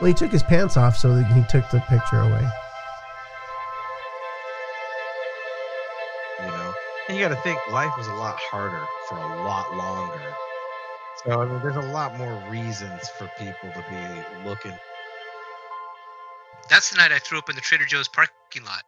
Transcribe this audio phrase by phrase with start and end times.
[0.00, 2.46] Well, he took his pants off, so that he took the picture away.
[6.40, 6.72] You know,
[7.08, 10.34] and you got to think life was a lot harder for a lot longer.
[11.24, 14.74] So I mean, there's a lot more reasons for people to be looking.
[16.68, 18.82] That's the night I threw up in the Trader Joe's parking lot.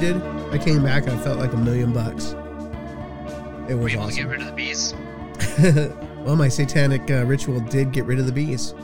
[0.00, 0.22] Needed.
[0.52, 2.34] I came back and I felt like a million bucks.
[3.68, 4.94] It was to get rid of the bees?
[6.24, 8.74] well, my satanic uh, ritual did get rid of the bees.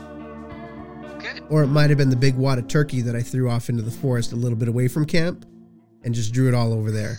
[1.19, 1.41] Good.
[1.49, 3.81] Or it might have been the big wad of turkey that I threw off into
[3.81, 5.45] the forest a little bit away from camp
[6.03, 7.17] and just drew it all over there.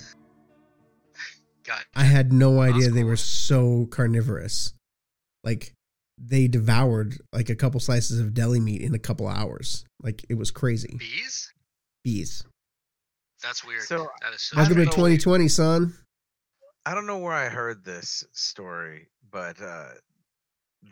[1.65, 4.73] Got I had no idea they were so carnivorous.
[5.43, 5.75] Like
[6.19, 9.85] they devoured like a couple slices of deli meat in a couple hours.
[10.01, 10.97] Like it was crazy.
[10.99, 11.53] bees.
[12.05, 12.45] Bees.
[13.47, 13.83] That's weird.
[13.83, 15.05] So, that is so I Welcome to don't know.
[15.05, 15.95] 2020, son.
[16.85, 19.91] I don't know where I heard this story, but uh,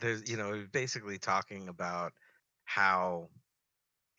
[0.01, 2.13] there's you know it was basically talking about
[2.65, 3.29] how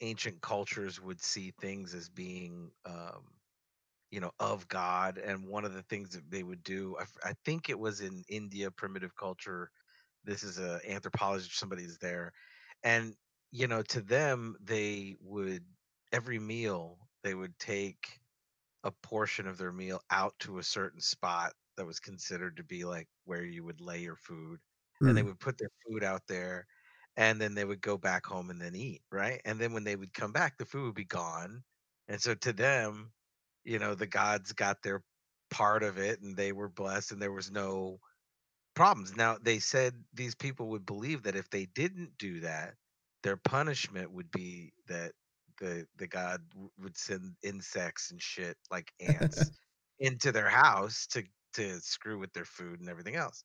[0.02, 3.24] ancient cultures would see things as being um,
[4.12, 7.70] you know of God, and one of the things that they would do, I think
[7.70, 9.70] it was in India, primitive culture.
[10.26, 12.34] This is a anthropologist, somebody's there,
[12.84, 13.16] and
[13.54, 15.64] you know to them they would
[16.12, 18.20] every meal they would take
[18.86, 22.86] a portion of their meal out to a certain spot that was considered to be
[22.86, 24.62] like where you would lay your food
[25.06, 25.26] and they Hmm.
[25.26, 26.68] would put their food out there
[27.18, 29.98] and then they would go back home and then eat right and then when they
[29.98, 31.64] would come back the food would be gone
[32.08, 33.14] and so to them
[33.66, 35.04] you know the gods got their
[35.52, 38.00] part of it and they were blessed and there was no
[38.76, 42.76] problems now they said these people would believe that if they didn't do that
[43.24, 45.14] their punishment would be that
[45.58, 49.52] the the god w- would send insects and shit like ants
[50.00, 51.24] into their house to
[51.54, 53.44] to screw with their food and everything else.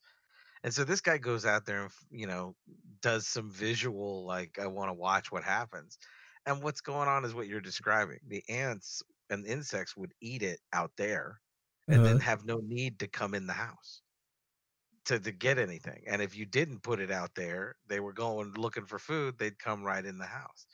[0.64, 2.56] And so this guy goes out there and you know
[3.00, 5.98] does some visual like i want to watch what happens.
[6.46, 8.20] And what's going on is what you're describing.
[8.26, 11.42] The ants and insects would eat it out there
[11.90, 12.20] and then Uh-huh.
[12.20, 14.02] have no need to come in the house
[15.06, 16.04] to, to get anything.
[16.06, 19.58] And if you didn't put it out there they were going looking for food they'd
[19.58, 20.66] come right in the house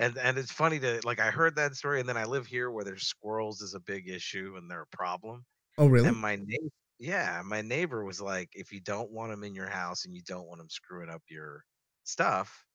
[0.00, 2.70] and and it's funny to like i heard that story and then i live here
[2.72, 5.44] where there's squirrels is a big issue and they're a problem
[5.78, 6.12] Oh, really?
[6.12, 9.68] and my neighbor, yeah, my neighbor was like, if you don't want them in your
[9.68, 11.64] house and you don't want them screwing up your
[12.04, 12.66] stuff,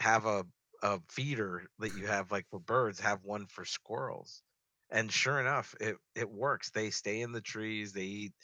[0.00, 0.44] have a
[0.82, 4.42] a feeder that you have like for birds, have one for squirrels.
[4.90, 6.70] And sure enough, it it works.
[6.70, 8.34] They stay in the trees, they eat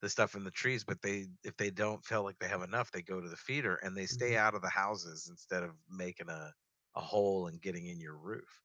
[0.00, 2.90] the stuff in the trees, but they if they don't feel like they have enough,
[2.92, 4.36] they go to the feeder and they stay mm-hmm.
[4.36, 6.52] out of the houses instead of making a
[6.94, 8.62] a hole and getting in your roof.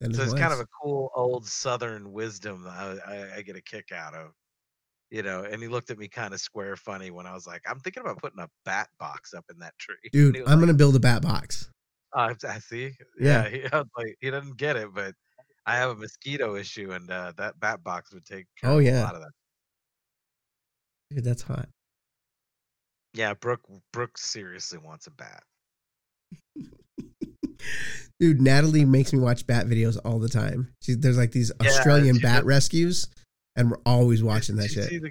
[0.00, 2.72] Is So it's kind of a cool old Southern wisdom that
[3.06, 4.32] I, I, I get a kick out of,
[5.10, 5.44] you know.
[5.44, 8.02] And he looked at me kind of square funny when I was like, "I'm thinking
[8.02, 10.96] about putting a bat box up in that tree." Dude, I'm like, going to build
[10.96, 11.70] a bat box.
[12.12, 12.92] "Uh, I see.
[13.18, 13.44] Yeah.
[13.44, 15.14] Yeah, he, was like he doesn't get it, but
[15.66, 18.84] I have a mosquito issue, and uh, that bat box would take care Oh, of
[18.84, 19.00] yeah.
[19.00, 19.32] a lot of that.
[21.10, 21.68] Dude, that's hot.
[23.14, 25.44] Yeah, Brooke Brooke seriously wants a bat.
[28.20, 30.72] Dude, Natalie makes me watch bat videos all the time.
[30.82, 32.44] She, there's like these Yeah, Australian bat does.
[32.44, 33.08] rescues,
[33.56, 35.02] and we're always Did- watching that did shit.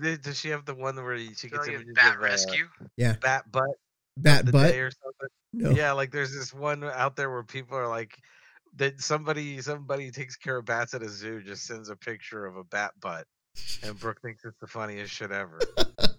[0.00, 2.66] the- does she have the one where she gets Australian images bat of, uh, rescue.
[3.20, 3.70] bat butt
[4.16, 4.74] Bat butt?
[4.74, 5.28] or something?
[5.54, 5.70] No.
[5.70, 8.16] Yeah, like there's this one out there where people are like
[8.76, 12.56] that somebody somebody takes care of bats at a zoo just sends a picture of
[12.56, 13.26] a bat butt.
[13.82, 15.58] And Brooke thinks it's the funniest shit ever.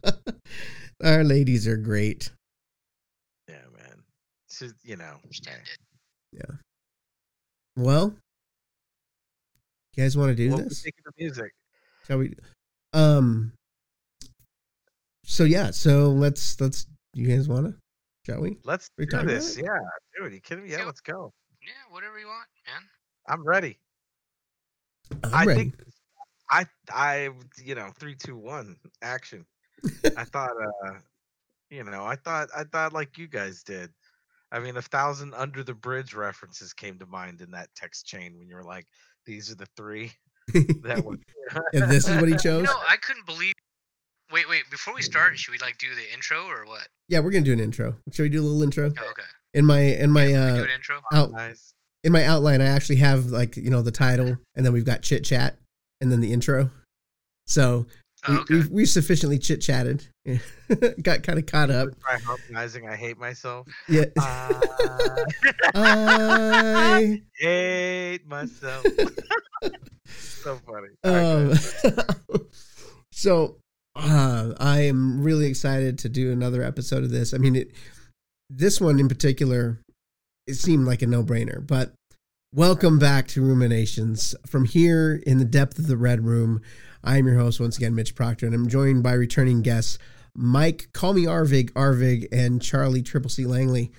[1.04, 2.32] Our ladies are great.
[4.62, 4.74] Yeah, man.
[4.82, 5.16] She's you know.
[5.24, 5.62] Understand
[6.40, 6.54] eh.
[7.76, 8.14] Well,
[9.96, 10.84] you guys want to do What this?
[10.84, 11.52] the music?
[12.08, 12.36] Shall we?
[12.94, 13.54] Um.
[15.26, 16.86] So yeah, so let's let's.
[17.14, 17.76] You guys want to?
[18.26, 18.58] Shall we?
[18.64, 19.58] Let's We do talking about this.
[19.58, 19.66] it?
[19.66, 19.78] Yeah,
[20.24, 20.72] dude, you kidding me?
[20.72, 21.32] Yeah, So- let's go.
[21.62, 22.82] Yeah, whatever you want, man.
[23.28, 23.80] I'm ready.
[25.24, 25.60] I'm I ready.
[25.62, 25.76] think
[26.50, 27.30] I I
[27.64, 29.46] you know three two one action.
[30.18, 30.94] I thought uh
[31.70, 33.92] you know I thought I thought like you guys did.
[34.54, 38.38] I mean, a thousand under the bridge references came to mind in that text chain
[38.38, 38.86] when you were like,
[39.26, 40.12] "These are the three
[40.84, 41.18] that were."
[41.74, 42.64] and this is what he You chose.
[42.66, 43.54] know, I couldn't believe.
[44.32, 44.64] Wait, wait.
[44.72, 46.88] Before we start, should we like do the intro or what?
[47.10, 47.96] Yeah, we're gonna do an intro.
[48.12, 48.92] Should we do a little intro?
[49.00, 49.24] Oh, okay.
[49.56, 51.02] In my in my Yeah, uh do an intro.
[51.12, 51.74] out nice.
[52.04, 55.02] in my outline, I actually have like you know the title, and then we've got
[55.02, 55.58] chit chat,
[56.00, 56.70] and then the intro.
[57.48, 57.88] So
[58.26, 58.54] Oh, we, okay.
[58.54, 60.08] we've, we've sufficiently chit chatted,
[61.02, 61.90] got kind of caught up.
[62.06, 62.88] Harmonizing.
[62.88, 63.68] I hate myself.
[63.90, 65.26] Yeah, I
[65.76, 68.86] I hate myself.
[70.08, 70.88] so funny.
[71.04, 72.48] All right, go Um,
[73.12, 73.58] so
[73.96, 77.34] uh, I am really excited to do another episode of this.
[77.34, 77.72] I mean, it,
[78.50, 79.80] this one in particular,
[80.48, 81.66] it seemed like a no brainer.
[81.66, 81.94] But
[82.54, 86.62] welcome back to Ruminations from here in the depth of the Red Room.
[87.04, 89.98] I am your host once again, Mitch Proctor, and I'm joined by returning guests
[90.36, 93.92] Mike, call me Arvig, Arvig, and Charlie Triple C Langley.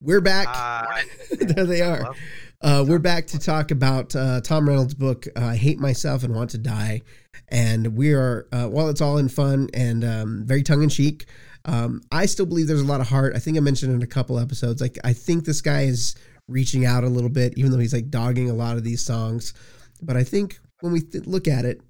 [0.00, 0.46] We're back.
[0.48, 1.02] Ah,
[1.40, 2.14] there they are.
[2.60, 6.34] Uh, we're back to talk about uh, Tom Reynolds' book, uh, I Hate Myself and
[6.34, 7.02] Want to Die.
[7.48, 11.26] And we are, uh, while it's all in fun and um, very tongue in cheek,
[11.64, 13.34] um, I still believe there's a lot of heart.
[13.34, 16.14] I think I mentioned in a couple episodes, like, I think this guy is
[16.46, 19.54] reaching out a little bit, even though he's like dogging a lot of these songs.
[20.02, 21.80] But I think when we th- look at it,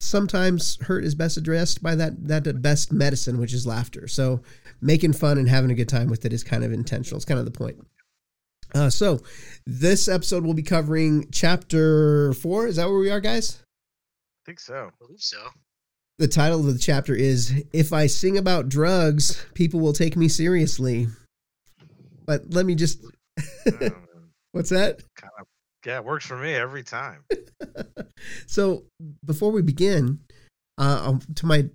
[0.00, 4.06] sometimes hurt is best addressed by that, that best medicine, which is laughter.
[4.06, 4.42] So
[4.80, 7.16] making fun and having a good time with it is kind of intentional.
[7.16, 7.78] It's kind of the point.
[8.74, 9.20] Uh, so
[9.66, 12.66] this episode will be covering chapter four.
[12.66, 13.62] Is that where we are, guys?
[13.62, 14.74] I think so.
[14.74, 15.38] I believe so.
[16.18, 20.28] The title of the chapter is If I Sing About Drugs, People Will Take Me
[20.28, 21.08] Seriously.
[22.24, 23.04] But let me just,
[24.52, 25.02] what's that?
[25.84, 27.24] Kind of, yeah, it works for me every time.
[28.46, 28.84] So
[29.24, 30.20] before we begin,
[30.78, 31.66] uh, um, to my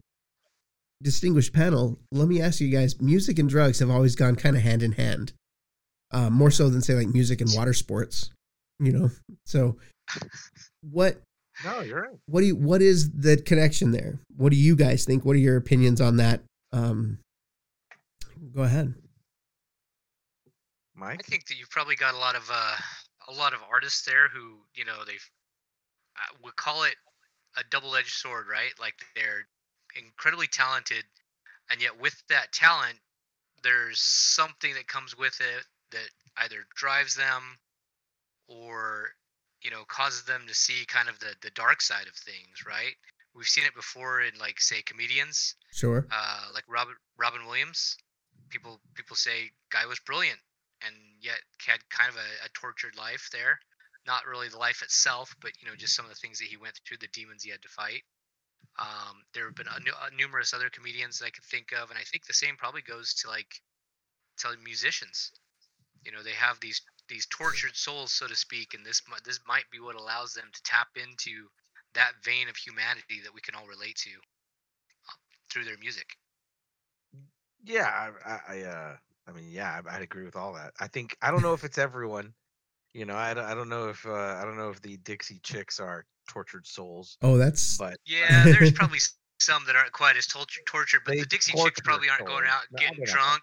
[1.03, 4.63] distinguished panel, let me ask you guys music and drugs have always gone kind of
[4.63, 5.33] hand in hand,
[6.11, 8.31] uh, more so than, say, like music and water sports,
[8.79, 9.11] you know?
[9.45, 9.77] So
[10.81, 11.21] what
[11.65, 12.15] No, you're right.
[12.25, 15.39] what do you what is the connection there what do you guys think what are
[15.39, 16.41] your opinions on that
[16.71, 17.19] um
[18.55, 18.93] go ahead
[20.95, 21.19] Mike.
[21.25, 22.75] I think that you've probably got a lot of uh,
[23.29, 25.29] a lot of artists there who you know they've
[26.17, 26.95] uh, would call it
[27.57, 28.71] a double-edged sword, right?
[28.79, 29.47] Like they're
[29.95, 31.03] incredibly talented,
[31.69, 32.97] and yet with that talent,
[33.63, 37.57] there's something that comes with it that either drives them
[38.47, 39.09] or
[39.61, 42.95] you know causes them to see kind of the the dark side of things, right?
[43.35, 47.95] We've seen it before in like say comedians, sure uh, like Robert Robin Williams.
[48.49, 50.39] People people say guy was brilliant,
[50.85, 53.59] and yet had kind of a, a tortured life there.
[54.07, 56.57] Not really the life itself, but you know just some of the things that he
[56.57, 58.03] went through, the demons he had to fight.
[58.79, 61.99] Um, there have been a, uh, numerous other comedians that I could think of, and
[61.99, 63.61] I think the same probably goes to like
[64.39, 65.31] to musicians.
[66.05, 69.69] You know, they have these these tortured souls, so to speak, and this this might
[69.71, 71.49] be what allows them to tap into
[71.93, 75.17] that vein of humanity that we can all relate to uh,
[75.49, 76.07] through their music.
[77.63, 77.87] Yeah,
[78.25, 78.95] I, I, I, uh,
[79.29, 80.71] I mean, yeah, I, I'd agree with all that.
[80.79, 82.33] I think I don't know if it's everyone.
[82.93, 85.39] You know, I, don't- I don't know if uh, I don't know if the Dixie
[85.43, 88.99] Chicks are tortured souls, oh that's but Yeah, there's probably
[89.39, 92.45] some that aren't quite as tortured, tortured but they the Dixie Chicks probably aren't going
[92.47, 93.41] out No, getting drunk,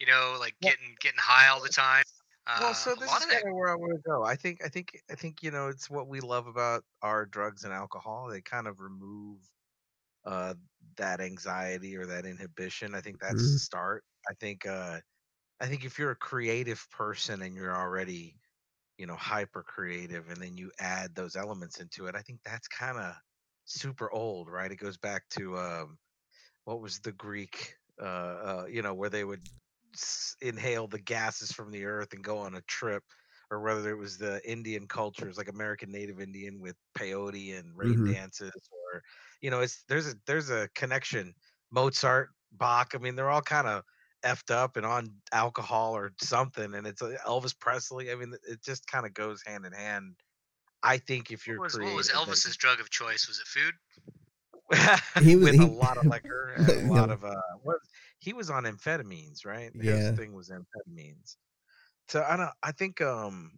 [0.00, 2.04] you know, like Well- getting getting high all the time.
[2.46, 4.24] Uh, well, so this is kind of where I want to go.
[4.24, 7.64] I think, I think, I think you know, it's what we love about our drugs
[7.64, 8.28] and alcohol.
[8.28, 9.38] They kind of remove
[10.24, 10.54] uh,
[10.96, 12.94] that anxiety or that inhibition.
[12.94, 13.52] I think that's Mhm.
[13.52, 14.04] the start.
[14.28, 15.00] I think, uh,
[15.60, 18.40] I think if you're a creative person and you're already,
[18.98, 22.68] you know, hyper creative, and then you add those elements into it, I think that's
[22.68, 23.16] kind of
[23.66, 24.72] super old, right?
[24.72, 25.98] It goes back to um,
[26.64, 29.42] what was the Greek, uh, uh, you know, where they would
[29.94, 33.04] s- inhale the gases from the earth and go on a trip,
[33.50, 38.02] or whether it was the Indian cultures like American Native Indian with peyote and rain
[38.02, 38.14] Mhm.
[38.14, 39.02] dances, or
[39.40, 41.34] you know, it's there's a there's a connection.
[41.70, 43.84] Mozart, Bach, I mean, they're all kind of
[44.24, 48.10] effed up and on alcohol or something, and it's uh, Elvis Presley.
[48.10, 50.14] I mean, it just kind of goes hand in hand.
[50.82, 53.28] I think if you're what was, what creative, was that you- Elvis's drug of choice?
[53.28, 53.74] Was it food?
[55.22, 56.92] He was- with he- a lot of liquor and a No.
[56.94, 57.78] lot of uh what
[58.20, 60.12] he was on amphetamines right Yeah.
[60.12, 61.36] thing was amphetamines
[62.08, 63.50] so i don't i think um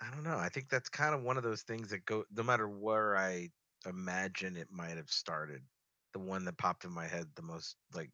[0.00, 2.42] i don't know i think that's kind of one of those things that go no
[2.42, 3.48] matter where i
[3.86, 5.62] imagine it might have started
[6.12, 8.10] the one that popped in my head the most like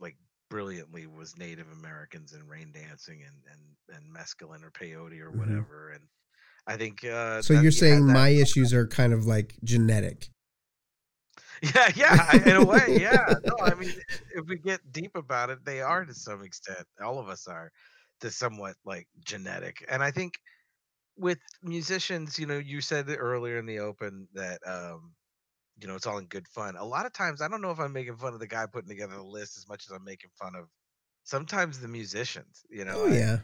[0.00, 0.16] like
[0.50, 5.38] brilliantly was native americans and rain dancing and and and mescaline or peyote or Mhm.
[5.38, 6.04] whatever and
[6.66, 10.28] i think uh so you're you saying my issues are kind of like genetic
[11.62, 13.34] Yeah, yeah, in a way, yeah.
[13.44, 13.92] No, I mean,
[14.34, 16.86] if we get deep about it, they are to some extent.
[17.02, 17.70] All of us are
[18.20, 19.84] to somewhat like genetic.
[19.88, 20.34] And I think
[21.16, 25.12] with musicians, you know, you said earlier in the open that um,
[25.82, 26.76] you know, it's all in good fun.
[26.76, 28.88] A lot of times I don't know if I'm making fun of the guy putting
[28.88, 30.68] together the list as much as I'm making fun of
[31.24, 32.94] sometimes the musicians, you know.
[32.96, 33.38] oh I- yeah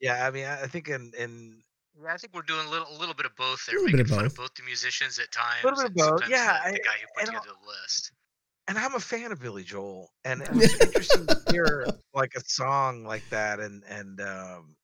[0.00, 1.62] yeah, I mean, I I think in in
[2.02, 3.96] Yeah, I think we're doing a little, a little bit of both there, Little bit
[3.98, 4.32] making of fun both.
[4.32, 5.62] of both the musicians at times.
[5.62, 7.68] A Little bit of both, yeah, The, the guy who put and I'll- together the
[7.68, 8.12] list.
[8.68, 12.40] and I'm a fan of Billy Joel, and it was interesting to hear like a
[12.46, 14.74] song like that, and and um,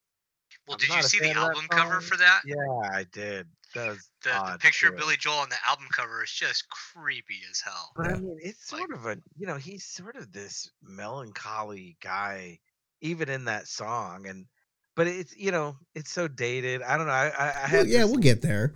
[0.69, 2.43] Well, I'm did you see the fan of that album cover for that?
[2.45, 3.47] yeah, I did.
[3.76, 4.97] That was The, the picture of.
[4.97, 7.92] Billy Joel on the album cover is just creepy as hell.
[7.97, 11.97] But I mean, it's Like- sort of a you know he's sort of this melancholy
[12.02, 12.59] guy,
[13.00, 14.47] even in that song, and
[14.95, 16.83] but it's you know it's so dated.
[16.83, 17.12] I don't know.
[17.12, 18.75] I I, I Well, yeah, this we'll get there.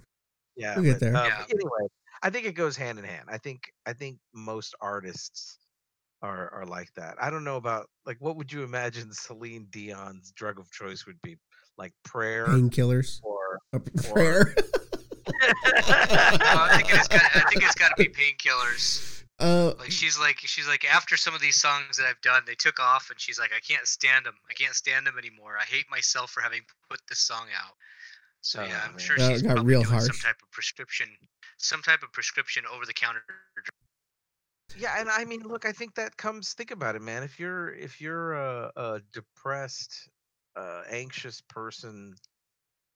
[0.56, 1.16] Yeah, We'll get but, there.
[1.16, 1.44] uh, Yeah.
[1.50, 1.88] anyway,
[2.22, 3.28] I think it goes hand in hand.
[3.28, 5.58] I think I think most artists
[6.22, 7.16] are are like that.
[7.20, 11.20] I don't know about like what would you imagine Celine Dion's drug of choice would
[11.22, 11.36] be?
[11.78, 13.20] Like prayer Painkillers.
[13.22, 14.54] or A prayer.
[15.40, 15.52] Well,
[16.68, 17.22] I think it's got.
[17.34, 19.22] I think it's got to be painkillers.
[19.38, 22.54] uh, Like she's like she's like after some of these songs that I've done, they
[22.54, 24.34] took off, and she's like, I can't stand them.
[24.48, 25.56] I can't stand them anymore.
[25.60, 27.72] I hate myself for having put this song out.
[28.42, 28.98] So Oh, yeah, I'm man.
[28.98, 31.08] sure That she's got real doing some type of prescription,
[31.58, 33.22] some type of prescription over the counter.
[34.78, 36.52] yeah, and I mean, look, I think that comes.
[36.54, 37.22] Think about it, man.
[37.22, 40.08] If you're if you're a, a depressed,
[40.56, 42.14] uh, anxious person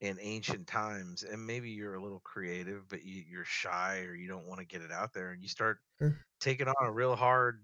[0.05, 4.29] in ancient times, and maybe you're a little creative, but you, you're shy or you
[4.29, 6.25] don't want to get it out there, and you start Sure.
[6.41, 7.63] taking on a real hard,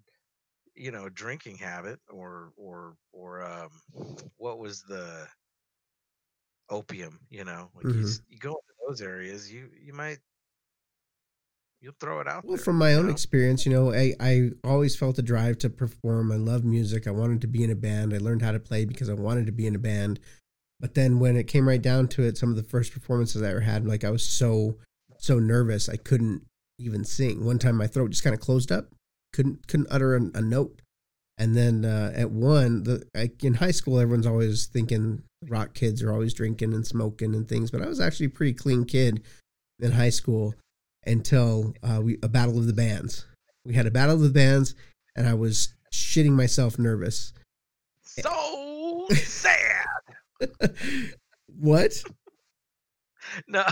[0.74, 3.70] you know, drinking habit, or or or um,
[4.38, 5.28] what was the
[6.68, 7.20] opium?
[7.30, 8.02] You know, like you, Mhm.
[8.02, 10.18] s- you go into those areas, you you might
[11.80, 12.64] you'll throw it out Well, there.
[12.64, 13.10] from my you own know?
[13.10, 16.32] experience, you know, I, I always felt a drive to perform.
[16.32, 17.06] I love music.
[17.06, 18.14] I wanted to be in a band.
[18.14, 20.20] I learned how to play because I wanted to be in a band.
[20.80, 23.50] But then when it came right down to it, some of the first performances I
[23.50, 24.76] ever had, like I was so
[25.18, 26.42] so nervous I couldn't
[26.78, 27.44] even sing.
[27.44, 28.86] One time my throat just kind of closed up,
[29.32, 30.80] couldn't couldn't utter a, a note.
[31.36, 36.02] And then uh, at one, the like in high school, everyone's always thinking rock kids
[36.02, 37.70] are always drinking and smoking and things.
[37.70, 39.22] But I was actually a pretty clean kid
[39.78, 40.54] in high school
[41.06, 43.26] until uh, we a battle of the bands.
[43.64, 44.74] We had a battle of the bands,
[45.16, 47.32] and I was shitting myself nervous.
[48.02, 49.69] so sad.
[51.58, 51.92] what?
[53.46, 53.64] No,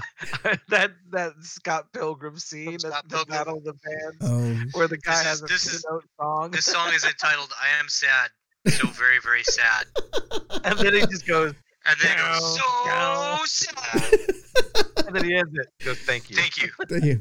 [0.68, 3.37] that that Scott Pilgrim scene Scott at the Pilgrim.
[3.38, 5.84] Battle of the Bands, Um, where the guy This has is- a this is-
[6.20, 8.30] song, This song is entitled "I Am Sad,"
[8.68, 9.87] so very very sad.
[10.64, 11.54] and then he just goes,
[11.87, 13.38] And then it Down, goes down.
[13.46, 15.06] so sad.
[15.06, 15.66] and then he ends it.
[15.78, 16.70] He goes, "Thank you." Thank you.
[16.88, 17.20] thank you.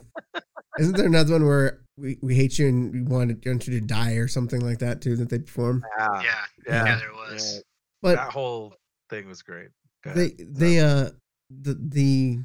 [0.80, 3.82] Isn't there another one where we, we hate you and we want want you to
[3.86, 5.84] die or something like that too that they perform?
[5.98, 6.22] Yeah, Yeah,
[6.68, 7.56] yeah, yeah, there was.
[7.56, 7.62] yeah.
[8.04, 8.76] But that whole
[9.10, 9.70] thing was great.
[10.06, 11.10] They they uh
[11.50, 12.40] the the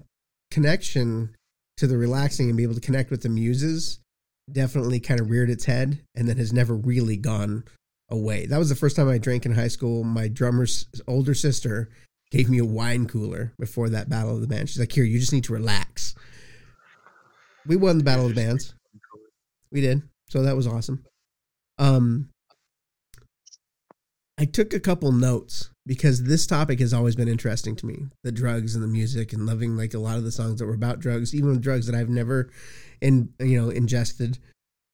[0.50, 1.34] connection
[1.76, 4.00] to the relaxing and be able to connect with the muses
[4.50, 7.64] definitely kind of reared its head and then has never really gone
[8.10, 8.46] away.
[8.46, 10.04] That was the first time I drank in high school.
[10.04, 11.88] My drummer's older sister
[12.30, 14.72] gave me a wine cooler before that battle of the bands.
[14.72, 16.14] She's like, "Here, you just need to relax."
[17.66, 18.74] We won the battle of the bands.
[19.70, 20.02] We did.
[20.28, 21.04] So that was awesome.
[21.78, 22.28] Um
[24.38, 28.06] I took a couple notes because this topic has always been interesting to me.
[28.22, 30.74] The drugs and the music and loving like a lot of the songs that were
[30.74, 32.50] about drugs, even drugs that I've never
[33.00, 34.38] in you know ingested,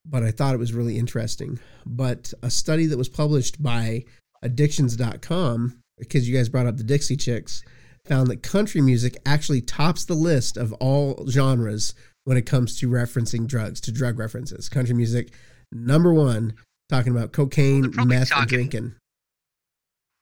[0.07, 1.59] but I thought it was really interesting.
[1.85, 4.05] But a study that was published by
[4.43, 7.63] addictions.com because you guys brought up the Dixie Chicks
[8.07, 12.89] found that country music actually tops the list of all genres when it comes to
[12.89, 14.69] referencing drugs, to drug references.
[14.69, 15.33] Country music,
[15.73, 16.55] number one,
[16.89, 18.95] talking about cocaine, meth, and drinking.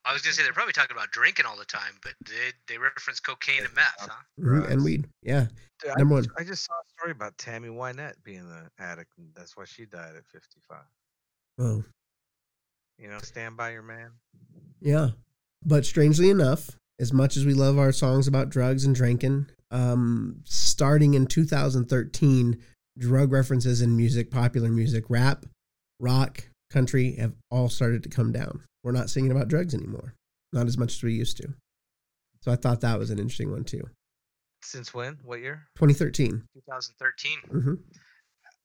[0.07, 2.79] I was gonna say they're probably talking about drinking all the time, but they they
[2.79, 4.11] reference cocaine and meth, huh?
[4.41, 5.09] Mhm, and weed.
[5.23, 5.47] Yeah.
[5.83, 6.43] Dude, I Number just- one.
[6.45, 9.85] I just saw a story about Tammy Wynette being an addict, and that's why she
[9.85, 10.85] died at 55.
[11.59, 11.85] Oh,
[12.99, 14.13] You know, stand by your man.
[14.81, 15.11] yeah.
[15.65, 16.71] But strangely enough,
[17.01, 22.63] as much as we love our songs about drugs and drinking, um, starting in 2013,
[22.97, 25.45] drug references in music, popular music, rap,
[26.01, 28.63] rock, country have all started to come down.
[28.87, 30.15] We're not singing about drugs anymore,
[30.53, 31.49] not as much as we used to.
[32.43, 33.83] So I thought that was an interesting one too.
[34.63, 35.19] Since when?
[35.25, 35.67] What year?
[35.75, 36.45] 2013.
[36.55, 37.39] 2013.
[37.51, 37.75] hmm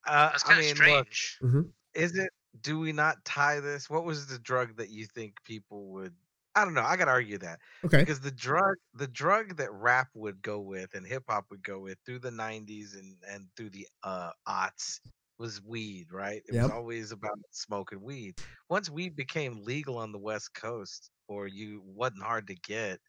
[0.05, 1.37] Uh, That's I kind of mean, look, strange.
[1.41, 1.61] hmm
[1.95, 2.29] is it?
[2.61, 3.89] Do we not tie this?
[3.89, 6.13] What was the drug that you think people would?
[6.53, 6.83] I don't know.
[6.83, 7.97] I gotta argue that Okay.
[7.97, 11.79] because the drug, the drug that rap would go with and hip hop would go
[11.79, 14.99] with through the '90s and and through the uh aughts
[15.41, 16.43] was weed, right?
[16.47, 18.35] It was always about smoking weed.
[18.69, 22.99] Once weed became legal on the West Coast, or you wasn't hard to get,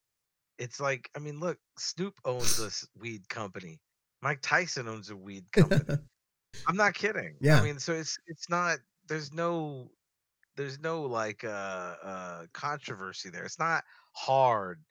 [0.59, 3.79] it's like I mean, look, Snoop owns this weed company.
[4.23, 5.99] Mike Tyson owns a weed company.
[6.67, 7.35] I'm not kidding.
[7.41, 7.61] Yeah.
[7.61, 8.79] I mean, so it's it's not.
[9.09, 9.91] There's no.
[10.57, 13.45] There's no like uh uh controversy there.
[13.45, 14.83] It's not hard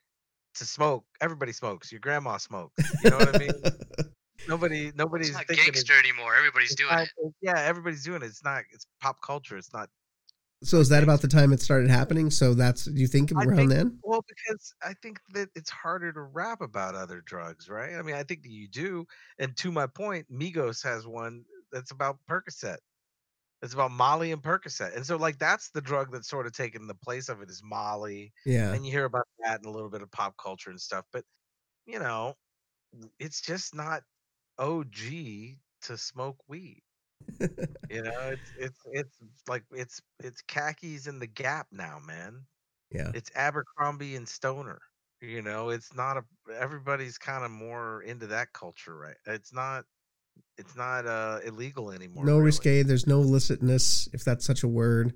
[0.55, 1.05] to smoke.
[1.21, 1.91] Everybody smokes.
[1.91, 2.83] Your grandma smokes.
[3.03, 3.51] You know what I mean?
[4.47, 6.35] Nobody, nobody's It's not thinking gangster anymore.
[6.35, 7.33] Everybody's it's doing not- it.
[7.41, 8.25] Yeah, everybody's doing it.
[8.25, 8.63] It's not.
[8.71, 9.57] It's pop culture.
[9.57, 9.89] It's not.
[10.63, 12.29] So is that about the time it started happening?
[12.29, 13.99] So that's you think around think- then?
[14.03, 17.95] Well, because I think that it's harder to rap about other drugs, right?
[17.95, 19.05] I mean, I think that you do.
[19.39, 22.77] And to my point, Migos has one that's about Percocet.
[23.63, 24.95] It's about Molly and Percocet.
[24.95, 27.61] And so, like, that's the drug that's sort of taken the place of it is
[27.63, 28.33] Molly.
[28.45, 28.73] Yeah.
[28.73, 31.23] and you hear about that and a little bit of pop culture and stuff but
[31.85, 32.35] you know
[33.19, 34.03] it's just not
[34.57, 34.85] og
[35.81, 36.81] to smoke weed
[37.89, 39.17] you know it's it's it's
[39.47, 42.45] like it's it's khakis in the gap now man
[42.91, 43.11] Yeah.
[43.13, 44.79] it's abercrombie and stoner
[45.21, 46.23] you know it's not a
[46.59, 49.85] everybody's kind of more into that culture right it's not
[50.57, 52.45] it's not uh illegal anymore No really.
[52.45, 55.13] risque, there's no illicitness, if that's such a word.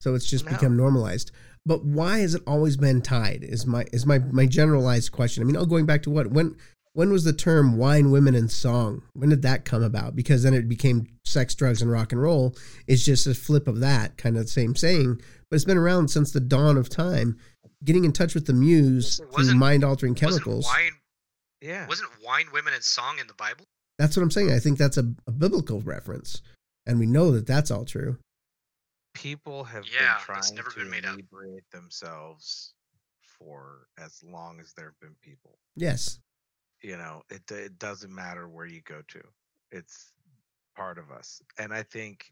[0.00, 0.52] So it's just No.
[0.52, 1.30] become normalized.
[1.64, 3.42] But why has it always been tied?
[3.42, 5.42] Is my is my my generalized question.
[5.42, 6.56] I mean, oh, going back to what when
[6.94, 9.02] when was the term wine, women, and song?
[9.12, 10.16] When did that come about?
[10.16, 12.56] Because then it became sex, drugs, and rock and roll.
[12.86, 15.20] It's just a flip of that kind of same saying,
[15.50, 17.36] but it's been around since the dawn of time.
[17.84, 20.64] Getting in touch with the muse through Wasn't- mind altering chemicals.
[20.64, 20.92] Wasn't wine,
[21.60, 23.66] yeah wasn't wine, women, and song in the Bible?
[23.98, 24.50] That's what I'm saying.
[24.52, 26.40] I think that's a, a biblical reference,
[26.86, 28.18] and we know that that's all true.
[29.14, 31.18] people have Yeah, been trying never to been made up.
[31.72, 32.72] themselves
[33.38, 35.58] for as long as there have been people.
[35.76, 36.18] Yes.
[36.84, 39.22] You know, it it doesn't matter where you go to.
[39.72, 40.12] It's
[40.76, 41.40] part of us.
[41.58, 42.30] And I think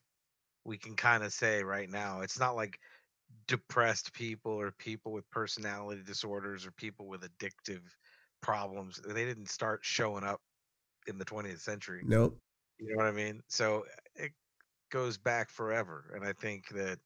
[0.65, 2.79] we can kind of say right now, it's not like
[3.49, 7.81] depressed people or people with personality disorders or people with addictive
[8.43, 9.01] problems.
[9.07, 10.43] They didn't start showing up
[11.07, 12.03] in the 20th century.
[12.05, 12.39] Nope.
[12.79, 13.41] You know what I mean?
[13.49, 13.85] So
[14.17, 14.33] it
[14.91, 16.13] goes back forever.
[16.15, 16.99] And I think that,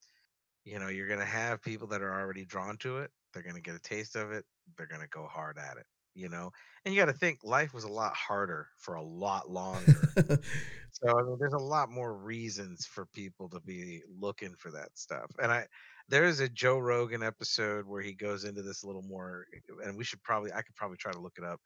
[0.65, 3.13] you know, you're going to have people that are already drawn to it.
[3.33, 4.45] They're going to get a taste of it.
[4.77, 6.51] They're going to go hard at it, you know?
[6.85, 10.11] And you got to think life was a lot harder for a lot longer.
[10.91, 14.97] so I mean, there's a lot more reasons for people to be looking for that
[14.99, 15.31] stuff.
[15.43, 15.67] And I,
[16.09, 19.47] there is a Joe Rogan episode where he goes into this a little more,
[19.85, 21.61] and we should probably, I could probably try to look it up.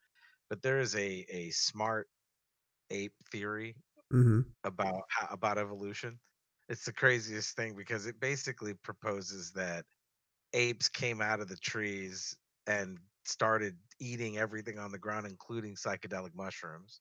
[0.49, 2.09] But there is a a smart
[2.91, 3.77] ape theory
[4.11, 6.21] hmm about about evolution.
[6.69, 9.87] It's the craziest thing because it basically proposes that
[10.55, 12.37] apes came out of the trees
[12.67, 17.01] and started eating everything on the ground, including psychedelic mushrooms,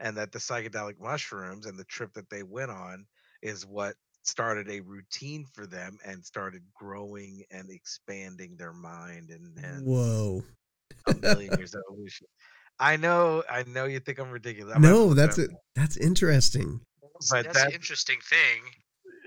[0.00, 3.06] and that the psychedelic mushrooms and the trip that they went on
[3.42, 3.94] is what
[4.24, 10.42] started a routine for them and started growing and expanding their mind and, and Whoa.
[11.08, 12.26] a million years of evolution.
[12.78, 14.74] I know, I know you think I'm ridiculous.
[14.76, 15.50] I'm No, that's up it.
[15.74, 16.80] That's interesting.
[17.02, 18.62] That's, But that's that- an interesting thing.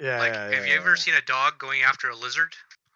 [0.02, 2.54] Yeah, like, yeah, have yeah, you ever seen a dog going after a lizard?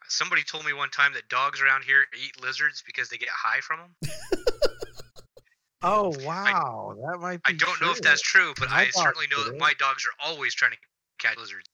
[0.10, 3.62] Somebody told me one time that dogs around here eat lizards because they get high
[3.62, 4.12] from them.
[5.82, 7.54] Oh wow, that might be.
[7.54, 10.28] I don't know if that's true, but My I certainly know that my dogs are
[10.28, 10.78] always trying to
[11.19, 11.65] catch lizards.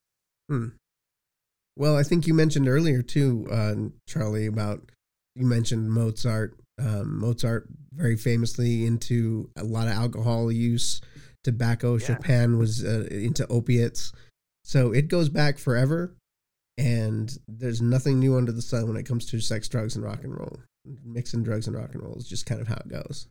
[1.76, 3.76] Well, I think you mentioned earlier too, uh,
[4.08, 4.92] Charlie, about
[5.36, 6.60] you mentioned Mozart.
[6.78, 11.02] Um, Mozart very famously into a lot of alcohol use,
[11.44, 11.98] tobacco.
[11.98, 12.06] Yeah.
[12.06, 14.14] Chopin was uh, into opiates,
[14.64, 16.16] so it goes back forever.
[16.78, 20.24] And there's nothing new under the sun when it comes to sex, drugs, and rock
[20.24, 20.60] and roll.
[21.04, 23.28] Mixing drugs and rock and roll is just kind of how it goes.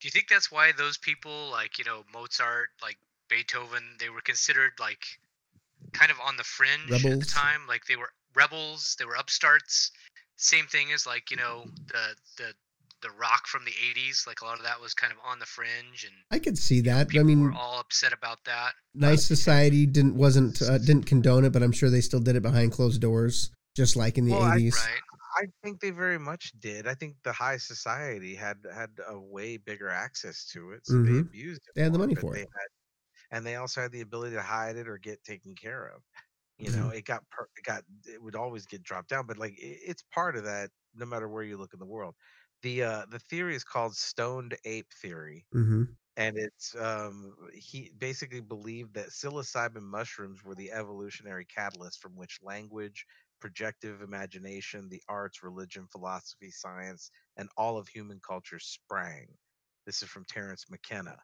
[0.00, 4.20] Do you think that's why those people, like you know Mozart, like Beethoven, they were
[4.20, 5.04] considered like
[5.92, 7.62] kind of on the fringe at the time?
[7.68, 9.92] Like they were rebels, they were upstarts.
[10.36, 12.52] Same thing as like you know the the
[13.02, 14.26] the rock from the '80s.
[14.26, 16.80] Like a lot of that was kind of on the fringe, and I could see
[16.82, 17.00] that.
[17.00, 18.72] I people mean, were all upset about that.
[18.94, 22.42] Nice Society didn't wasn't uh, didn't condone it, but I'm sure they still did it
[22.42, 24.74] behind closed doors, just like in the Well, I- 80s.
[24.76, 25.00] Right?
[25.40, 26.88] I think they very much did.
[26.88, 31.10] I think the high society had had a way bigger access to it, so they
[31.12, 31.20] Mhm.
[31.20, 31.74] abused it.
[31.76, 32.48] They had the money for they it.
[32.52, 36.02] Had, and they also had the ability to hide it or get taken care of.
[36.58, 36.80] You Mm-hmm.
[36.80, 39.78] know, it got per- it got it would always get dropped down, but like it,
[39.86, 40.70] it's part of that.
[40.94, 42.16] No matter where you look in the world,
[42.62, 45.46] the uh the theory is called stoned ape theory.
[45.52, 45.84] hmm
[46.16, 52.40] and it's um he basically believed that psilocybin mushrooms were the evolutionary catalyst from which
[52.42, 53.06] language
[53.40, 59.28] projective imagination the arts religion philosophy science and all of human culture sprang
[59.86, 61.16] this is from terence mckenna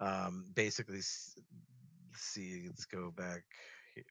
[0.00, 1.36] um basically let's
[2.14, 3.42] see let's go back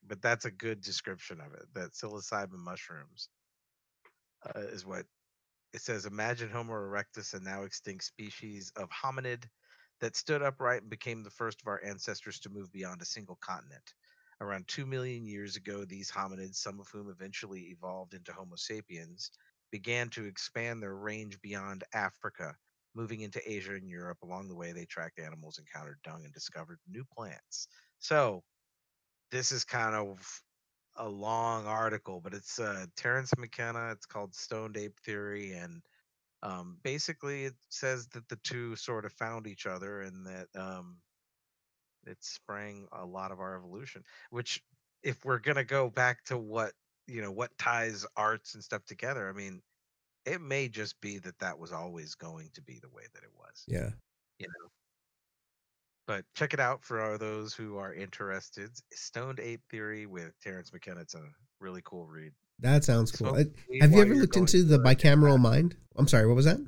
[0.07, 3.29] but that's a good description of it that psilocybin mushrooms
[4.45, 5.05] uh, is what
[5.73, 9.43] it says imagine homo erectus a now extinct species of hominid
[9.99, 13.37] that stood upright and became the first of our ancestors to move beyond a single
[13.41, 13.93] continent.
[14.41, 19.31] Around 2 million years ago, these hominids, some of whom eventually evolved into Homo sapiens,
[19.71, 22.55] began to expand their range beyond Africa,
[22.93, 24.17] moving into Asia and Europe.
[24.23, 27.67] Along the way, they tracked animals, encountered dung, and discovered new plants.
[27.99, 28.43] So,
[29.31, 30.19] this is kind of
[30.95, 33.91] a long article, but it's uh, Terence McKenna.
[33.91, 35.81] It's called Stoned Ape Theory, and
[36.41, 40.97] um, basically it says that the two sort of found each other, and that um,
[42.05, 44.03] it sprang a lot of our evolution.
[44.29, 44.61] Which,
[45.03, 46.73] if we're gonna go back to what
[47.07, 49.61] you know, what ties arts and stuff together, I mean,
[50.25, 53.31] it may just be that that was always going to be the way that it
[53.37, 53.63] was.
[53.67, 53.89] Yeah.
[54.39, 54.69] You know.
[56.05, 58.69] But check it out for those who are interested.
[58.91, 61.01] Stoned Ape Theory with Terence McKenna.
[61.01, 61.23] It's a
[61.59, 62.33] really cool read.
[62.59, 63.29] That sounds cool.
[63.35, 63.43] Uh,
[63.81, 65.75] Have you ever looked into the bicameral mind?
[65.95, 66.59] I'm sorry, what was that?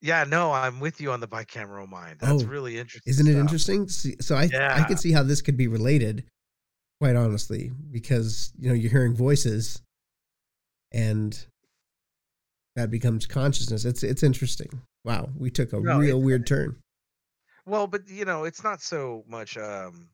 [0.00, 2.18] Yeah, no, I'm with you on the bicameral mind.
[2.20, 3.10] That's Oh, really interesting.
[3.10, 3.40] Isn't it stuff.
[3.40, 3.88] interesting?
[3.88, 4.84] So I I Yeah.
[4.86, 6.24] could see how this could be related,
[7.00, 9.82] quite honestly, because you know you're hearing voices,
[10.92, 11.44] and
[12.76, 13.84] that becomes consciousness.
[13.84, 14.82] It's it's interesting.
[15.04, 16.76] Wow, we took a No, real weird turn.
[17.68, 20.10] Well, but you know, it's not so much um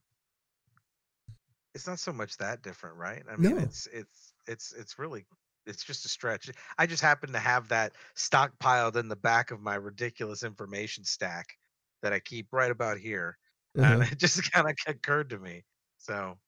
[1.74, 3.22] it's not so much that different, right?
[3.28, 3.58] I mean, No.
[3.58, 5.26] it's it's it's it's really
[5.66, 6.50] it's just a stretch.
[6.78, 11.58] I just happen to have that stockpiled in the back of my ridiculous information stack
[12.02, 13.38] that I keep right about here.
[13.82, 14.04] And Uh-huh.
[14.04, 15.64] it just kind of occurred to me.
[15.98, 16.38] So,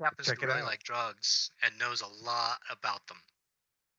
[0.00, 0.62] happens Check to really out.
[0.62, 3.22] like drugs and knows a lot about them.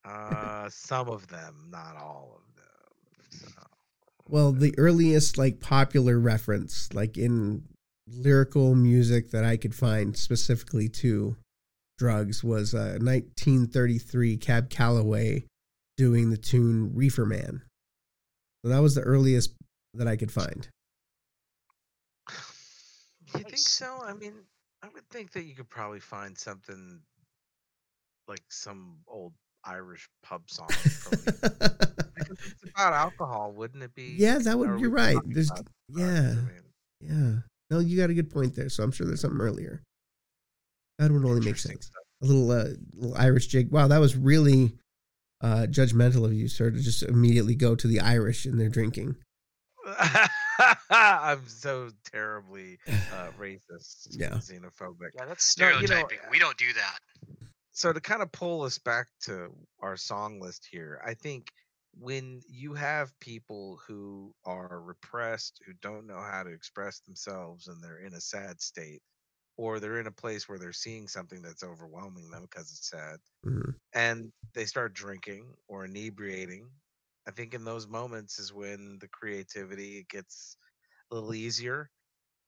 [0.04, 2.94] uh some of them, not all of them.
[3.30, 3.50] So,
[4.28, 7.64] Well, the earliest like popular reference, like in
[8.08, 11.36] lyrical music that I could find specifically to
[11.98, 15.46] drugs, was uh, 1933 Cab Calloway
[15.98, 17.62] doing the tune "Reefer Man."
[18.64, 19.54] So that was the earliest
[19.94, 20.68] that I could find.
[23.34, 24.02] You think so?
[24.04, 24.34] I mean,
[24.82, 27.00] I would think that you could probably find something
[28.28, 29.34] like some old
[29.64, 30.70] Irish pub song.
[32.36, 34.16] From the, because it's about alcohol, wouldn't it be?
[34.18, 34.80] yeah, that would.
[34.80, 35.18] You're right.
[35.26, 35.52] There's
[35.90, 36.36] yeah,
[37.02, 37.32] yeah.
[37.72, 38.70] No, you got a good point there.
[38.70, 39.82] So I'm sure there's something earlier.
[41.00, 41.92] That would only make interesting sense.
[42.22, 43.72] A little, uh, little Irish jig.
[43.72, 44.74] Wow, that was really
[45.42, 49.16] uh, judgmental of you, sir, to just immediately go to the Irish in their drinking.
[50.90, 54.30] I'm so terribly uh, racist, Yeah.
[54.36, 55.10] xenophobic.
[55.16, 56.18] Yeah, that's No, you know, stereotyping.
[56.32, 57.00] we don't do that.
[57.72, 61.48] so to kind of pull us back to our song list here, I think
[61.96, 67.84] when you have people who are repressed, who don't know how to express themselves, and
[67.84, 69.02] they're in a sad state,
[69.58, 73.20] or they're in a place where they're seeing something that's overwhelming them because it's sad,
[73.46, 73.72] mm-hmm.
[73.94, 76.72] and they start drinking or inebriating,
[77.28, 80.58] I think in those moments is when the creativity gets
[81.12, 81.92] a little easier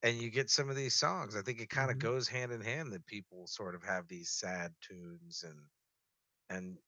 [0.03, 1.35] and you get some of these songs.
[1.35, 1.99] I think it kind of Mhm.
[1.99, 5.67] goes hand in hand that people sort of have these sad tunes and
[6.49, 6.79] and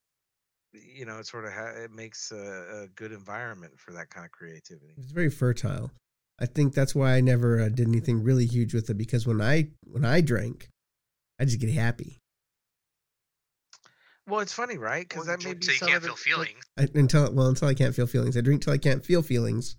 [0.72, 4.24] you know it sort of ha- it makes a, a good environment for that kind
[4.24, 4.94] of creativity.
[4.96, 5.90] It's very fertile.
[6.40, 9.40] I think that's why I never uh, did anything really huge with it because when
[9.40, 10.68] I when I drank,
[11.38, 12.18] I just get happy
[14.28, 15.08] Well, it's funny, right?
[15.08, 16.64] Because Or that may be so you can't of the- feel like- feelings.
[16.94, 18.36] I, until well until I can't feel feelings.
[18.36, 19.76] I drink till I can't feel feelings.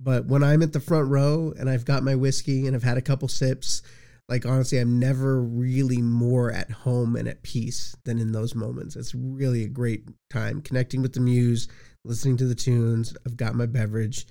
[0.00, 2.98] But when I'm at the front row and I've got my whiskey and I've had
[2.98, 3.82] a couple sips,
[4.28, 8.94] like honestly, I'm never really more at home and at peace than in those moments.
[8.94, 11.68] It's really a great time connecting with the muse,
[12.04, 13.14] listening to the tunes.
[13.24, 14.26] I've got my beverage.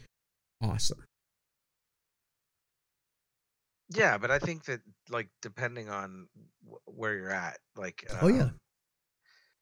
[0.61, 1.03] Awesome.
[3.89, 6.27] Yeah, but I think that like depending on
[6.69, 8.43] wh- where you're at, like Oh, yeah.
[8.43, 8.59] um,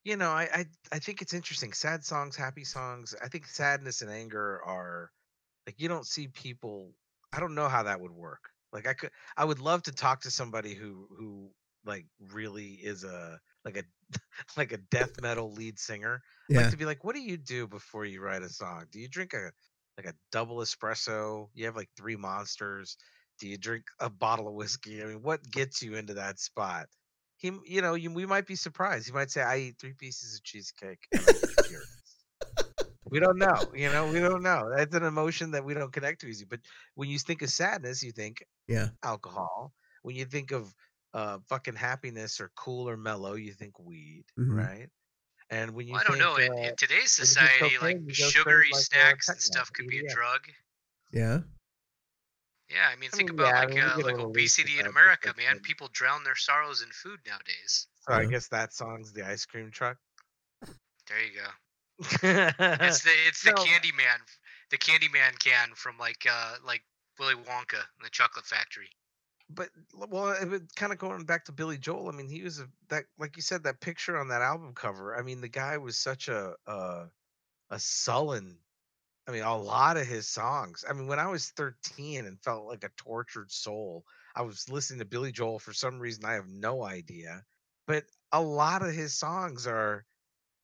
[0.03, 1.73] you know, I, I I think it's interesting.
[1.73, 3.15] Sad songs, happy songs.
[3.23, 5.11] I think sadness and anger are
[5.65, 6.91] like you don't see people.
[7.31, 8.49] I don't know how that would work.
[8.75, 11.49] Like I could, I would love to talk to somebody who who
[11.85, 13.83] like really is a like a
[14.57, 16.21] like a death metal lead singer.
[16.49, 16.61] Yeah.
[16.61, 18.87] Like to be like, what do you do before you write a song?
[18.91, 19.51] Do you drink a
[19.97, 21.47] like a double espresso?
[21.53, 22.97] You have like three monsters.
[23.39, 25.01] Do you drink a bottle of whiskey?
[25.01, 26.87] I mean, what gets you into that spot?
[27.37, 29.07] He, you know, you, we might be surprised.
[29.07, 32.05] He might say, "I eat three pieces of cheesecake." and I get furious."
[33.09, 33.71] We don't know.
[33.73, 34.71] You know, we don't know.
[34.75, 36.45] That's an emotion that we don't connect to easy.
[36.45, 36.61] But
[36.95, 38.89] when you think of sadness, you think Yeah.
[39.03, 39.73] alcohol.
[40.03, 40.73] When you think of
[41.13, 44.55] uh, fucking happiness or cool or mellow, you think weed, Mhm.
[44.55, 44.89] right?
[45.49, 46.35] And when you Well, I don't know.
[46.37, 49.29] In, uh, in today's when you think society, like cocaine, you sugary like, uh, snacks
[49.29, 50.47] and stuff could be a drug.
[51.11, 51.39] Yeah.
[52.69, 54.87] Yeah, I mean, I think mean, about yeah, I like mean, uh, like obesity in
[54.87, 55.59] America, man.
[55.61, 57.87] People drown their sorrows in food nowadays.
[58.01, 59.97] So I guess that song's the ice cream truck.
[61.07, 61.47] There you go.
[61.99, 63.53] It's the it's the No.
[63.53, 64.19] Candyman,
[64.71, 66.83] the Candyman can from like uh like
[67.19, 68.89] Willy Wonka and the Chocolate Factory.
[69.49, 72.09] but well, it would kind of going back to Billy Joel.
[72.09, 75.15] I mean, he was a that like you said that picture on that album cover.
[75.17, 77.05] I mean, the guy was such a a,
[77.69, 78.57] a sullen.
[79.27, 80.83] I mean, a lot of his songs.
[80.87, 84.05] I mean, when I was 13 and felt like a tortured soul,
[84.35, 86.25] I was listening to Billy Joel for some reason.
[86.25, 87.43] I have no idea,
[87.87, 90.05] but a lot of his songs are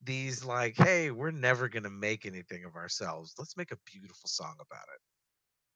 [0.03, 3.35] these like, "Hey, we're never gonna make anything of ourselves.
[3.37, 5.01] Let's make a beautiful song about it."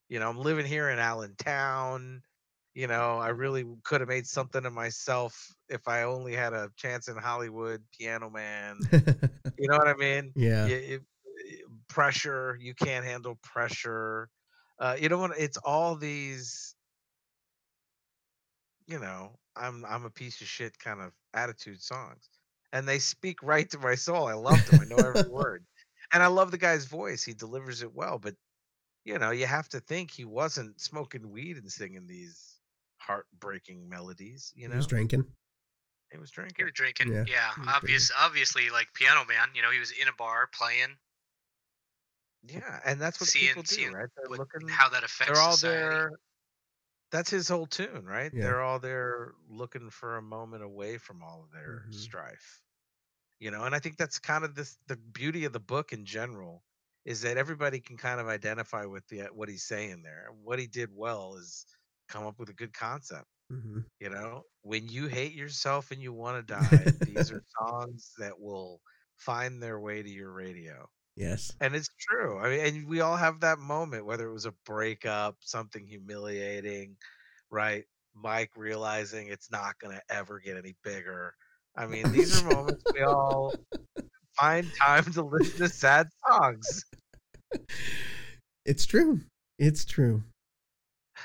[0.10, 2.24] You know, I'm living here in Allentown
[2.76, 6.70] you know, I really could have made something of myself if I only had a
[6.76, 8.90] chance in Hollywood, Piano Man.
[9.58, 10.36] you know what I mean?
[10.36, 10.68] yeah.
[10.68, 11.06] You- you-
[11.90, 14.30] pressure, you can't handle pressure.
[14.80, 15.38] Uh, you know what?
[15.40, 16.76] It's all these,
[18.88, 22.30] you know, I'm I'm a piece of shit kind of attitude songs,
[22.76, 24.28] and they speak right to my soul.
[24.28, 24.82] I love them.
[24.82, 25.64] I know every word,
[26.12, 27.24] and I love the guy's voice.
[27.24, 28.36] He delivers it well, but
[29.06, 32.60] you know, you have to think he wasn't smoking weed and singing these
[32.98, 34.52] heartbreaking melodies.
[34.56, 34.74] You know.
[34.74, 35.26] He was drinking.
[36.12, 36.66] he was drinking.
[36.66, 37.10] He drinking.
[37.10, 37.34] was drinking.
[37.34, 39.48] Yeah, Yeah, he was obvious, obviously, like Piano Man.
[39.56, 40.96] You know, he was in a bar playing.
[42.48, 44.08] Yeah, and that's what Seeing- people do, seeing right?
[44.16, 44.68] They're what- looking.
[44.68, 45.84] how that affects they're all society.
[45.96, 46.12] there.
[47.12, 48.32] That's his whole tune, right?
[48.34, 48.44] Yeah.
[48.44, 51.94] They're all there looking for a moment away from all of their Mhm.
[51.94, 52.62] strife.
[53.40, 56.06] You know, and I think that's kind of this the beauty of the book in
[56.06, 56.64] general
[57.06, 60.30] is that everybody can kind of identify with the what he's saying there.
[60.34, 61.66] What he did well is
[62.08, 63.28] come up with a good concept.
[63.50, 68.14] hmm You know, when you hate yourself and you want to die, these are songs
[68.20, 68.82] that will
[69.18, 70.90] find their way to your radio.
[71.16, 71.58] Yes.
[71.62, 72.40] And it's true.
[72.40, 76.98] I mean, and we all have that moment, whether it was a breakup, something humiliating,
[77.50, 77.86] right?
[78.14, 81.36] Mike realizing it's not going to ever get any bigger.
[81.78, 83.54] I mean, these are moments we all
[84.38, 86.86] find time to listen to sad songs.
[88.66, 89.20] It's true.
[89.60, 90.24] It's true.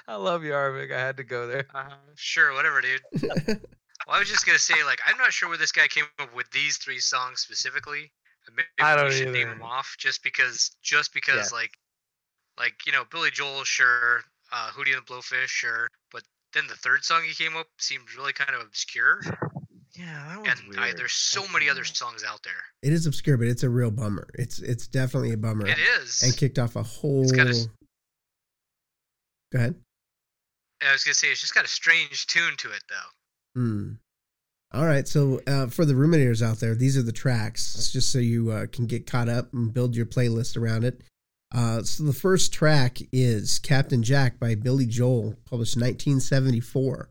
[0.06, 0.92] I love you, Arvik.
[0.92, 1.66] I had to go there.
[1.74, 3.60] Uh, sure, whatever, dude.
[4.06, 6.34] Well, I was just gonna say, like, I'm not sure where this guy came up
[6.34, 8.10] with these three songs specifically.
[8.50, 11.52] Maybe I don't we should name them off, just because, just because, Yes.
[11.52, 11.70] like,
[12.58, 16.22] like you know, Billy Joel, sure, uh, Hootie and the Blowfish, sure, but
[16.54, 19.20] then the third song he came up seemed really kind of obscure,
[20.00, 20.80] Yeah, that was and weird.
[20.80, 22.52] I, there's so That's many other songs out there.
[22.82, 24.28] it is obscure, but it's a real bummer.
[24.34, 25.66] It's it's definitely a bummer.
[25.66, 26.22] It is.
[26.22, 27.28] And kicked off a whole.
[27.30, 27.68] got a s-
[29.52, 29.74] Go ahead.
[30.86, 33.60] I was gonna say it's just got a strange tune to it, though.
[33.60, 33.92] Hmm.
[34.72, 35.06] All right.
[35.06, 38.50] So uh, for the ruminators out there, these are the tracks, It's just so you
[38.52, 41.02] uh, can get caught up and build your playlist around it.
[41.52, 47.10] Uh, so the first track is Captain Jack by Billy Joel, published in 1974.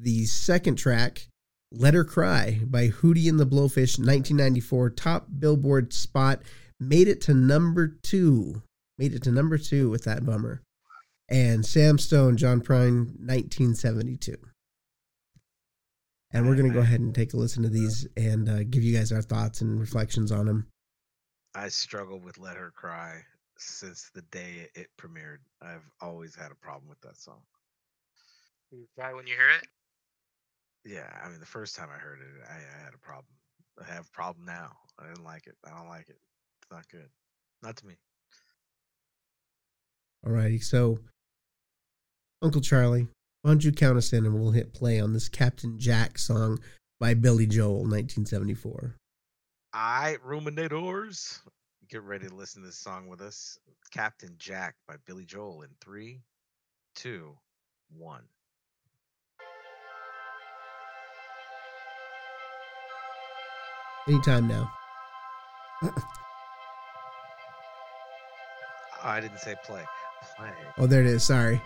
[0.00, 1.28] The second track,
[1.72, 6.42] Let Her Cry by Hootie and the Blowfish, 1994, top Billboard spot,
[6.80, 8.62] made it to number two.
[8.98, 10.62] Made it to number two with that bummer.
[11.28, 14.36] And Sam Stone, John Prine, 1972.
[16.32, 18.82] And we're going to go ahead and take a listen to these and uh, give
[18.82, 20.66] you guys our thoughts and reflections on them.
[21.54, 23.20] I struggled with Let Her Cry
[23.58, 25.38] since the day it premiered.
[25.62, 27.42] I've always had a problem with that song.
[28.70, 29.66] You cry when you hear it.
[30.84, 33.34] Yeah, I mean, the first time I heard it, I, I had a problem.
[33.80, 34.70] I have a problem now.
[34.98, 35.56] I didn't like it.
[35.66, 36.18] I don't like it.
[36.62, 37.08] It's not good.
[37.62, 37.94] Not to me.
[40.26, 40.58] All righty.
[40.58, 40.98] so
[42.42, 43.06] Uncle Charlie,
[43.42, 46.58] why don't you count us in and we'll hit play on this Captain Jack song
[46.98, 48.96] by Billy Joel, 1974.
[49.72, 51.40] All right, ruminators,
[51.88, 53.58] get ready to listen to this song with us.
[53.90, 56.20] Captain Jack by Billy Joel in three,
[56.94, 57.36] two,
[57.96, 58.24] one.
[64.08, 64.70] Anytime now.
[65.82, 65.92] Oh,
[69.02, 69.84] I didn't say play.
[70.36, 70.50] Play.
[70.76, 71.24] Oh, there it is.
[71.24, 71.62] Sorry.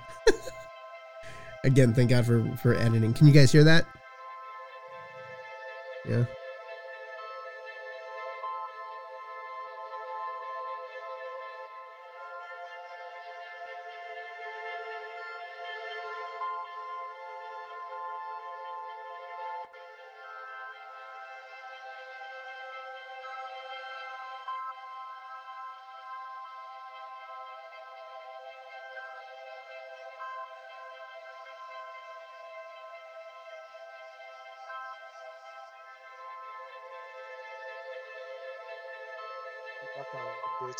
[1.64, 3.12] Again, thank God for for editing.
[3.14, 3.86] Can you guys hear that?
[6.08, 6.24] Yeah.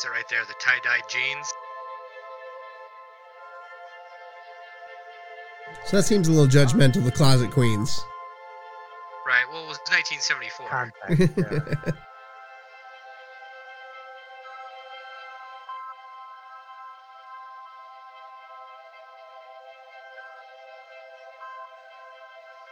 [0.05, 0.45] Boots are right there.
[0.45, 1.53] The tie dye jeans.
[5.85, 7.99] So that seems a little judgmental, the Closet Queens.
[9.27, 9.45] Right.
[9.51, 10.69] Well, it was 1974.
[10.69, 11.85] Contact.
[11.85, 11.91] yeah.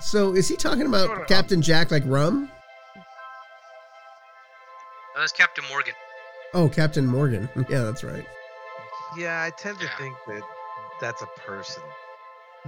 [0.02, 1.28] So is he talking about Sort of.
[1.28, 2.52] Captain Jack like rum?
[5.16, 5.94] Oh, that's Captain Morgan.
[6.54, 7.50] Oh, Captain Morgan.
[7.70, 8.26] Yeah, that's right.
[9.18, 9.98] Yeah, I tend to Yeah.
[9.98, 10.42] think that
[11.02, 11.84] that's a person.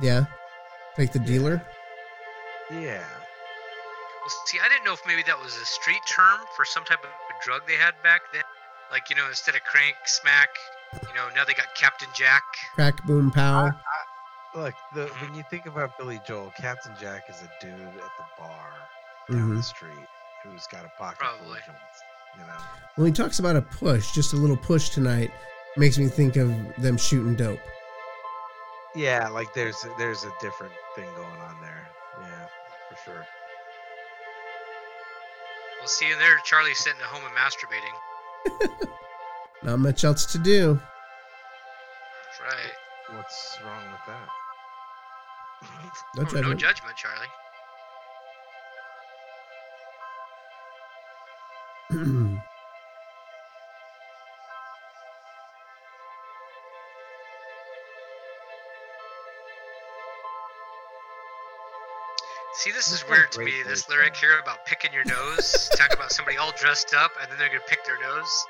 [0.01, 0.25] Yeah.
[0.97, 1.61] Like the dealer?
[2.71, 3.03] Yeah.
[4.21, 7.03] Well, see, I didn't know if maybe that was a street term for some type
[7.03, 7.09] of
[7.43, 8.43] drug they had back then.
[8.91, 10.49] Like, you know, instead of crank, smack,
[10.93, 12.43] you know, now they got Captain Jack.
[12.75, 13.71] Crack boom pow.
[14.55, 15.21] Look, the, Mhm.
[15.21, 18.71] when you think about Billy Joel, Captain Jack is a dude at the bar
[19.29, 19.57] down Mhm.
[19.57, 20.07] the street
[20.43, 21.59] who's got a pocket full Probably.
[21.59, 22.03] of joints.
[22.39, 22.53] You know.
[22.95, 25.31] When he talks about a push, just a little push tonight,
[25.77, 27.59] makes me think of them shooting dope.
[28.95, 31.87] Yeah, like there's there's a different thing going on there.
[32.21, 32.47] Yeah,
[32.89, 33.25] for sure.
[35.79, 38.87] Well, see, and there Charlie's sitting at home and masturbating.
[39.63, 40.79] Not much else to do.
[42.25, 43.17] That's right.
[43.17, 44.27] What's wrong with that?
[46.17, 46.59] Oh, no Oh, no judgment.
[46.59, 47.27] judgment, Charlie.
[62.65, 63.51] See, this This is is weird to me.
[63.51, 64.19] great This lyric though.
[64.21, 67.59] here about picking your nose, talk about somebody all dressed up, and then they're gonna
[67.67, 68.45] pick their nose.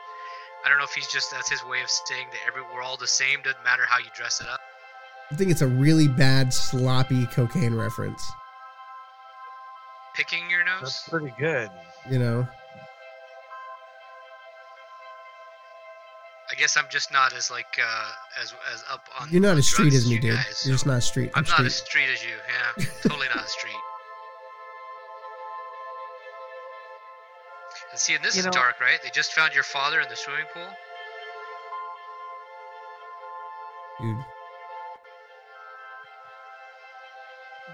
[0.64, 2.96] I don't know if he's just that's his way of saying that every we're all
[2.96, 3.42] the same.
[3.44, 4.62] Doesn't matter how you dress it up.
[5.32, 8.24] I think it's a really bad, sloppy cocaine reference.
[10.16, 10.80] Picking your nose.
[10.82, 11.70] That's pretty good.
[12.10, 12.48] You know?
[16.50, 19.28] I guess I'm just not as like uh, as as up on.
[19.30, 20.36] You're not as street as me, dude.
[20.36, 21.32] guys, You're just not street.
[21.34, 21.66] I'm not street.
[21.66, 22.30] as street as you.
[22.78, 23.76] Yeah, totally not as street.
[27.96, 29.02] And see, and this You is know- dark, right?
[29.02, 30.68] They just found your father in the swimming pool.
[34.02, 34.26] dude.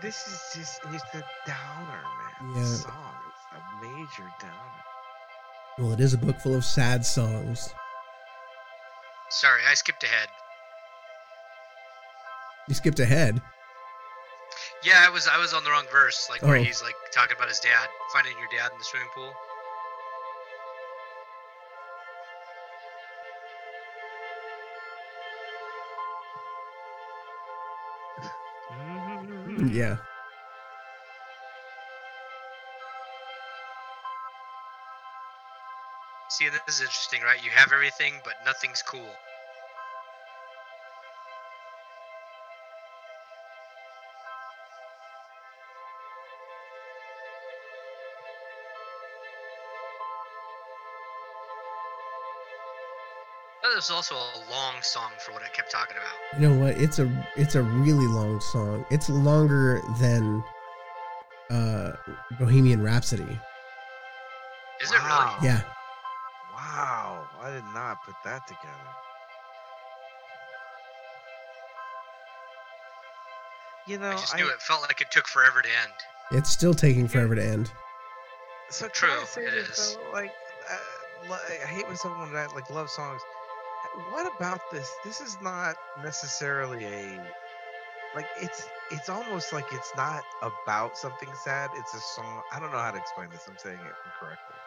[0.04, 2.04] This is just it's a downer,
[2.44, 2.56] man.
[2.56, 2.66] Yeah.
[2.66, 3.16] Song.
[3.30, 4.84] It's a major downer.
[5.80, 7.74] Well, it is a book full of sad songs.
[9.32, 10.28] Sorry, I skipped ahead.
[12.68, 13.42] You skipped ahead.
[14.84, 16.64] Yeah, I was I was on the wrong verse, like where Oh.
[16.64, 19.34] he's like talking about his dad, finding your dad in the swimming pool.
[29.62, 29.97] Yeah.
[36.30, 37.43] See, this is interesting, right?
[37.43, 39.15] You have everything, but nothing's cool.
[53.82, 56.39] Was also a long song for what I kept talking about.
[56.39, 56.80] You know what?
[56.80, 58.86] It's a it's a really long song.
[58.91, 60.44] It's longer than
[61.50, 61.94] uh
[62.38, 63.39] Bohemian Rhapsody.
[64.82, 65.32] Is it really?
[65.41, 65.62] Yeah.
[66.54, 68.70] Wow, I did not put that together.
[73.88, 75.94] You know, I just knew it felt like it took forever to end.
[76.34, 77.72] It's still taking forever to end.
[78.70, 79.98] So True, can I say it this, is.
[79.98, 80.12] Though?
[80.13, 80.32] Like,
[80.70, 83.22] uh, li- I hate when someone that like love songs.
[83.94, 85.00] What about this?
[85.00, 87.34] This is not necessarily a
[88.13, 88.30] like.
[88.34, 91.72] It's it's almost like it's not about something sad.
[91.76, 92.44] It's a song.
[92.52, 93.48] I don't know how to explain this.
[93.48, 94.60] I'm saying it incorrectly.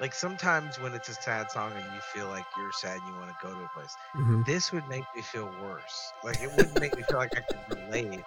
[0.00, 3.16] Like sometimes when it's a sad song and you feel like you're sad and you
[3.16, 6.14] want to go to a place, hmm this would make me feel worse.
[6.22, 8.26] Like it wouldn't make me feel like I could relate.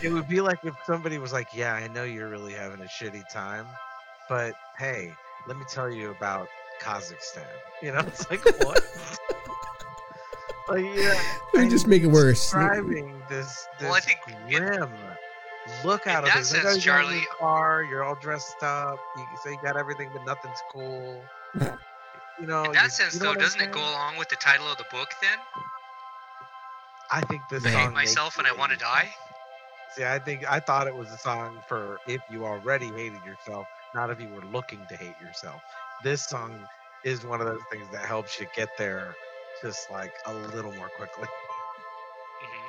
[0.00, 2.84] It would be like if somebody was like, "Yeah, I know you're really having a
[2.84, 3.78] shitty time,
[4.28, 7.44] but hey, let me tell you about Kazakhstan."
[7.82, 8.82] You know, it's like what?
[10.68, 11.20] like yeah,
[11.54, 12.40] Let me just make it worse.
[12.40, 14.90] Describing this, this Well, I think in- grim
[15.84, 16.52] look out of that things.
[16.52, 18.98] Like, sense, oh, you're in your Charlie- car, you're all dressed up.
[19.16, 21.22] You say you got everything, but nothing's cool.
[21.54, 24.36] You know, In that you- sense, you know though, doesn't it go along with the
[24.36, 25.38] title of the book then?
[27.10, 29.08] I think this I hate song Hate myself and I hate want to die.
[29.96, 33.66] See, I think I thought it was a song for if you already hated yourself,
[33.94, 35.62] not if you were looking to hate yourself.
[36.02, 36.66] This song
[37.04, 39.14] is one of those things that helps you get there
[39.62, 41.28] just like a little more quickly.
[42.42, 42.66] hmm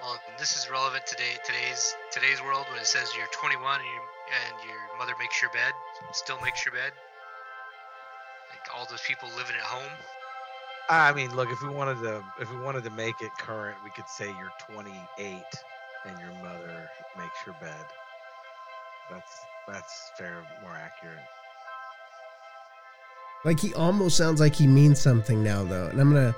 [0.00, 1.38] Well, this is relevant today.
[1.44, 5.50] Today's today's world when it says you're 21 and, you and your mother makes your
[5.50, 5.72] bed,
[6.12, 6.92] still makes your bed.
[8.50, 9.92] Like all those people living at home.
[10.88, 13.90] I mean, look, if we wanted to if we wanted to make it current, we
[13.90, 15.44] could say you're 28
[16.06, 17.84] and your mother makes your bed.
[19.10, 21.22] That's that's fair, more accurate.
[23.44, 26.34] Like he almost sounds like he means something now, though, and I'm gonna.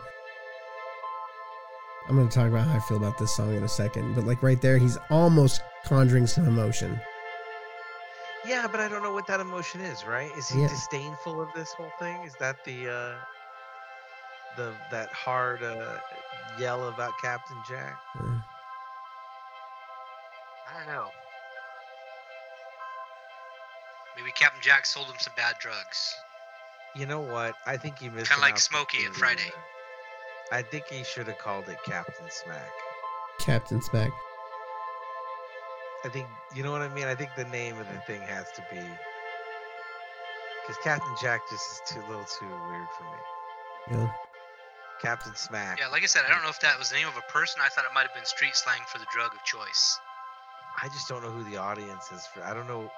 [2.07, 4.25] I'm going to talk about how I feel about this song in a second, but
[4.27, 7.01] like right there, he's almost conjuring some emotion.
[8.47, 10.31] Yeah, but I don't know what that emotion is, right?
[10.37, 10.69] Is he Yeah.
[10.69, 12.23] disdainful of this whole thing?
[12.25, 13.15] Is that the uh
[14.57, 15.97] the that hard uh
[16.59, 17.99] yell about Captain Jack?
[18.21, 18.37] Uh,
[20.75, 21.11] I don't know.
[24.17, 26.15] Maybe Captain Jack sold him some bad drugs.
[26.97, 27.55] You know what?
[27.67, 29.53] I think he missed Kinda like Smokey in opportunity Friday.
[30.53, 32.71] I think he should have called it Captain Smack.
[33.41, 34.11] Captain Smack.
[36.05, 37.07] I think you know what I mean.
[37.07, 38.81] I think the name of the thing has to be
[40.63, 43.99] because Captain Jack just is too little too weird for me.
[43.99, 44.11] Yeah.
[45.03, 45.79] Captain Smack.
[45.79, 47.61] Yeah, like I said, I don't know if that was the name of a person.
[47.63, 49.99] I thought it might have been street slang for the drug of choice.
[50.83, 52.43] I just don't know who the audience is for.
[52.43, 52.91] I don't know.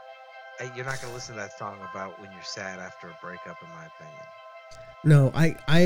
[0.74, 3.68] You're not gonna listen to that song about when you're sad after a breakup, in
[3.70, 4.22] my opinion.
[5.04, 5.80] No, I, I,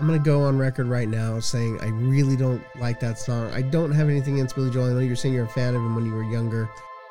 [0.00, 3.50] I'm gonna go on record right now saying I really don't like that song.
[3.52, 4.90] I don't have anything against Billy Joel.
[4.90, 6.68] I know you're saying you're a fan of him when you were younger.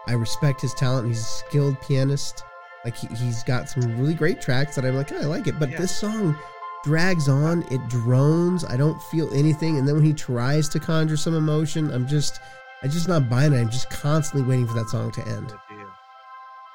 [0.08, 1.08] I respect his talent.
[1.08, 2.44] He's a skilled pianist.
[2.84, 5.58] Like he, he's got some really great tracks that I'm like, "Oh, I like it.
[5.58, 5.80] But Yeah.
[5.80, 6.38] this song
[6.84, 7.64] drags on.
[7.72, 8.64] It drones.
[8.64, 9.80] I don't feel anything.
[9.80, 12.40] And then when he tries to conjure some emotion, I'm just,
[12.84, 13.58] I'm just not buying it.
[13.60, 15.54] I'm just constantly waiting for that song to end.
[15.70, 15.92] You-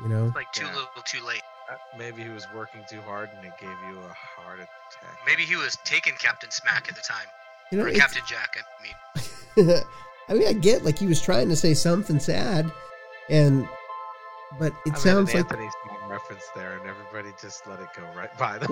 [0.02, 0.32] You know?
[0.34, 0.74] Like too Yeah.
[0.74, 1.42] little, too late.
[1.70, 5.18] uh, Maybe he was working too hard and it gave you a heart attack.
[5.26, 7.26] Maybe he was taking Captain Smack at the time,
[7.70, 8.56] You know, or Captain Jack.
[8.56, 8.82] I
[9.66, 9.82] mean,
[10.28, 12.72] I mean, I get like he was trying to say something sad,
[13.28, 13.68] and
[14.58, 17.78] but I it made sounds an like Anthony song reference there, and everybody just let
[17.80, 18.70] it go right by them.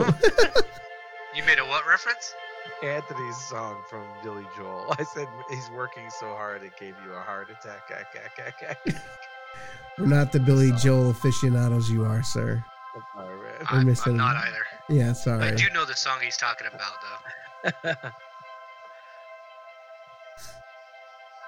[1.35, 2.35] you made a what reference?
[2.83, 4.87] Anthony's song from Billy Joel.
[4.99, 7.91] I said he's working so hard it gave you a heart attack.
[7.91, 9.03] Ack, ack, ack, ack.
[9.99, 12.65] we're not the Billy Joel aficionados you are, sir.
[13.17, 13.27] I'm.
[13.27, 14.67] We're I, missing- I'm not either.
[14.89, 15.45] Yeah, sorry.
[15.45, 18.11] I do know the song he's talking about, though.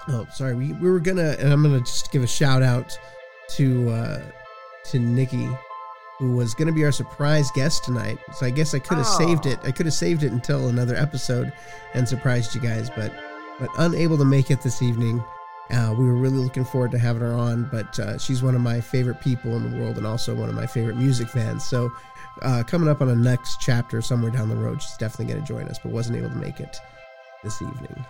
[0.07, 0.55] Oh, sorry.
[0.55, 2.97] We, we were gonna, and I'm gonna just give a shout out
[3.49, 4.21] to uh
[4.85, 5.47] to Nikki,
[6.21, 8.19] who was gonna be our surprise guest tonight.
[8.35, 9.57] So I guess I could have saved it.
[9.63, 11.51] I could have saved it until another episode
[11.95, 13.11] and surprised you guys, but
[13.59, 15.23] but unable to make it this evening.
[15.71, 18.61] Uh, we were really looking forward to having her on, but uh, she's one of
[18.61, 21.63] my favorite people in the world and also one of my favorite music fans.
[21.63, 21.91] So,
[22.43, 25.47] uh, coming up on a next chapter somewhere down the road, she's definitely going to
[25.47, 26.77] join us, but wasn't able to make it
[27.43, 28.05] this evening.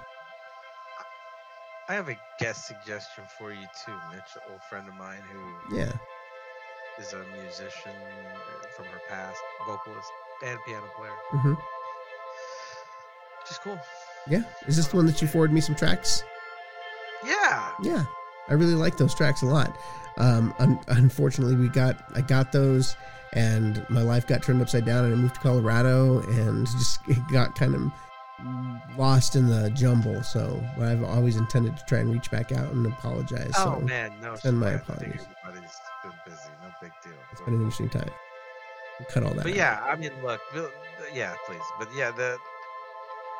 [1.88, 5.78] I have a guest suggestion for you too, Mitch, an old friend of mine who
[5.78, 5.91] Yeah.
[7.02, 10.08] Is a musician uh, from her past, vocalist
[10.45, 11.12] and piano player.
[11.34, 11.54] Mm-hmm.
[11.54, 13.80] Which is cool.
[14.30, 14.43] Yeah.
[14.68, 16.24] Is this the one that you forwarded me some tracks?
[17.26, 17.72] Yeah.
[17.82, 18.06] Yeah.
[18.49, 19.76] I really like those tracks a lot.
[20.18, 22.95] Um, un- unfortunately, we got I got those,
[23.34, 27.18] and my life got turned upside down, and I moved to Colorado, and just it
[27.32, 27.91] got kind of
[28.97, 30.22] lost in the jumble.
[30.24, 33.54] So, I've always intended to try and reach back out and apologize.
[33.58, 34.36] Oh so man, no.
[34.36, 35.22] send my apologies.
[36.04, 36.49] Been busy.
[36.62, 37.14] No big deal.
[37.32, 38.10] it's been an interesting time.
[39.10, 39.43] Cut all that.
[39.43, 39.58] But out.
[39.58, 40.41] yeah, I mean, look,
[41.14, 41.62] yeah, please.
[41.80, 42.38] But yeah, the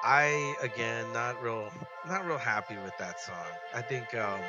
[0.04, 1.72] I again not real
[2.08, 3.36] not real happy with that song.
[3.74, 4.40] I think um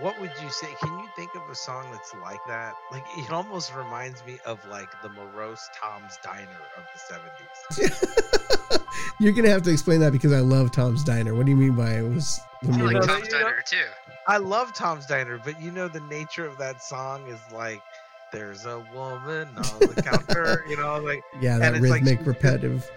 [0.00, 0.68] what would you say?
[0.82, 2.74] Can you think of a song that's like that?
[2.90, 8.80] Like it almost reminds me of like the morose Tom's Diner of the 70s.
[9.20, 11.34] You're gonna have to explain that because I love Tom's Diner.
[11.34, 12.40] What do you mean by it was?
[12.62, 13.76] the I like know Morose- that Tom's you know- Diner too.
[14.26, 17.82] I love Tom's Diner, but you know the nature of that song is like
[18.32, 22.26] there's a woman on the counter, you know, like yeah, that it's like rhythmic, she's-
[22.26, 22.90] repetitive.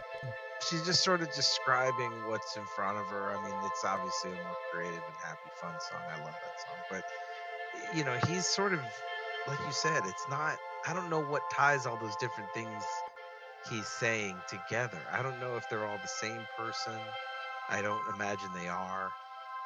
[0.64, 3.32] She's just sort of describing what's in front of her.
[3.32, 6.04] I mean, it's obviously a more creative and happy, fun song.
[6.10, 7.04] I love that song, but
[7.96, 8.82] you know, he's sort of
[9.48, 10.04] like you said.
[10.06, 10.58] It's not.
[10.88, 12.84] I don't know what ties all those different things
[13.70, 15.06] he's saying together.
[15.12, 17.00] I don't know if they're all the same person.
[17.70, 19.12] I don't imagine they are.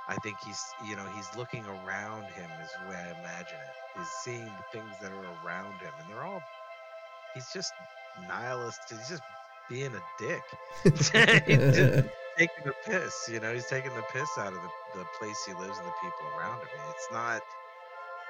[0.10, 4.00] I think he's, you know, he's looking around him is the way I imagine it.
[4.00, 6.44] He's seeing the things that are around him, and they're all.
[7.34, 7.74] He's just
[8.28, 8.82] nihilist.
[8.89, 9.24] He's just
[9.72, 10.59] being a dick.
[12.38, 13.28] Taking the piss.
[13.28, 15.93] You know, he's taking the piss out of the, the place he lives and the
[15.93, 16.69] people around him.
[16.89, 17.43] It's not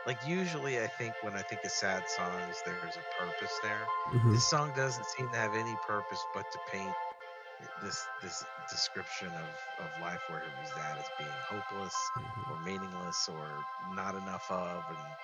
[0.06, 3.92] like usually I think when I think of sad songs, there's a purpose there.
[4.14, 4.32] Mhm.
[4.34, 6.98] This song doesn't seem to have any purpose but to paint
[7.78, 12.44] this this description of, of life where he's at as being hopeless Mhm.
[12.48, 15.18] or meaningless or not enough of and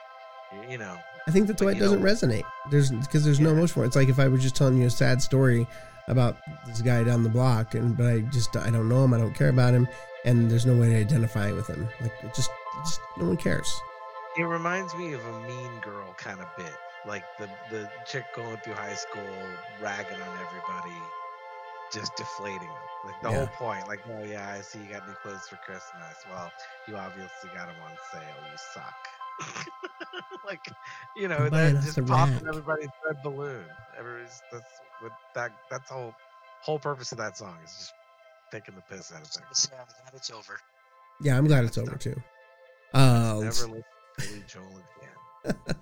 [0.69, 2.43] you know I think that's But why it doesn't know- resonate.
[2.71, 3.87] There's because there's no emotion for it.
[3.87, 5.67] It's like if I was just telling you a sad story
[6.07, 9.17] about this guy down the block, and but I just I don't know him, I
[9.17, 9.89] don't care about him,
[10.23, 11.85] and there's no way to identify with him.
[11.99, 12.49] Like it just,
[12.85, 13.69] just no one cares.
[14.37, 16.71] it reminds me of a mean girl kind of bit
[17.05, 19.27] like the the chick going through high school
[19.81, 20.95] ragging on everybody
[21.91, 22.87] just deflating them.
[23.05, 23.37] Like the Yeah.
[23.37, 26.15] whole point, like, oh yeah, I see you got new clothes for Christmas.
[26.29, 26.51] Well,
[26.87, 28.21] you obviously got them on sale.
[28.21, 28.95] You suck.
[30.45, 30.65] like,
[31.15, 32.43] you know, I'm buying that just a popping rack.
[32.47, 33.63] everybody's red balloon.
[33.97, 34.71] Everybody's that's
[35.01, 36.13] what that that's the whole
[36.61, 37.93] whole purpose of that song is just
[38.51, 39.59] taking the piss out of So things.
[39.59, 40.59] sad that it's over.
[41.21, 42.15] Yeah, I'm glad it's over too.
[42.93, 43.83] Uh, Never listen to
[44.17, 45.55] Billy Joel again.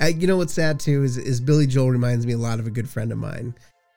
[0.00, 2.66] Uh, you know what's sad too is is Billy Joel reminds me a lot of
[2.66, 3.54] a good friend of mine,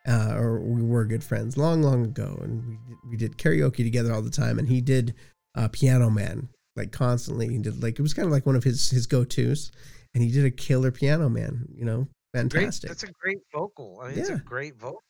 [0.07, 3.77] uh, or we were good friends long, long ago, and we did, we did karaoke
[3.77, 4.59] together all the time.
[4.59, 5.15] And he did
[5.55, 7.47] uh, Piano Man like constantly.
[7.49, 9.71] He did like it was kind of like one of his his go tos,
[10.13, 11.67] and he did a killer Piano Man.
[11.73, 11.97] You know,
[12.33, 12.89] Great, fantastic.
[12.89, 13.99] that's a great vocal.
[14.03, 15.03] I mean, it's a great vocal.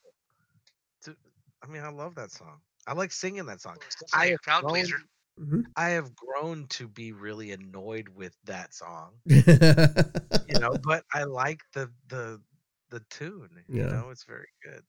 [1.00, 1.16] It's a-
[1.62, 2.60] I mean, I love that song.
[2.86, 3.76] I like singing that song.
[3.84, 4.98] It's I have crowd grown- pleaser.
[5.40, 5.64] Mhm.
[5.76, 10.36] I have grown to be really annoyed with that song, Mm-hmm.
[10.54, 12.40] you know, but I like the the
[12.88, 13.50] the tune.
[13.68, 13.88] You Yeah.
[13.88, 14.82] know, it's very good.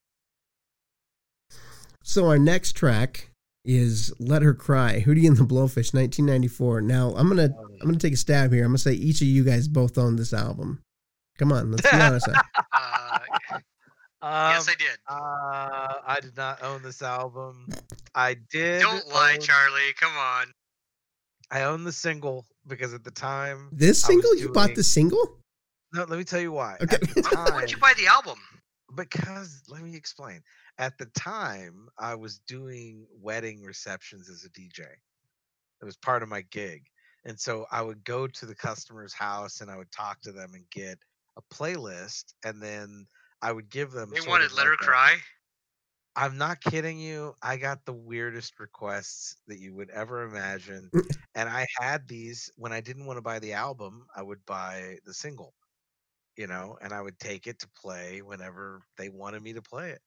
[2.03, 3.31] so our next track
[3.67, 6.81] is "Let Her Cry," Hootie and the Blowfish, 1994.
[6.81, 7.49] Now I'm gonna
[7.81, 8.63] I'm gonna take a stab here.
[8.63, 10.81] I'm gonna say each of you guys both own this album.
[11.37, 12.27] Come on, let's be honest.
[12.73, 13.19] Uh,
[14.19, 14.97] Um, yes, I did.
[15.07, 17.67] uh, I did not own this album.
[18.15, 18.81] I did.
[18.81, 19.93] Don't lie, own- Charlie.
[19.99, 20.47] Come on.
[21.51, 23.69] I own the single because at the time.
[23.71, 25.37] This single, you bought the single?
[25.93, 26.77] No, let me tell you why.
[26.81, 26.95] Okay.
[26.95, 28.39] At the Why, why'd you buy the album?
[28.97, 30.41] Because let me explain.
[30.77, 34.81] At the time, I was doing wedding receptions as a DJ.
[35.81, 36.83] It was part of my gig.
[37.25, 40.51] And so I would go to the customer's house and I would talk to them
[40.53, 40.97] and get
[41.37, 43.05] a playlist and then
[43.41, 45.17] I would give them They wanted Let Her like Cry.
[46.15, 47.35] I'm not kidding you.
[47.43, 50.89] I got the weirdest requests that you would ever imagine.
[50.93, 51.17] Mm.
[51.35, 54.97] and I had these when I didn't want to buy the album, I would buy
[55.05, 55.53] the single,
[56.37, 59.89] you know, and I would take it to play whenever they wanted me to play
[59.89, 60.01] it.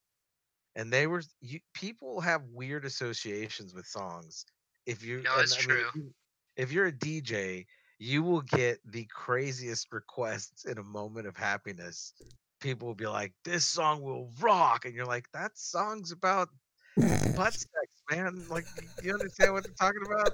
[0.77, 4.47] And they were you, people have weird associations with songs.
[4.87, 5.89] If you No, and I mean, true.
[5.89, 6.15] if you-
[6.57, 7.67] if you're a DJ,
[7.99, 12.15] you will get the craziest requests in a moment of happiness.
[12.61, 16.51] People will be like, "This song will rock," and you're like, "That song's about
[16.97, 18.45] butt sex, man.
[18.49, 18.67] Like,
[19.03, 20.33] you understand what they're talking about?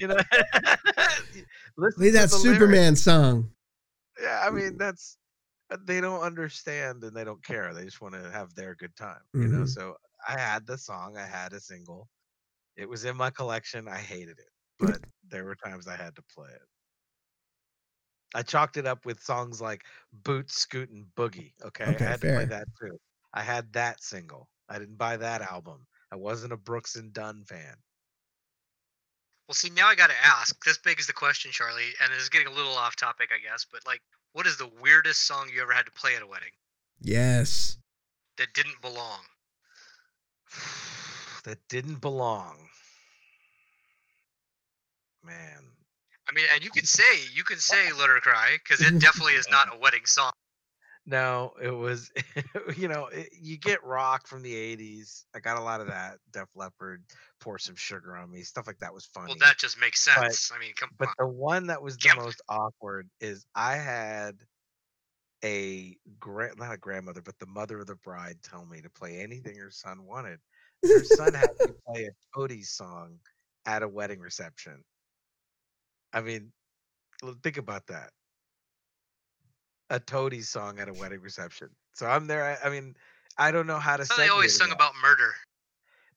[0.00, 0.16] You know,
[1.76, 2.42] listen to that the lyrics.
[2.42, 3.50] Superman song.
[4.20, 5.27] Yeah, I mean that's uh,
[5.86, 7.74] they don't understand and they don't care.
[7.74, 9.64] They just want to have their good time, you know.
[9.64, 9.66] Mhm.
[9.66, 9.96] So
[10.26, 12.08] I had the song, I had a single.
[12.76, 13.88] It was in my collection.
[13.88, 16.62] I hated it, but there were times I had to play it.
[18.34, 21.52] I chalked it up with songs like Boot Scootin' Boogie.
[21.62, 22.98] Okay, Okay, I had to play that too.
[23.34, 24.48] I had that single.
[24.68, 25.86] I didn't buy that album.
[26.10, 27.82] I wasn't a Brooks and Dunn fan.
[29.48, 30.62] Well, see, now I got to ask.
[30.62, 33.64] This begs the question, Charlie, and this is getting a little off topic, I guess.
[33.70, 34.02] But like,
[34.34, 36.50] what is the weirdest song you ever had to play at a wedding
[37.00, 37.78] Yes.
[38.36, 39.20] that didn't belong?
[41.44, 42.56] that didn't belong.
[45.24, 45.64] Man,
[46.28, 47.02] I mean, and you can say
[47.34, 50.32] you can say "Let Her Cry" because it definitely is not a wedding song.
[51.06, 52.12] No, it was,
[52.76, 55.24] you know, it, you get rock from the 80s.
[55.34, 56.18] I got a lot of that.
[56.32, 57.02] Def Leppard,
[57.40, 59.28] Pour Some Sugar on Me, stuff like that was funny.
[59.28, 60.52] Well, that just makes But- sense.
[60.52, 61.14] I mean, come but on.
[61.18, 62.16] the one that was the Yep.
[62.16, 64.44] most awkward is I had
[65.44, 69.18] a gra- not a grandmother, but the mother of the bride tell me to play
[69.20, 70.40] anything her son wanted.
[70.82, 73.20] Her son had to play a Toady song
[73.66, 74.84] at a wedding reception.
[76.12, 76.52] I mean,
[77.42, 78.12] think about that.
[79.90, 81.68] A Toady song at a wedding reception.
[81.94, 82.44] So I'm there.
[82.62, 82.94] I, I mean,
[83.36, 84.04] I don't know how to.
[84.16, 84.74] They always sung that.
[84.74, 85.34] about murder.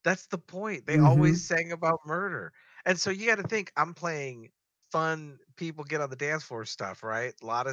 [0.04, 0.86] That's the point.
[0.86, 0.98] They Mhm.
[0.98, 2.52] always sang about murder.
[2.84, 4.50] And so you got to think I'm playing
[4.90, 7.34] fun people get on the dance floor stuff, right?
[7.42, 7.72] A lot of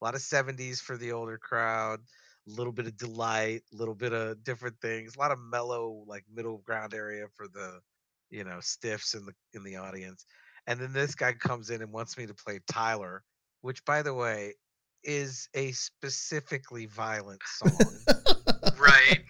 [0.00, 2.00] a lot of 70s for the older crowd,
[2.46, 6.04] a little bit of delight, a little bit of different things, a lot of mellow
[6.06, 7.80] like middle ground area for the
[8.30, 10.26] you know, stiffs in the in the audience.
[10.66, 13.24] And then this guy comes in and wants me to play Tyler,
[13.62, 14.54] which by the way
[15.04, 18.00] is a specifically violent song
[18.78, 19.20] Right.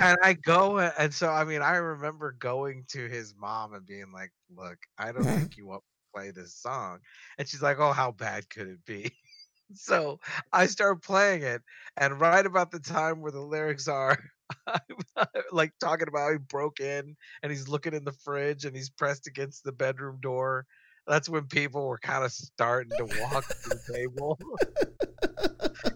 [0.00, 4.12] And I go and so I mean I remember going to his mom and being
[4.12, 7.00] like, "Look, I don't think you want to play this song,"
[7.38, 9.12] and she's like, "Oh, how bad could it be?"
[9.72, 10.20] so
[10.52, 11.62] I start playing it,
[11.96, 14.18] and right about the time where the lyrics are.
[15.52, 18.90] like talking about how he broke in and he's looking in the fridge and he's
[18.90, 20.66] pressed against the bedroom door.
[21.06, 24.38] That's when people were kind of starting to walk to the table.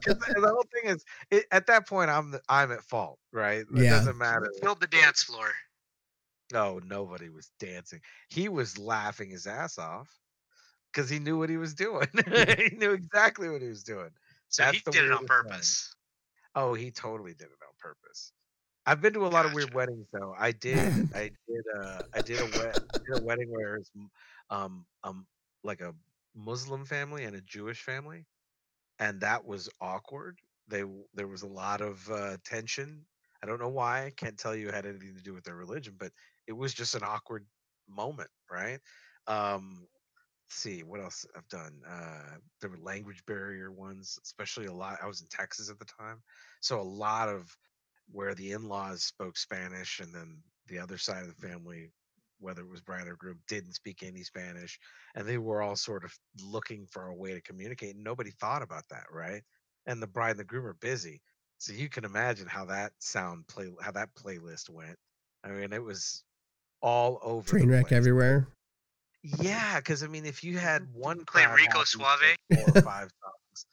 [0.05, 3.67] 'Cause the the whole thing is, it, at that point, I'm I'm at fault, right?
[3.77, 3.89] It Yeah.
[3.89, 4.51] doesn't matter.
[4.63, 5.55] Killed the dance floor.
[6.53, 8.01] No, nobody was dancing.
[8.29, 10.21] He was laughing his ass off
[10.93, 12.09] because he knew what he was doing.
[12.27, 14.11] he knew exactly what he was doing.
[14.49, 15.77] So That's he did it on weirdest one.
[15.77, 15.95] purpose.
[16.55, 18.33] Oh, he totally did it on purpose.
[18.87, 20.35] I've been to a lot of weird weddings though.
[20.39, 20.95] I did.
[21.15, 21.65] I did.
[21.77, 23.93] Uh, I did a wed- did a wedding where it's
[24.51, 25.29] um um
[25.65, 25.95] like a
[26.35, 28.27] Muslim family and a Jewish family,
[29.01, 30.39] and that was awkward.
[30.69, 30.85] They
[31.15, 33.05] there was a lot of uh, tension.
[33.43, 34.05] I don't know why.
[34.05, 36.13] I can't tell you it had anything to do with their religion, but
[36.47, 37.47] it was just an awkward
[37.89, 38.79] moment, right?
[39.27, 39.89] Um,
[40.51, 41.81] see what else I've done.
[41.89, 44.99] Uh, there were language barrier ones, especially a lot.
[45.03, 46.23] I was in Texas at the time,
[46.61, 47.57] so a lot of
[48.13, 51.91] where the in-laws spoke Spanish and then the other side of the family,
[52.41, 54.79] whether it was bride or groom, didn't speak any Spanish,
[55.15, 56.13] and they were all sort of
[56.43, 57.95] looking for a way to communicate.
[57.95, 59.43] And nobody thought about that, right?
[59.87, 61.21] And the bride and the groom are busy,
[61.59, 64.97] so you can imagine how that sound play, how that playlist went.
[65.45, 66.25] I mean, it was
[66.83, 67.45] all over.
[67.45, 67.99] the Train wreck place.
[67.99, 68.49] everywhere.
[69.23, 72.37] Yeah, because I mean, if you had one Play Rico Suave?
[72.55, 73.67] four or five songs,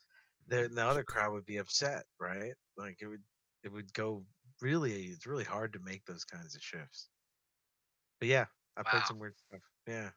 [0.46, 2.52] then the other crowd would be upset, right?
[2.76, 3.22] Like it would,
[3.64, 4.24] it would go
[4.60, 5.04] really.
[5.04, 7.08] It's really hard to make those kinds of shifts.
[8.20, 8.46] But yeah,
[8.78, 9.06] I played Wow.
[9.08, 9.60] some weird stuff.
[9.86, 10.10] Yeah,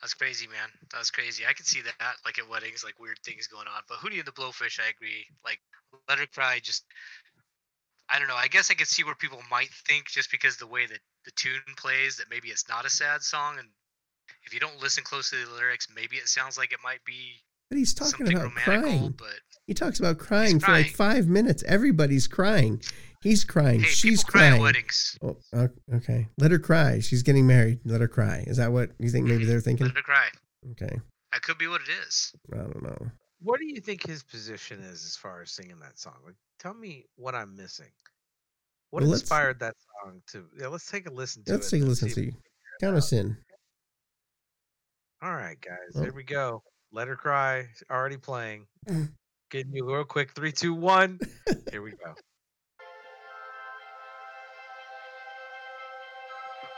[0.00, 0.70] That's crazy, man.
[0.92, 1.44] That's crazy.
[1.46, 3.82] I can see that, like at weddings, like weird things going on.
[3.86, 5.26] But Hootie and the Blowfish, I agree.
[5.44, 5.60] Like
[6.08, 6.84] Let Her Cry, just
[8.08, 8.34] I don't know.
[8.36, 11.30] I guess I could see where people might think just because the way that the
[11.32, 13.68] tune plays that maybe it's not a sad song, and
[14.44, 17.34] if you don't listen closely to the lyrics, maybe it sounds like it might be
[17.68, 19.14] But he's talking about crying.
[19.16, 21.62] But He talks about crying for like five minutes.
[21.64, 22.82] Everybody's crying.
[23.22, 23.80] He's crying.
[23.80, 24.62] hey, She's people cry at crying.
[24.62, 25.18] weddings.
[25.22, 26.28] Oh, uh, okay.
[26.38, 27.00] Let her cry.
[27.00, 27.80] She's getting married.
[27.84, 28.44] Let her cry.
[28.46, 29.26] Is that what you think?
[29.26, 29.50] Maybe mm-hmm.
[29.50, 29.86] they're thinking.
[29.86, 30.28] Let her cry.
[30.72, 30.98] Okay.
[31.32, 32.32] That could be what it is.
[32.52, 33.10] I don't know.
[33.42, 36.14] what do you think his position is as far as singing that song?
[36.24, 37.90] Like, tell me what I'm missing.
[38.90, 40.46] What Well, inspired that song to?
[40.58, 41.54] Yeah, let's take a listen to it.
[41.54, 41.76] Let's it.
[41.76, 42.40] take a listen see to if- you.
[42.80, 43.36] Count us in.
[45.22, 46.02] All right, guys, Oh.
[46.02, 46.62] here we go.
[46.92, 47.68] Let her cry.
[47.90, 48.66] Already playing.
[49.50, 50.32] Getting you real quick.
[50.34, 51.18] Three, two, one.
[51.70, 52.14] Here we go.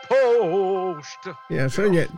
[0.08, 1.28] Post.
[1.50, 2.10] Yeah, sing it.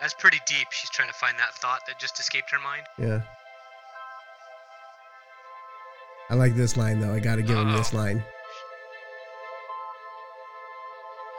[0.00, 0.68] That's pretty deep.
[0.70, 2.82] She's trying to find that thought that just escaped her mind.
[2.98, 3.20] Yeah.
[6.30, 7.12] I like this line though.
[7.12, 8.22] I got to give him this line.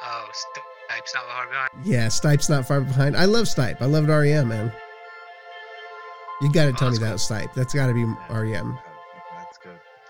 [0.04, 1.70] Oh, Stipe's not hard behind.
[1.86, 3.16] Yeah, Stipe's not far behind.
[3.16, 3.82] I love Stipe.
[3.82, 4.72] I loved REM, man.
[6.42, 7.54] You got to Oh, tell me that's that Stipe.
[7.54, 8.78] That's got to be REM.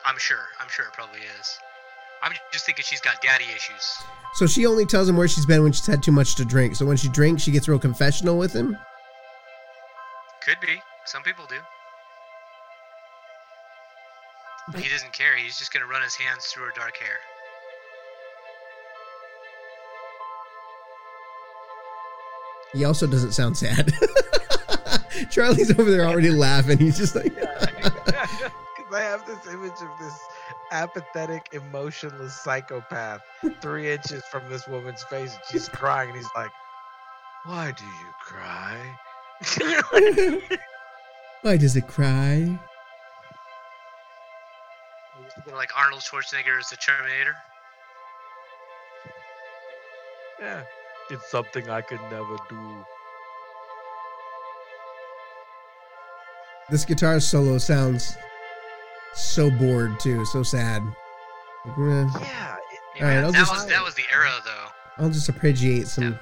[0.03, 0.09] That's good.
[0.09, 0.45] I'm sure.
[0.59, 1.59] I'm sure it probably is.
[2.23, 3.97] I'm just thinking she's got daddy issues.
[4.35, 6.75] So she only tells him where she's been when she's had too much to drink.
[6.75, 8.77] So when she drinks, she gets real confessional with him.
[10.43, 10.81] Could be.
[11.05, 11.55] Some people do.
[14.71, 15.35] But he doesn't care.
[15.35, 17.17] He's just gonna run his hands through her dark hair.
[22.73, 23.91] He also doesn't sound sad.
[25.29, 26.77] Charlie's over there already laughing.
[26.77, 27.67] He's just like, Because
[28.93, 30.13] I have this image of this
[30.71, 33.21] apathetic, emotionless psychopath
[33.61, 36.51] three inches from this woman's face, and she's crying, and he's like,
[37.45, 38.99] "Why do you cry?"
[41.41, 42.59] why does it cry?
[45.53, 47.35] Like Arnold Schwarzenegger is the Terminator.
[50.39, 50.63] yeah,
[51.09, 52.85] it's something I could never do.
[56.69, 58.15] This guitar solo sounds
[59.13, 60.83] so bored too, so sad.
[61.65, 62.55] Like, eh, Yeah,
[62.95, 64.67] it- All right, I'll that just- was that was the era though.
[65.03, 66.19] I'll just appreciate some.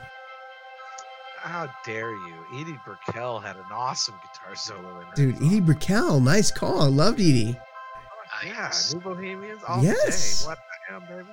[1.41, 2.35] how dare you?
[2.53, 5.47] Edie Brickell had an awesome guitar solo in her Dude, song.
[5.47, 6.81] Edie Brickell, nice call.
[6.81, 7.57] I loved Edie.
[7.57, 8.93] Uh, Yeah, yes.
[8.93, 10.41] New Bohemians all Yes.
[10.41, 10.47] day.
[10.47, 11.29] What the hell, baby?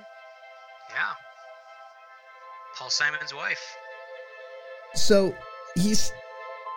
[0.91, 1.13] Yeah.
[2.77, 3.75] Paul Simon's wife.
[4.95, 5.35] So
[5.75, 6.11] he's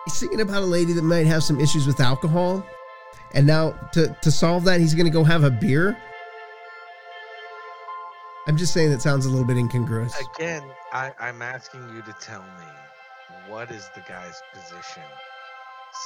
[0.05, 2.63] he's thinking about a lady that might have some issues with alcohol,
[3.33, 5.97] and now to to solve that, he's going to go have a beer.
[8.47, 10.13] I'm just saying that sounds a little bit incongruous.
[10.35, 12.67] Again, I, I'm asking you to tell me
[13.47, 15.03] what is the guy's position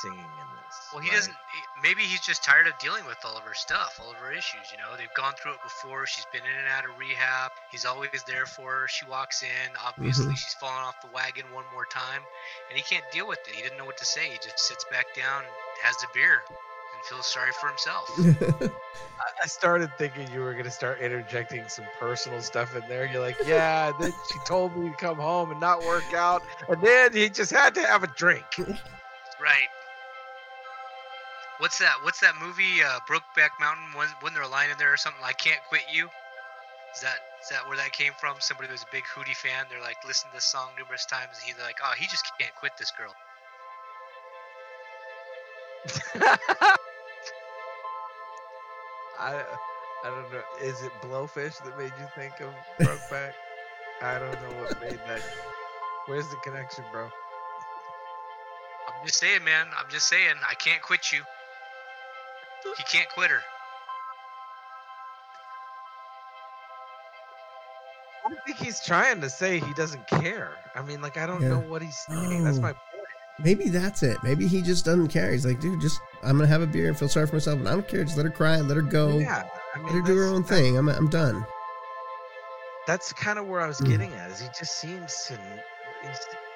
[0.02, 0.76] singing in this?
[0.92, 1.16] Well, he right?
[1.16, 1.32] doesn't.
[1.34, 4.32] he- Maybe he's just tired of dealing with all of her stuff, all of her
[4.32, 4.66] issues.
[4.72, 6.06] You know, they've gone through it before.
[6.08, 7.52] She's been in and out of rehab.
[7.72, 8.88] He's always there for her.
[8.90, 9.70] She walks in.
[9.86, 10.38] Obviously, Mhm.
[10.38, 12.22] she's fallen off the wagon one more time,
[12.70, 13.54] and he can't deal with it.
[13.56, 14.28] He didn't know what to say.
[14.30, 15.44] He just sits back down,
[15.84, 16.58] has a beer, and
[17.06, 18.10] feels sorry for himself.
[19.20, 23.08] I- I started thinking you were going to start interjecting some personal stuff in there.
[23.12, 26.82] You're like, yeah, then she told me to come home and not work out, and
[26.82, 28.46] then he just had to have a drink.
[28.58, 29.70] Right.
[31.60, 31.96] What's that?
[32.04, 32.84] What's that movie?
[32.84, 33.86] Uh, Brokeback Mountain.
[33.96, 35.22] Wasn't, wasn't there a line in there or something?
[35.24, 36.06] I can't quit you.
[36.96, 38.36] Is that is that where that came from?
[38.40, 39.66] Somebody who was a big Hootie fan.
[39.70, 42.54] They're like, listen to this song numerous times, and he's like, oh, he just can't
[42.56, 43.14] quit this girl.
[49.20, 49.44] I
[50.04, 50.42] I don't know.
[50.62, 53.32] Is it Blowfish that made you think of Brokeback?
[54.02, 55.22] I don't know what made that.
[56.08, 57.06] Where's the connection, bro?
[58.88, 59.68] I'm just saying, man.
[59.78, 60.36] I'm just saying.
[60.48, 61.22] I can't quit you.
[62.78, 63.42] He can't quit her.
[68.26, 70.58] I don't think he's trying to say he doesn't care.
[70.76, 71.50] I mean, like I don't Yeah.
[71.50, 72.44] know what he's saying.
[72.44, 72.95] That's my point.
[73.44, 74.18] Maybe that's it.
[74.24, 75.32] Maybe he just doesn't care.
[75.32, 77.68] He's like, dude, just I'm gonna have a beer and feel sorry for myself, and
[77.68, 78.04] I don't care.
[78.04, 80.44] Just let her cry, let her go, Yeah, I mean, let her do her own
[80.44, 80.78] thing.
[80.78, 81.46] I'm I'm done.
[82.88, 83.90] That's kind of where I was Mm.
[83.90, 84.32] getting at.
[84.32, 85.34] Is he just seems to,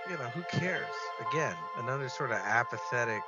[0.09, 0.85] you know, who cares?
[1.31, 3.21] Again, another sort of apathetic.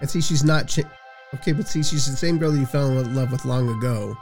[0.00, 0.66] And see, she's not.
[0.68, 0.90] Cha-
[1.34, 4.16] okay, but see, she's the same girl that you fell in love with long ago.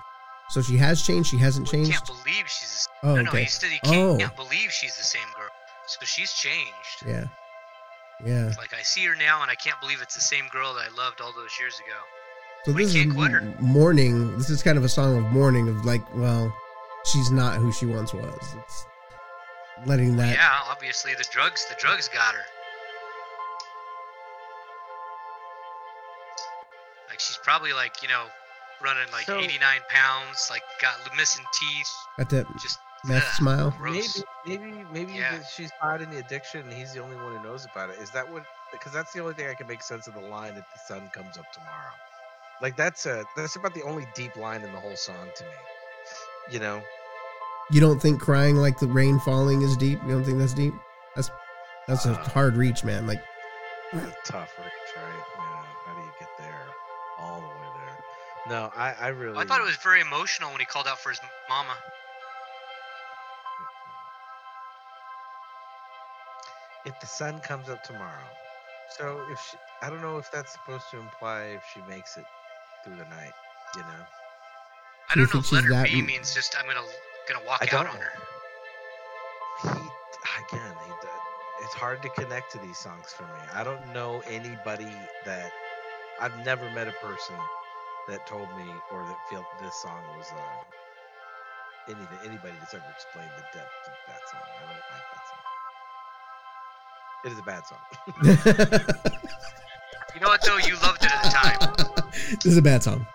[0.50, 1.30] So she has changed.
[1.30, 1.92] She hasn't Well, changed.
[1.92, 2.88] can't believe she's.
[3.02, 3.30] The, Oh, no, no.
[3.30, 3.42] okay.
[3.44, 4.16] He said he can't, Oh.
[4.18, 5.41] can't believe she's the same girl.
[5.86, 7.04] So she's changed.
[7.06, 7.24] Yeah,
[8.24, 8.52] yeah.
[8.58, 10.96] Like I see her now, and I can't believe it's the same girl that I
[10.96, 11.98] loved all those years ago.
[12.64, 13.38] So But he this is can't quit her.
[13.40, 14.38] m- mourning.
[14.38, 16.54] This is kind of a song of mourning of like, well,
[17.12, 18.54] she's not who she once was.
[18.56, 18.86] It's
[19.84, 20.34] letting that.
[20.36, 21.66] yeah, obviously the drugs.
[21.68, 22.44] The drugs got her.
[27.08, 28.24] Like she's probably like you know,
[28.82, 30.46] running like So- 89 pounds.
[30.50, 31.90] Like got missing teeth.
[32.18, 33.70] Got that Just meth ugh, smile.
[33.78, 34.22] Gross.
[34.46, 35.38] Maybe, maybe, maybe Yeah.
[35.38, 37.98] that she's hiding the addiction, and he's the only one who knows about it.
[37.98, 38.44] Is that what?
[38.72, 41.10] Because that's the only thing I can make sense of the line "If the sun
[41.14, 41.92] comes up tomorrow."
[42.60, 45.50] Like that's a that's about the only deep line in the whole song to me.
[46.50, 46.82] You know,
[47.70, 50.00] You don't think crying like the rain falling is deep?
[50.04, 50.74] You don't think that's deep?
[51.16, 51.30] That's
[51.88, 53.06] that's a Uh, hard reach, man.
[53.06, 53.22] Like,
[53.92, 55.24] It's a tough reach, right?
[55.36, 55.64] Yeah.
[55.86, 56.66] how do you get there,
[57.18, 57.96] all the way there?
[58.48, 59.36] No, I, I really.
[59.38, 61.76] I thought it was very emotional when he called out for his mama.
[67.02, 68.30] The sun comes up tomorrow.
[68.88, 72.26] So if she, I don't know if that's supposed to imply if she makes it
[72.84, 73.34] through the night,
[73.76, 74.04] you know.
[75.10, 76.66] I Do you don't know think if let her that be m- means just I'm
[76.66, 76.86] gonna
[77.28, 78.12] gonna walk I out on her.
[79.62, 80.92] He again, he
[81.64, 83.40] it's hard to connect to these songs for me.
[83.54, 84.92] I don't know anybody
[85.26, 85.50] that
[86.20, 87.36] I've never met a person
[88.08, 90.82] that told me or that felt this song was uh
[91.92, 94.42] anything anybody that's ever explained the depth of that song.
[94.58, 95.61] I don't like that song.
[97.24, 97.78] It is a bad song.
[100.14, 100.58] You know what though?
[100.58, 101.58] You loved it at the time.
[102.32, 103.06] this is a bad song.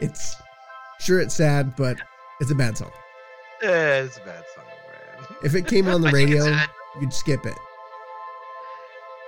[0.00, 0.34] It's
[0.98, 1.98] sure it's sad, but
[2.40, 2.90] it's a bad song.
[3.62, 5.36] Yeah, it's a bad song, man.
[5.44, 6.58] If it came on the I think it's radio,
[7.00, 7.54] you'd skip it.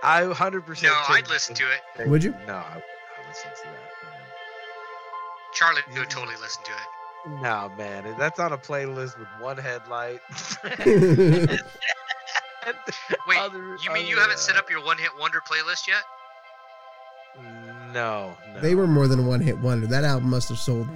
[0.02, 1.80] I 100% No, I'd listen to it.
[1.96, 2.32] that- Would you?
[2.48, 3.92] No, I would listen to that.
[5.54, 7.40] Charlie You- would totally listen to it.
[7.42, 10.20] No, man, that's on a playlist with one headlight.
[13.28, 16.02] Wait, Other- you mean you haven't set uh, up your one hit wonder playlist yet?
[17.92, 18.60] No, no.
[18.60, 19.86] they were more than a one hit wonder.
[19.86, 20.88] That album must have sold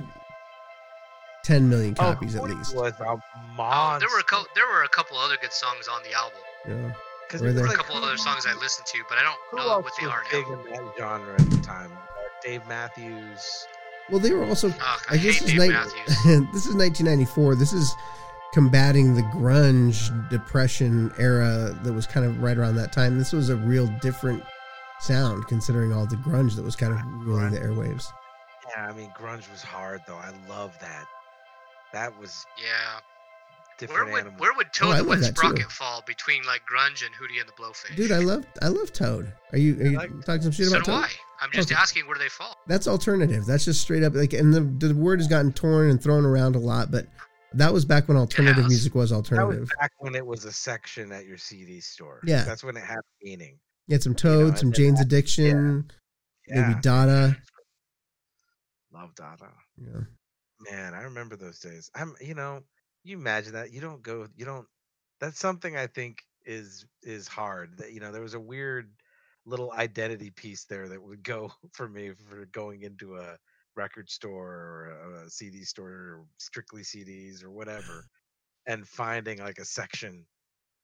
[1.45, 2.75] 10 million copies at Queen least.
[2.75, 3.21] Was a Oh,
[3.57, 4.07] monster.
[4.07, 4.47] there were a couple.
[4.55, 6.39] There were a couple other good songs on the album.
[6.69, 6.93] Yeah.
[7.29, 9.23] 'Cause were it there- There were a couple other songs I listened to, but I
[9.23, 10.61] don't know what they was are big now.
[10.79, 11.93] in that genre at the time?
[12.43, 13.67] Dave Matthews.
[14.11, 14.69] Well, they were also.
[14.71, 16.07] Ugh, I, I guess hate this is, Dave ni- Matthews.
[16.53, 17.55] this is 1994.
[17.55, 17.95] This is
[18.53, 23.19] combating the grunge depression era that was kind of right around that time.
[23.19, 24.43] This was a real different
[25.01, 28.07] sound considering all the grunge that was kind of ruling the airwaves.
[28.77, 30.17] Yeah, I mean, grunge was hard though.
[30.17, 31.05] I love that.
[31.93, 33.01] That was Yeah.
[33.79, 34.39] different Where would animal.
[34.41, 35.47] where would Oh, Toad I the love Wet that too.
[35.49, 37.97] Sprocket fall between like grunge and Hootie and the Blowfish?
[37.97, 39.33] Dude, I love I love Toad.
[39.53, 41.05] Are you are you like- talking some shit so about Toad?
[41.05, 41.09] I.
[41.43, 41.81] I'm just Okay.
[41.81, 42.55] asking where they fall.
[42.67, 43.47] That's alternative.
[43.47, 46.55] That's just straight up like, and the the word has gotten torn and thrown around
[46.55, 47.07] a lot, but
[47.55, 49.53] that was back when alternative music was alternative.
[49.55, 52.21] that was back when it was a section at your CD store.
[52.25, 52.45] Yeah.
[52.45, 53.59] that's when it had meaning.
[53.87, 55.91] You had some know, Toad, and some Jane's that- Addiction,
[56.47, 57.37] Yeah, maybe Dada.
[58.93, 59.51] love Dada.
[59.77, 60.01] Yeah.
[60.71, 61.91] Man, I remember those days.
[61.95, 62.63] I'm, you know,
[63.03, 64.67] you imagine that you don't go, you don't.
[65.21, 67.79] That's something I think is is hard.
[67.79, 68.91] That you know, there was a weird
[69.47, 73.37] little identity piece there that would go for me for going into a
[73.77, 74.49] record store
[75.05, 78.07] or a CD store or strictly CDs or whatever,
[78.67, 80.25] and finding like a section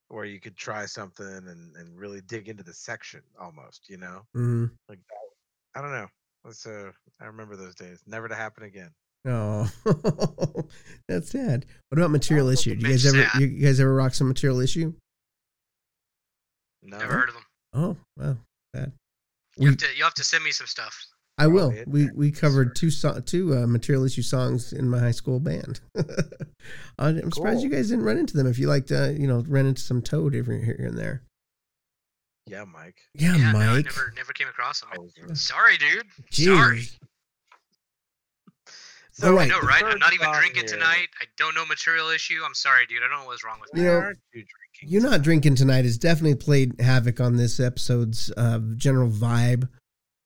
[0.08, 3.88] where you could try something and and really dig into the section almost.
[3.88, 4.70] You know, Mhm.
[4.88, 5.78] like that.
[5.78, 6.06] I don't know.
[6.44, 8.02] That's uh, I remember those days.
[8.06, 8.90] Never to happen again.
[9.28, 9.68] Oh,
[11.08, 11.66] that's sad.
[11.88, 12.76] What about Material Issue?
[12.76, 13.40] Do you guys ever sad.
[13.40, 14.92] you guys ever rock some Material Issue?
[16.82, 17.44] No, Never heard of them.
[17.72, 18.36] Oh, wow,
[18.72, 18.92] bad.
[19.56, 20.96] You We, have to you have to send me some stuff.
[21.38, 21.74] I will.
[21.86, 22.12] We then.
[22.16, 25.80] we covered two so, two uh, Material Issue songs in my high school band.
[26.98, 28.46] I'm surprised you guys didn't run into them.
[28.46, 31.22] If you liked, uh, you know, run into some Toad every here and there.
[32.46, 32.96] Yeah, Mike.
[33.14, 33.84] Yeah, yeah, no, I Mike.
[33.84, 34.88] never never came across him.
[34.94, 35.34] Poser.
[35.34, 36.04] Sorry, dude.
[36.32, 36.46] Jeez.
[36.46, 36.82] Sorry.
[39.24, 39.48] All right.
[39.48, 39.82] No, the right?
[39.84, 41.08] I'm not even drinking here- tonight.
[41.20, 42.40] I don't know material issue.
[42.44, 42.98] I'm sorry, dude.
[43.02, 43.88] I don't know what's wrong with You me.
[43.88, 44.44] Why know, aren't you
[44.80, 45.02] drinking?
[45.10, 49.68] Not drinking tonight has definitely played havoc on this episode's uh, general vibe.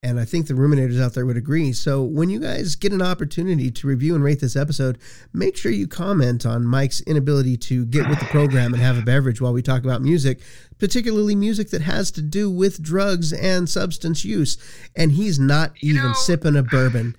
[0.03, 1.75] And I think the ruminators out there would agree.
[1.75, 4.97] So when you guys get an opportunity to review and rate this episode,
[5.35, 9.03] make sure you comment on Mike's inability to get with the program and have a
[9.03, 10.41] beverage while we talk about music,
[10.79, 14.57] particularly music that has to do with drugs and substance use.
[14.97, 17.15] And he's not You even know- sipping a bourbon.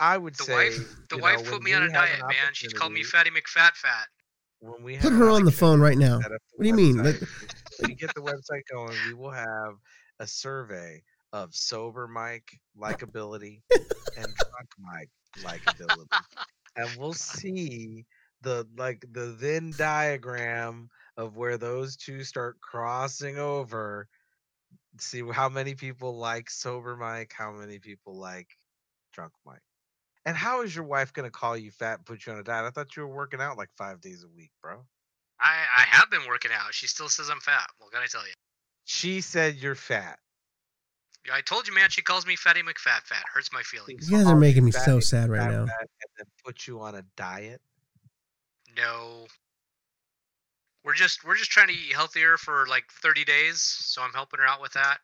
[0.00, 2.52] I would The say wife, the wife know, put me on a diet, man.
[2.54, 4.08] She called me Fatty McFat Fat.
[4.58, 6.20] When we Put her on the phone right now.
[6.20, 6.96] set up the What do you mean?
[6.96, 7.20] website, Let-
[7.78, 9.74] when we get the website going, we will have
[10.18, 11.00] a survey
[11.34, 13.60] of sober Mike likability
[14.16, 15.10] and drunk Mike
[15.40, 16.06] likability,
[16.76, 18.06] and we'll see
[18.42, 24.06] the like the Venn diagram of where those two start crossing over.
[25.00, 28.46] See how many people like sober Mike, how many people like
[29.12, 29.58] drunk Mike.
[30.24, 32.64] And how is your wife gonna call you fat and put you on a diet?
[32.64, 34.84] I thought you were working out like five days a week, bro.
[35.40, 36.72] I, I have been working out.
[36.72, 37.66] She still says I'm fat.
[37.78, 38.34] What can I tell you?
[38.84, 40.20] She said you're fat.
[41.26, 41.88] Yeah, I told you, man.
[41.90, 43.24] She calls me Fatty McFat Fat.
[43.32, 44.10] Hurts my feelings.
[44.10, 45.62] You guys are making me fat so sad right now.
[45.62, 45.68] And
[46.18, 47.60] then put you on a diet.
[48.76, 49.26] No.
[50.84, 54.38] We're just we're just trying to eat healthier for like 30 days, so I'm helping
[54.40, 54.98] her out with that.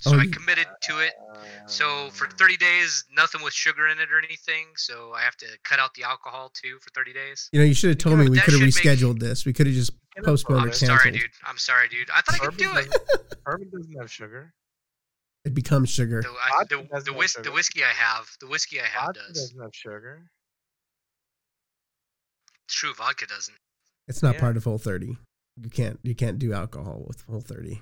[0.00, 1.14] So Oh, I you- committed to it.
[1.66, 4.66] So for Um, 30 days, nothing with sugar in it or anything.
[4.76, 7.48] So I have to cut out the alcohol too for 30 days.
[7.52, 9.46] You know, you should have told me we could have should make- rescheduled this.
[9.46, 10.80] We could have just Get a postponed or bonus.
[10.80, 10.98] canceled.
[11.00, 11.30] Sorry, dude.
[11.44, 12.10] I'm sorry, dude.
[12.10, 12.90] I thought I could do it.
[13.46, 14.52] doesn't- doesn't have sugar.
[15.44, 16.22] It becomes sugar.
[16.22, 17.44] The, I, Vodka the, the, have whis- sugar.
[17.44, 19.36] the whiskey I have, the whiskey I have Vodka does.
[19.40, 20.22] doesn't have sugar.
[22.66, 23.56] It's true, vodka doesn't.
[24.08, 24.40] It's not Yeah.
[24.40, 25.16] part of Whole 30.
[25.62, 27.80] You can't you can't do alcohol with Whole 30.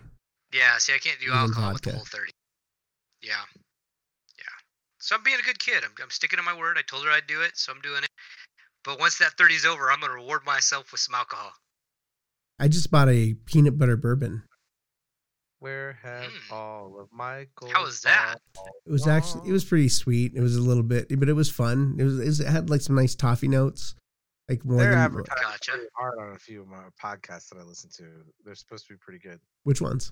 [0.52, 2.30] Yeah, see, I can't do Even alcohol with whole 30.
[3.22, 3.32] Yeah.
[4.36, 4.44] Yeah.
[5.00, 5.82] So I'm being a good kid.
[5.82, 6.76] I'm, I'm sticking to my word.
[6.78, 8.10] I told her I'd do it, so I'm doing it.
[8.84, 11.52] But once that 30's over, I'm going to reward myself with some alcohol.
[12.58, 14.42] I just bought a peanut butter bourbon.
[15.62, 16.52] Where have Mm.
[16.52, 17.70] all of Michael?
[17.72, 18.38] How was that?
[18.84, 20.32] It was actually it was pretty sweet.
[20.34, 21.94] It was a little bit, but it was fun.
[22.00, 23.94] It was, it was it had like some nice toffee notes,
[24.48, 25.78] like more They're than advertising Gotcha.
[25.94, 28.24] hard on a few of my podcasts that I listen to.
[28.44, 29.38] They're supposed to be pretty good.
[29.62, 30.10] which ones.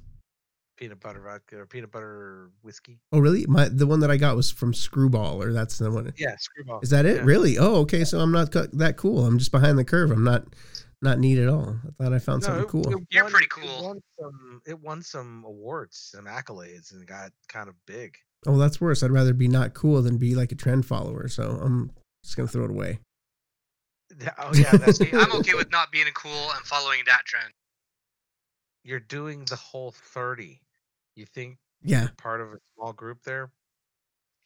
[0.80, 2.98] Peanut butter vodka or peanut butter whiskey.
[3.12, 3.44] Oh really?
[3.46, 6.10] My the one that I got was from Screwball, or that's the one.
[6.16, 6.80] Yeah, screwball.
[6.82, 7.16] Is that it?
[7.16, 7.22] Yeah.
[7.24, 7.58] Really?
[7.58, 8.02] Oh, okay.
[8.04, 9.26] So I'm not co- that cool.
[9.26, 10.10] I'm just behind the curve.
[10.10, 10.46] I'm not
[11.02, 11.76] not neat at all.
[11.86, 12.90] I thought I found something it- cool.
[12.90, 13.84] it You're won- pretty It cool.
[13.88, 18.16] won, some, it won some awards, some accolades, and got kind of big.
[18.46, 19.02] Oh, that's worse.
[19.02, 21.28] I'd rather be not cool than be like a trend follower.
[21.28, 21.90] So I'm
[22.24, 23.00] just gonna throw it away.
[24.38, 27.52] Oh yeah, that's See, I'm okay with not being cool and following that trend.
[28.82, 30.62] You're doing the whole thirty.
[31.14, 32.02] You think Yeah.
[32.02, 33.50] you're part of a small group there,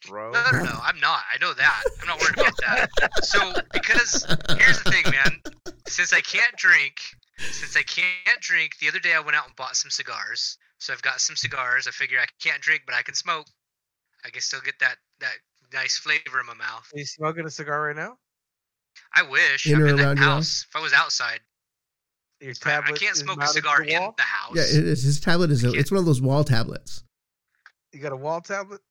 [0.07, 0.31] bro?
[0.31, 0.79] No, no, no.
[0.83, 1.23] I'm not.
[1.33, 1.83] I know that.
[2.01, 2.89] I'm not worried about that.
[3.23, 4.25] So, because
[4.57, 5.41] here's the thing, man.
[5.87, 6.95] Since I can't drink,
[7.39, 10.57] since I can't drink, the other day I went out and bought some cigars.
[10.79, 11.87] So I've got some cigars.
[11.87, 13.47] I figure I can't drink, but I can smoke.
[14.25, 15.33] I can still get that that
[15.73, 16.89] nice flavor in my mouth.
[16.93, 18.17] Are you smoking a cigar right now?
[19.13, 20.65] I wish In I'm in the around your house.
[20.69, 21.39] If I was outside,
[22.41, 24.53] Your I, I can't smoke a cigar the in the house.
[24.55, 25.03] Yeah, it is.
[25.03, 25.63] His tablet is.
[25.63, 27.03] A, it's one of those wall tablets.
[27.93, 28.81] You got a wall tablet.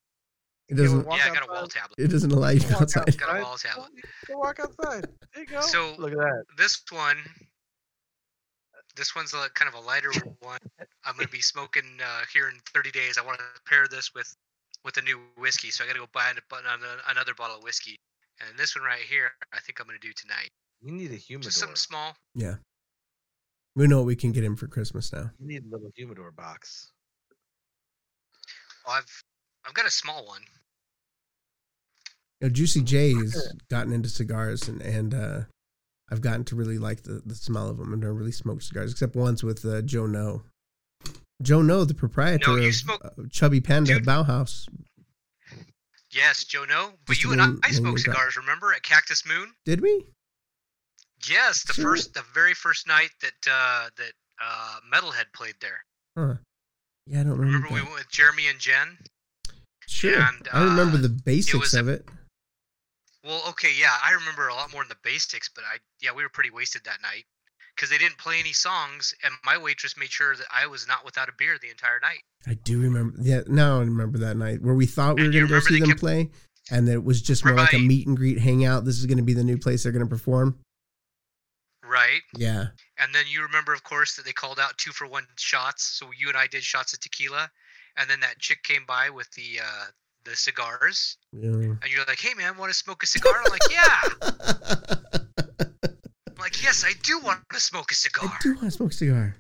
[0.68, 1.05] It doesn't.
[1.05, 1.95] can't yeah, I got a wall tablet.
[1.99, 3.18] It doesn't allow you to Walk go outside.
[3.18, 3.90] Got a wall tablet.
[4.26, 5.07] Go walk outside.
[5.34, 5.61] There you go.
[5.61, 6.45] So- look at that.
[6.57, 7.18] This one,
[8.97, 10.59] this one's a, kind of a lighter one.
[11.05, 13.18] I'm gonna be smoking uh, here in 30 days.
[13.18, 14.34] I want to pair this with
[14.86, 17.99] with a new whiskey, so I got to go buy another, another bottle of whiskey.
[18.40, 20.51] And this one right here, I think I'm gonna do tonight.
[20.80, 21.49] You need a humidor.
[21.49, 22.16] Just something small.
[22.34, 22.57] Yeah.
[23.77, 25.31] We know what we can get him for Christmas now.
[25.41, 26.93] You need a little humidor box.
[28.87, 29.22] Well, I've
[29.66, 30.43] I've got a small one.
[32.41, 35.41] You know, Juicy J has gotten into cigars, and and uh,
[36.11, 37.87] I've gotten to really like the, the smell of them.
[37.87, 40.43] and I've never really smoked cigars except once with uh, Joe No.
[41.43, 44.07] Joe No, the proprietor No, of smoke- uh, Chubby Panda Dude.
[44.07, 44.68] Bauhaus.
[46.12, 46.64] Yes, Joe.
[46.68, 48.37] No, but Just you and I, name- I smoked cigars.
[48.37, 49.53] Remember at Cactus Moon?
[49.64, 50.05] Did we?
[51.29, 54.12] Yes, the first, the very first night that uh, that
[54.43, 55.85] uh, Metalhead played there.
[56.16, 56.35] Huh.
[57.07, 57.66] Yeah, I don't remember.
[57.68, 58.99] Remember we went with Jeremy and Jen?
[59.87, 60.18] Sure.
[60.18, 62.09] and, I remember uh, the basics a- of it.
[63.25, 66.22] Well, okay, yeah, I remember a lot more than the basics, but I yeah, we
[66.22, 67.25] were pretty wasted that night
[67.75, 71.05] because they didn't play any songs, and my waitress made sure that I was not
[71.05, 72.20] without a beer the entire night.
[72.47, 73.16] I do remember.
[73.20, 75.68] Yeah, now I remember that night where we thought we were And you going to
[75.68, 76.31] go see them kept- play,
[76.70, 78.85] and that it was just more like a meet and greet hangout.
[78.85, 80.59] This is going to be the new place they're going to perform.
[81.89, 82.20] Right?
[82.37, 82.66] Yeah.
[82.99, 85.85] And then you remember, of course, that they called out two for one shots.
[85.85, 87.51] So you and I did shots of tequila,
[87.97, 89.85] and then that chick came by with the uh,
[90.24, 91.51] the cigars, Yeah.
[91.51, 94.01] and you're like, "Hey, man, want to smoke a cigar?" I'm like, "Yeah."
[96.28, 98.91] I'm like, "Yes, I do want to smoke a cigar." I do want to smoke
[98.93, 99.37] a cigar.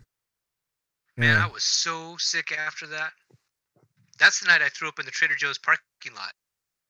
[1.16, 1.44] Man, Yeah.
[1.46, 3.12] I was so sick after that.
[4.18, 5.80] That's the night I threw up in the Trader Joe's parking
[6.14, 6.32] lot.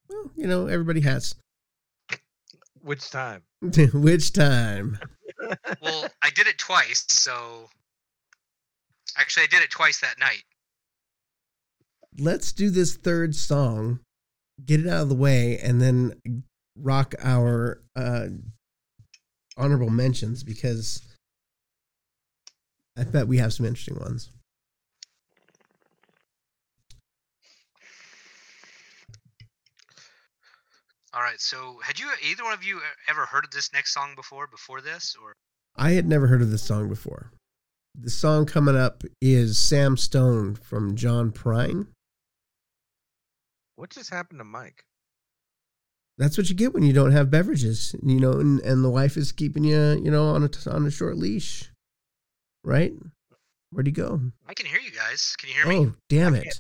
[0.09, 1.35] Well, you know, everybody has.
[2.85, 3.43] Which time?
[3.95, 4.99] Which time?
[5.81, 7.71] Well, I did it twice, so
[9.17, 10.43] actually, I did it twice that night.
[12.19, 14.01] Let's do this third song,
[14.65, 16.43] get it out of the way, and then
[16.77, 18.27] rock our uh,
[19.57, 21.01] honorable mentions because
[22.99, 24.29] I bet we have some interesting ones.
[31.15, 31.41] All right.
[31.41, 34.49] So, had you either one of you ever heard of this next song before?
[34.49, 35.35] Before this, or
[35.77, 37.31] I had never heard of this song before.
[37.97, 41.87] The song coming up is Sam Stone from John Prine.
[43.77, 44.85] What just happened to Mike?
[46.19, 49.17] That's what you get when you don't have beverages, you know, and, and the wife
[49.17, 51.71] is keeping you, you know, on a on a short leash,
[52.65, 52.93] right?
[53.71, 54.21] Where'd he go?
[54.47, 55.37] I can hear you guys.
[55.39, 55.87] Can you hear me?
[55.87, 56.59] Oh, damn it!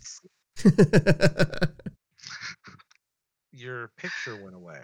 [3.54, 4.82] can't see- Your picture went away.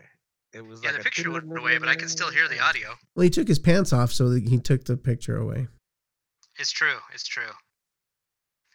[0.52, 2.58] It was Yeah, like the a picture went away, but I can still hear the
[2.58, 2.96] audio.
[3.14, 5.68] well, he took his pants off, so that he took the picture away.
[6.58, 6.98] It's true.
[7.14, 7.50] It's true.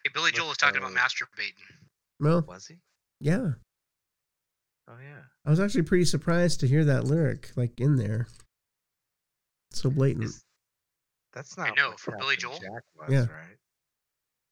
[0.04, 1.66] Hey, Billy Joel was talking about masturbating.
[2.20, 2.76] Well, Was he?
[3.20, 3.54] yeah,
[4.88, 5.24] Oh yeah.
[5.46, 8.28] I was actually pretty surprised to hear that lyric like in there.
[9.72, 10.26] So blatant.
[10.26, 10.43] Is-
[11.34, 11.76] that's not.
[11.76, 12.74] know, what for Billy Captain Joel?
[12.74, 13.26] Jack was, Yeah.
[13.34, 13.58] right?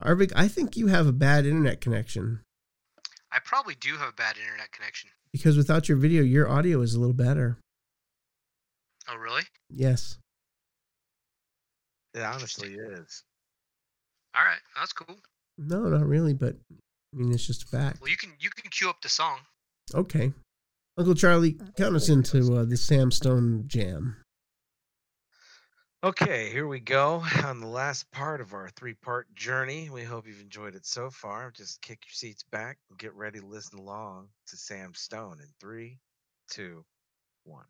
[0.04, 2.42] Arvik, I think you have a bad internet connection
[3.34, 5.10] I probably do have a bad internet connection.
[5.32, 7.58] because without your video, your audio is a little better.
[9.10, 9.42] Oh, really?
[9.70, 10.18] Yes.
[12.14, 13.24] It honestly is.
[14.36, 15.18] All right, that's cool.
[15.58, 18.02] No, not really, but I mean, it's just a fact.
[18.02, 19.40] Well, you can you can cue up the song.
[19.94, 20.32] Okay.
[20.98, 24.18] Uncle Charlie, count us into uh, the Sam Stone jam.
[26.04, 29.90] Okay, here we go on the last part of our three part journey.
[29.90, 31.50] We hope you've enjoyed it so far.
[31.56, 35.48] Just kick your seats back and get ready to listen along to Sam Stone in
[35.62, 36.00] three,
[36.50, 36.84] two,
[37.46, 37.64] one.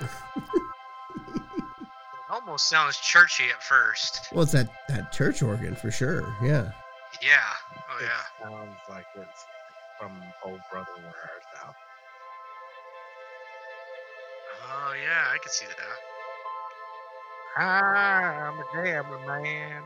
[0.00, 0.08] It
[2.30, 4.28] almost sounds churchy at first.
[4.32, 6.22] Well, it's that, that church organ for sure.
[6.42, 6.72] Yeah.
[7.22, 7.36] Yeah.
[7.90, 8.48] Oh It yeah.
[8.48, 9.44] sounds like it's
[10.00, 10.12] from
[10.44, 11.74] Old Brother Where Art Thou.
[14.62, 15.76] Oh yeah, I can see that.
[17.58, 19.82] Ah, I'm a gambler man.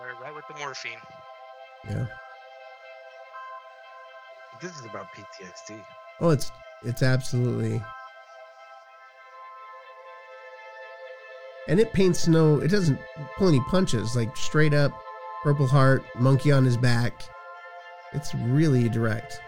[0.00, 0.92] Right, right with the morphine.
[1.88, 2.06] Yeah.
[4.60, 5.80] This is about PTSD.
[6.20, 6.50] Oh, it's
[6.82, 7.82] it's absolutely.
[11.68, 12.60] And it paints no.
[12.60, 12.98] It doesn't
[13.36, 14.16] pull any punches.
[14.16, 14.92] Like straight up,
[15.42, 17.22] Purple Heart, monkey on his back.
[18.12, 19.38] It's really direct.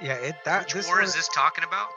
[0.00, 1.88] Yeah, it that Which this war one is this talking about?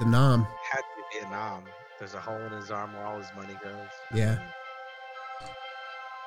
[0.00, 0.46] The Nam.
[0.70, 1.64] had to be a Vietnam.
[1.98, 3.88] There's a hole in his arm where all his money goes.
[4.14, 4.38] Yeah.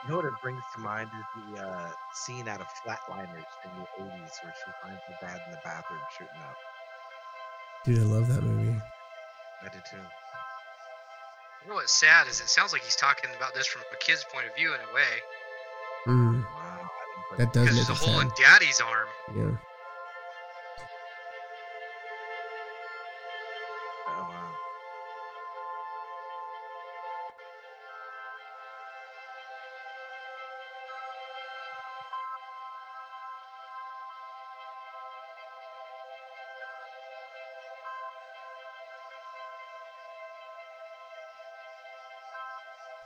[0.04, 3.72] You know what it brings to mind is the uh, scene out of Flatliners in
[3.78, 6.56] the 80s where she finds the dad in the bathroom shooting up.
[7.84, 8.80] Dude, I love that movie.
[9.62, 9.98] I did too.
[11.64, 14.24] You know what's sad is it sounds like he's talking about this from a kid's
[14.32, 15.14] point of view in a way.
[16.07, 16.49] Mm, Wow.
[16.51, 18.28] I didn't put that does Because make there's it a hole sad.
[18.28, 19.07] in Daddy's arm.
[19.36, 19.57] Yeah.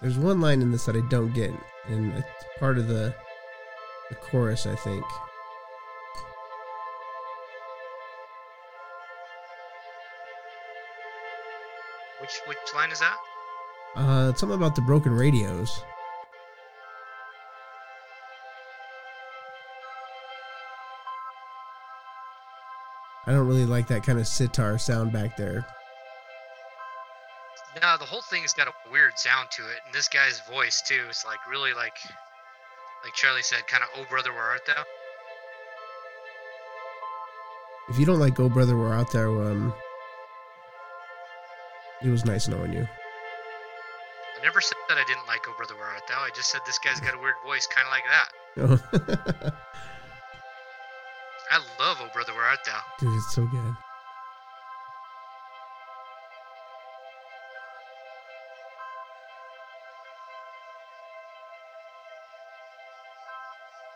[0.04, 1.52] There's one line in this that I don't get,
[1.88, 2.28] and it's
[2.60, 3.16] part of the
[4.10, 5.06] the chorus, I think.
[12.20, 13.16] Which which line is that?
[13.96, 15.82] Uh, it's something about the broken radios.
[23.26, 25.66] I don't really like that kind of sitar sound back there.
[27.82, 31.02] No, the whole thing's got a weird sound to it, and this guy's voice too.
[31.10, 31.98] It's like really like,
[33.04, 34.84] like Charlie said, kind of "Oh brother, where art thou?"
[37.90, 39.74] If you don't like "Oh Brother, We're Out There," um,
[42.02, 42.88] It was nice knowing you.
[44.40, 46.20] I never said that I didn't like Oh Brother Where Art Thou.
[46.22, 48.32] I just said this guy's got a weird voice, kind of like that.
[48.58, 48.80] Oh.
[51.52, 52.80] I love Oh Brother Where Art Thou.
[53.00, 53.76] Dude, it's so good.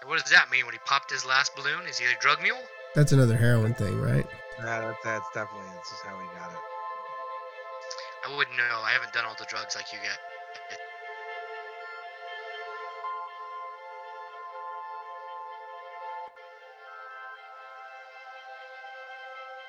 [0.07, 1.85] What does that mean when he popped his last balloon?
[1.85, 2.63] Is he a drug mule?
[2.95, 4.25] That's another heroin thing, right?
[4.57, 6.57] Yeah, that's, that's definitely that's just how he got it.
[8.25, 8.81] I wouldn't know.
[8.85, 10.17] I haven't done all the drugs like you get.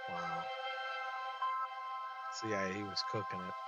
[0.09, 0.43] Wow.
[2.41, 3.68] So yeah, he was cooking it.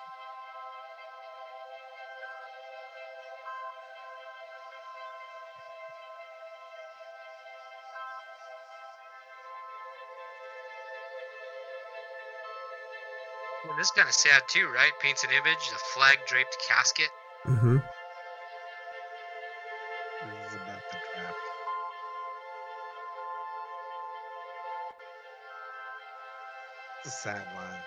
[13.70, 14.90] Well, this is kind of sad too, right?
[15.00, 17.08] Paints an image, the flag draped casket.
[17.46, 17.76] Mm-hmm.
[20.26, 21.36] This is about the draft.
[27.04, 27.78] It's a sad line.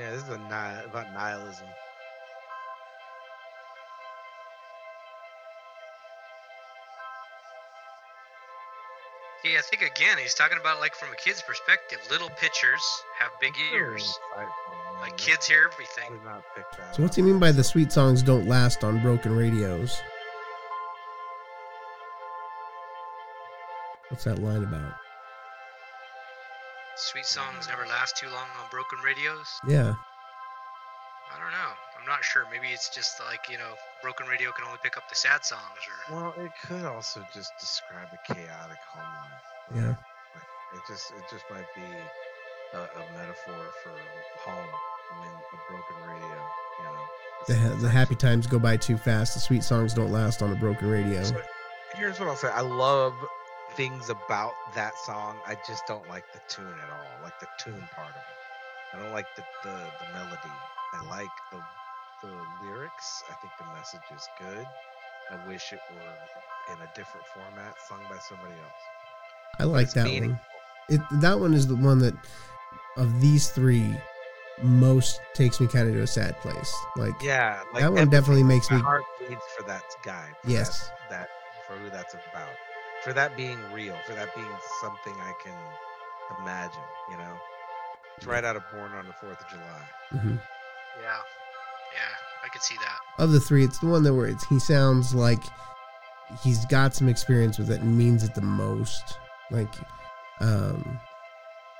[0.00, 1.68] Yeah, this is a ni- about nihilism.
[9.44, 11.98] Yeah, I think again he's talking about like from a kid's perspective.
[12.10, 12.82] Little pitchers
[13.18, 14.18] have big ears.
[14.36, 15.00] Insightful, man.
[15.02, 16.12] Like kids hear everything.
[16.12, 17.26] did not pick that So what's he up.
[17.26, 20.00] mean by the sweet songs don't last on broken radios?
[24.08, 24.94] What's that line about?
[26.96, 29.48] Sweet songs never last too long on broken radios.
[29.66, 29.94] Yeah.
[31.34, 31.72] I don't know.
[31.98, 32.44] I'm not sure.
[32.50, 35.80] Maybe it's just like you know, broken radio can only pick up the sad songs,
[36.10, 39.74] or Well, it could also just describe a chaotic home life.
[39.74, 39.94] Yeah.
[40.74, 41.86] It just it just might be
[42.74, 43.94] a, a metaphor for
[44.44, 44.68] home.
[45.12, 46.40] I mean, a broken radio.
[46.78, 47.04] You know.
[47.46, 49.34] The, ha- the happy times go by too fast.
[49.34, 51.22] The sweet songs don't last on a broken radio.
[51.22, 51.40] So,
[51.94, 52.48] here's what I'll say.
[52.48, 53.14] I love
[53.76, 55.36] things about that song.
[55.46, 57.22] I just don't like the tune at all.
[57.22, 58.96] Like the tune part of it.
[58.96, 60.54] I don't like the the, the melody.
[60.94, 61.58] I like the
[62.24, 63.22] the lyrics.
[63.30, 64.66] I think the message is good.
[65.30, 68.82] I wish it were in a different format, sung by somebody else.
[69.58, 70.30] I like It's that meaningful.
[70.30, 70.40] one.
[70.88, 72.14] It that one is the one that
[72.96, 73.96] of these three
[74.62, 76.72] most takes me kind of to a sad place.
[76.96, 80.28] Like Yeah, like that one definitely makes My me heart bleeds for that guy.
[80.42, 80.88] for Yes.
[81.10, 81.28] that, that
[81.66, 82.52] for who that's about.
[83.02, 83.96] For that being real.
[84.06, 84.46] For that being
[84.80, 85.58] something I can
[86.40, 86.82] imagine.
[87.10, 87.36] You know,
[88.16, 89.84] it's right out of Born on the Fourth of July.
[90.12, 90.40] Mhm.
[91.02, 91.20] yeah,
[91.94, 93.22] yeah, I could see that.
[93.22, 95.42] of the three, it's the one that where it's, he sounds like
[96.42, 99.18] he's got some experience with it and means it the most.
[99.50, 99.72] Like,
[100.40, 101.00] um,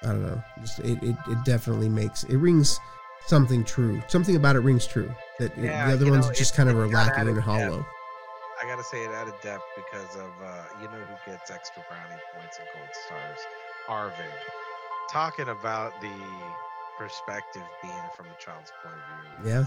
[0.03, 0.43] I don't know.
[0.61, 2.79] Just it, it, it definitely makes it rings
[3.27, 4.03] something true.
[4.09, 5.11] Something about it rings true.
[5.39, 7.47] That it- the other ones know, just kind of it are lacking added and depth.
[7.47, 7.87] hollow.
[8.62, 12.21] I gotta say it added depth because of uh, you know who gets extra brownie
[12.35, 13.39] points and gold stars?
[13.89, 14.33] Arvid.
[15.11, 16.12] Talking about the
[16.99, 19.51] perspective being from a child's point of view.
[19.51, 19.65] Yeah.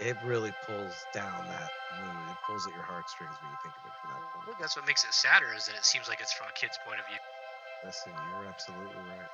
[0.00, 2.30] Is- It really pulls down that mood.
[2.30, 4.46] It pulls at your heartstrings when you think of it from that I point.
[4.46, 6.78] think that's what makes it sadder is that it seems like it's from a kid's
[6.78, 7.18] point of view.
[7.84, 9.28] Listen, you're absolutely right.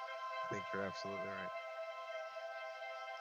[0.45, 1.51] I think you're absolutely right.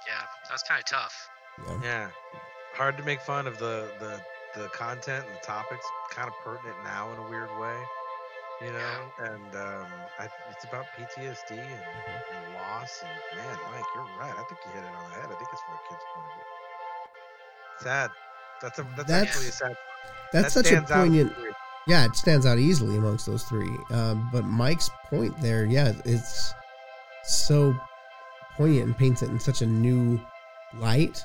[0.05, 1.29] Yeah, that's kind of tough.
[1.57, 1.77] Yeah.
[1.81, 2.11] Yeah.
[2.73, 4.21] Hard to make fun of the the
[4.59, 5.85] the content and the topics.
[6.11, 7.83] Kind of pertinent now in a weird way,
[8.61, 9.11] you know.
[9.17, 11.83] And um, I, it's about PTSD and,
[12.31, 13.01] and loss.
[13.01, 14.33] And man, Mike, you're right.
[14.33, 15.25] I think you hit it on the head.
[15.25, 16.64] I think it's from a kid's point of view.
[17.79, 18.11] Sad.
[18.61, 19.77] That's a that's, That's- actually a sad.
[20.33, 21.55] That's that such a stands out of the poignant.
[21.87, 23.69] Yeah, it stands out easily amongst those three.
[23.91, 26.51] Um, but Mike's point there, yeah, it's
[27.23, 27.75] so
[28.57, 30.19] poignant and paints it in such a new
[30.77, 31.23] light.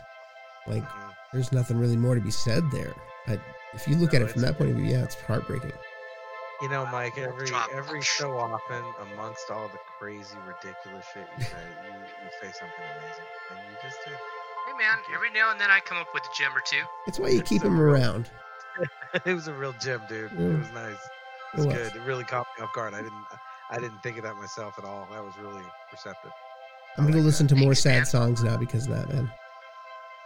[0.66, 1.14] Like, Mhm.
[1.32, 2.92] there's nothing really more to be said there.
[3.26, 3.40] I,
[3.72, 5.72] if you look No, at it from that point of view, yeah, it's heartbreaking.
[6.60, 7.70] You know, Mike, every Drop.
[7.72, 11.56] every so often, amongst all the crazy, ridiculous shit you say,
[11.86, 14.18] you, you say something amazing, and you just did.
[14.66, 16.82] Hey man, every now and then I come up with a gem or two.
[17.06, 17.94] It's why you keep so him real.
[17.94, 18.30] around.
[19.26, 20.30] it was a real gem, dude.
[20.36, 20.40] Yeah.
[20.46, 20.92] It was nice.
[20.94, 20.98] It
[21.54, 21.74] It was was.
[21.76, 21.96] good.
[21.96, 22.94] It really caught me off guard.
[22.94, 23.24] I didn't
[23.70, 25.06] I didn't think of that myself at all.
[25.12, 25.62] That was really
[25.92, 26.30] receptive.
[26.96, 28.06] I'm gonna like listen to more Thanks, sad man.
[28.06, 29.30] songs now because of that, man.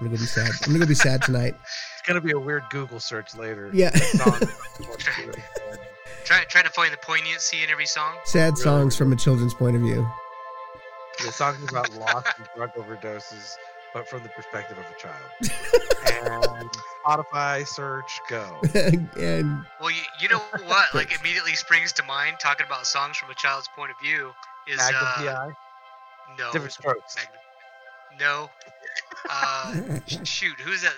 [0.00, 0.50] I'm gonna go be sad.
[0.62, 1.54] I'm gonna go be sad tonight.
[1.62, 3.70] It's gonna be a weird Google search later.
[3.72, 3.90] Yeah.
[6.24, 8.14] Try try to find the poignancy in every song.
[8.24, 10.06] sad Really, songs from a children's point of view.
[11.24, 13.54] the songs about loss and drug overdoses,
[13.94, 16.50] but from the perspective of a child.
[16.60, 16.68] and
[17.06, 18.60] Spotify search go.
[19.18, 20.92] and Well, you, you know what?
[20.94, 24.32] Like immediately springs to mind talking about songs from a child's point of view
[24.66, 25.48] is Magnum uh, PI.
[26.38, 27.16] no Different strokes.
[27.16, 27.40] Magnum.
[28.20, 28.50] No.
[29.30, 30.92] Uh, shoot, who's that?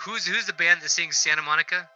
[0.00, 1.88] Who's who's the band that sings Santa Monica?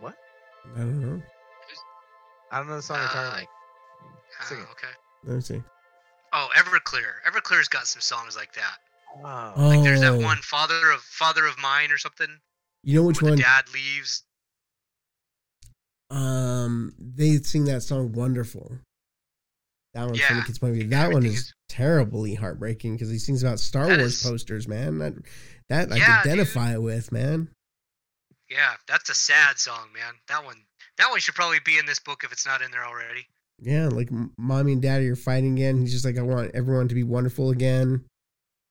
[0.00, 0.14] What?
[0.76, 1.22] I don't know.
[2.50, 3.46] I don't know the song you're talking Uh, about.
[4.40, 4.68] Ah, it.
[4.72, 4.92] okay.
[5.24, 5.62] Let me see.
[6.32, 7.22] Oh, Everclear.
[7.26, 8.78] Everclear's got some songs like that.
[9.16, 9.54] Oh.
[9.56, 10.20] Like there's that Oh.
[10.20, 12.38] one Father of Father of Mine or something.
[12.82, 13.38] You know which where one?
[13.38, 14.22] the dad leaves.
[16.10, 18.78] Um, they sing that song "Wonderful."
[19.94, 20.34] That one from Yeah.
[20.40, 20.88] the kid's point of view.
[20.88, 24.68] That one is is- terribly heartbreaking because he sings about Star That Wars is- posters,
[24.68, 24.98] man.
[24.98, 25.14] That
[25.68, 26.32] that I Yeah, can dude.
[26.32, 27.54] identify with, man.
[28.48, 30.14] Yeah, that's a sad song, man.
[30.28, 30.64] That one
[30.96, 33.28] that one should probably be in this book if it's not in there already.
[33.60, 34.08] Yeah, like
[34.38, 35.80] mommy and daddy are fighting again.
[35.80, 38.04] He's just like, I want everyone to be wonderful again.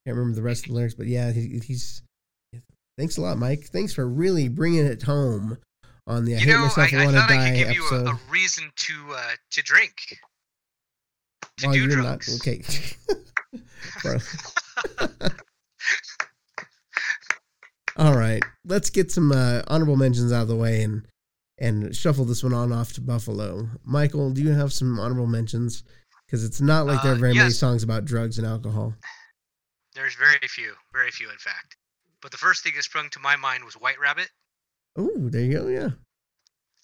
[0.05, 2.01] Can't remember the rest of the lyrics, but yeah, he, he's.
[2.97, 3.65] Thanks a lot, Mike.
[3.65, 5.57] Thanks for really bringing it home
[6.07, 7.67] on the I you hate know, myself I, I want to I die could give
[7.67, 8.01] episode.
[8.05, 9.93] you a, a reason to uh, to drink.
[11.57, 12.29] To While do you're drugs.
[12.29, 12.63] not okay.
[17.97, 21.05] All right, let's get some uh, honorable mentions out of the way and
[21.59, 23.67] and shuffle this one on off to Buffalo.
[23.83, 25.83] Michael, do you have some honorable mentions?
[26.25, 28.93] Because it's not like there are Uh, very many songs about drugs and alcohol.
[29.95, 31.77] There's very few, very few in fact.
[32.21, 34.29] But the first thing that sprung to my mind was White Rabbit.
[34.97, 35.67] Oh, there you go.
[35.67, 35.89] Yeah.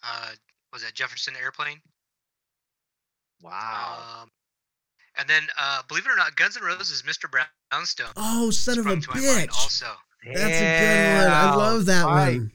[0.03, 0.31] Uh,
[0.71, 1.81] was that Jefferson Airplane?
[3.41, 4.21] Wow.
[4.23, 4.29] Um,
[5.17, 7.29] and then, uh, believe it or not, Guns N' Roses, Mr.
[7.29, 8.13] Brownstone.
[8.15, 9.53] Oh, son of a sprung to my mind bitch!
[9.53, 9.85] Also,
[10.25, 11.33] That's a good one.
[11.33, 12.51] I love that one.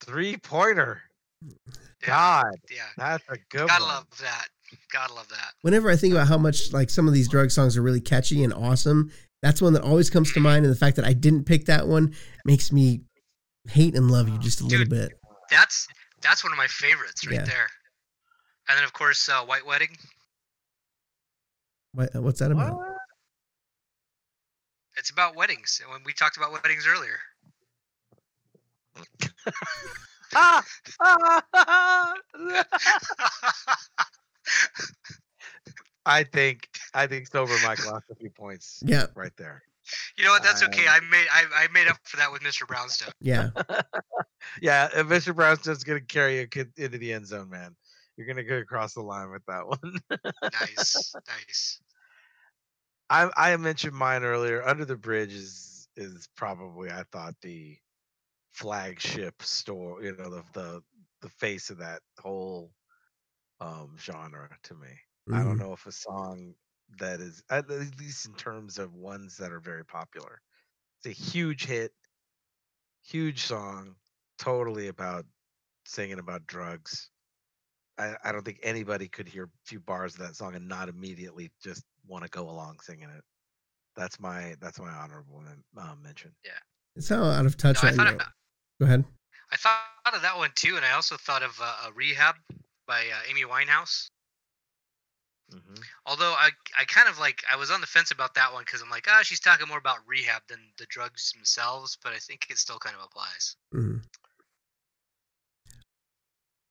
[0.00, 1.02] Three pointer.
[1.42, 3.92] Yeah, God, yeah, that's a good gotta one.
[3.94, 4.46] love that.
[4.92, 5.52] Gotta love that.
[5.62, 8.44] Whenever I think about how much like some of these drug songs are really catchy
[8.44, 9.10] and awesome,
[9.42, 10.64] that's one that always comes to mind.
[10.64, 13.02] And the fact that I didn't pick that one makes me
[13.68, 15.12] hate and love you just a little bit.
[15.50, 15.86] That's
[16.22, 17.44] that's one of my favorites right Yeah.
[17.44, 17.68] there.
[18.68, 19.96] And then, of course, uh, White Wedding.
[21.92, 22.76] What, what's that about?
[22.76, 22.86] What?
[24.98, 27.18] It's about weddings, and when we talked about weddings earlier.
[36.06, 39.62] I think I think sober Mike lost a few points Yeah, right there.
[40.16, 40.42] you know what?
[40.42, 40.86] That's okay.
[40.86, 42.66] Uh, I made I, I made up for that with Mr.
[42.66, 43.12] Brownstone.
[43.20, 43.50] yeah.
[44.62, 45.34] Yeah, Mr.
[45.34, 47.76] Brownstone's gonna carry you into the end zone, man.
[48.16, 49.98] You're gonna go across the line with that one.
[50.60, 51.80] Nice, nice.
[53.10, 54.66] I I mentioned mine earlier.
[54.66, 57.76] Under the Bridge is is probably I thought the
[58.58, 60.02] flagship store.
[60.02, 60.82] You know the the
[61.22, 62.72] the face of that whole
[63.60, 64.90] um genre to me.
[65.32, 65.58] I don't Mhm.
[65.58, 66.54] know if a song
[66.98, 70.40] that is at least in terms of ones that are very popular.
[70.98, 71.92] It's a huge hit,
[73.02, 73.96] huge song,
[74.38, 75.24] totally about
[75.86, 77.10] singing about drugs.
[77.98, 80.88] I, I don't think anybody could hear a few bars of that song and not
[80.88, 83.24] immediately just want to go along singing it.
[83.96, 86.34] That's my that's my honorable men- uh, mention.
[86.44, 86.58] Yeah,
[86.96, 88.20] it's how out of touch No, I I thought know.
[88.80, 89.04] Of, Go ahead.
[89.50, 92.36] I thought of that one too, and I also thought of uh, a Rehab
[92.86, 94.08] by uh, Amy Winehouse.
[95.50, 95.74] hmm
[96.06, 98.82] Although I I kind of like I was on the fence about that one because
[98.82, 102.46] I'm like, ah, she's talking more about rehab than the drugs themselves, but I think
[102.50, 103.56] it still kind of applies.
[103.74, 104.02] Mhm.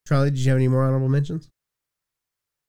[0.08, 1.50] Charlie, did you have any more honorable mentions?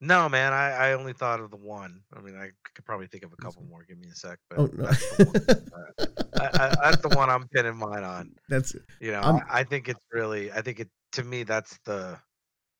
[0.00, 2.00] No, man, I, I only thought of the one.
[2.16, 3.84] I mean, I could probably think of a couple more.
[3.88, 4.38] Give me a sec.
[4.48, 5.24] But Oh no, that's, the
[5.72, 8.30] one, I, I, that's the one I'm pinning mine on.
[8.48, 10.52] that's You know, I'm- I, I think it's really.
[10.52, 12.16] I think it to me that's the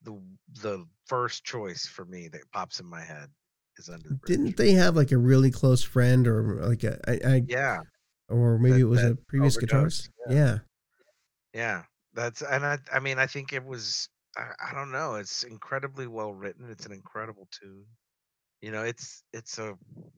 [0.04, 0.20] the
[0.62, 3.28] the first choice for me that pops in my head
[3.78, 7.34] is under the didn't they have like a really close friend or like a I,
[7.36, 7.78] I Yeah,
[8.28, 10.08] or maybe That- it was a previous guitarist?
[10.28, 10.58] Yeah.
[11.52, 11.82] yeah.
[12.14, 12.78] That's and I.
[12.92, 14.08] I mean, I think it was.
[14.38, 15.16] I, I don't know.
[15.16, 16.70] It's incredibly well written.
[16.70, 17.84] It's an incredible tune.
[18.62, 19.74] You know, it's it's a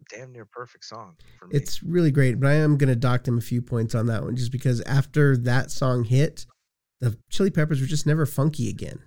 [0.09, 1.57] damn near perfect song for me.
[1.57, 4.23] It's really great, but I am going to dock them a few points on that
[4.23, 6.47] one just because after that song hit,
[7.01, 8.99] the Chili Peppers were just never funky again.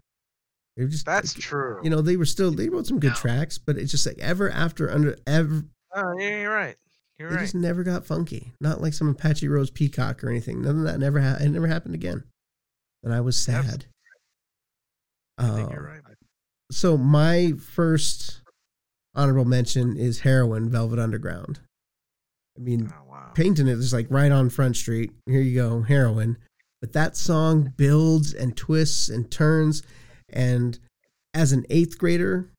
[0.78, 1.80] They were just that's like, true.
[1.84, 3.16] You know, they were still they wrote some good No.
[3.16, 5.64] tracks, but it's just like ever after under ever
[5.96, 6.76] Oh, yeah, you're right.
[7.20, 7.42] You're they right.
[7.44, 8.54] just never got funky.
[8.60, 10.62] Not like some Apache Rose Peacock or anything.
[10.62, 12.24] None of that never ha- it never happened again.
[13.04, 13.86] And I was sad.
[15.38, 16.02] I think you're Uh, right.
[16.72, 18.42] So my first
[19.16, 21.60] honorable mention is Heroin Velvet Underground.
[22.58, 23.32] I mean, Oh, wow.
[23.36, 25.12] painting it is like right on Front Street.
[25.26, 26.38] Here you go, heroin.
[26.82, 29.84] But that song builds and twists and turns.
[30.30, 30.80] And
[31.34, 32.50] as an eighth grader,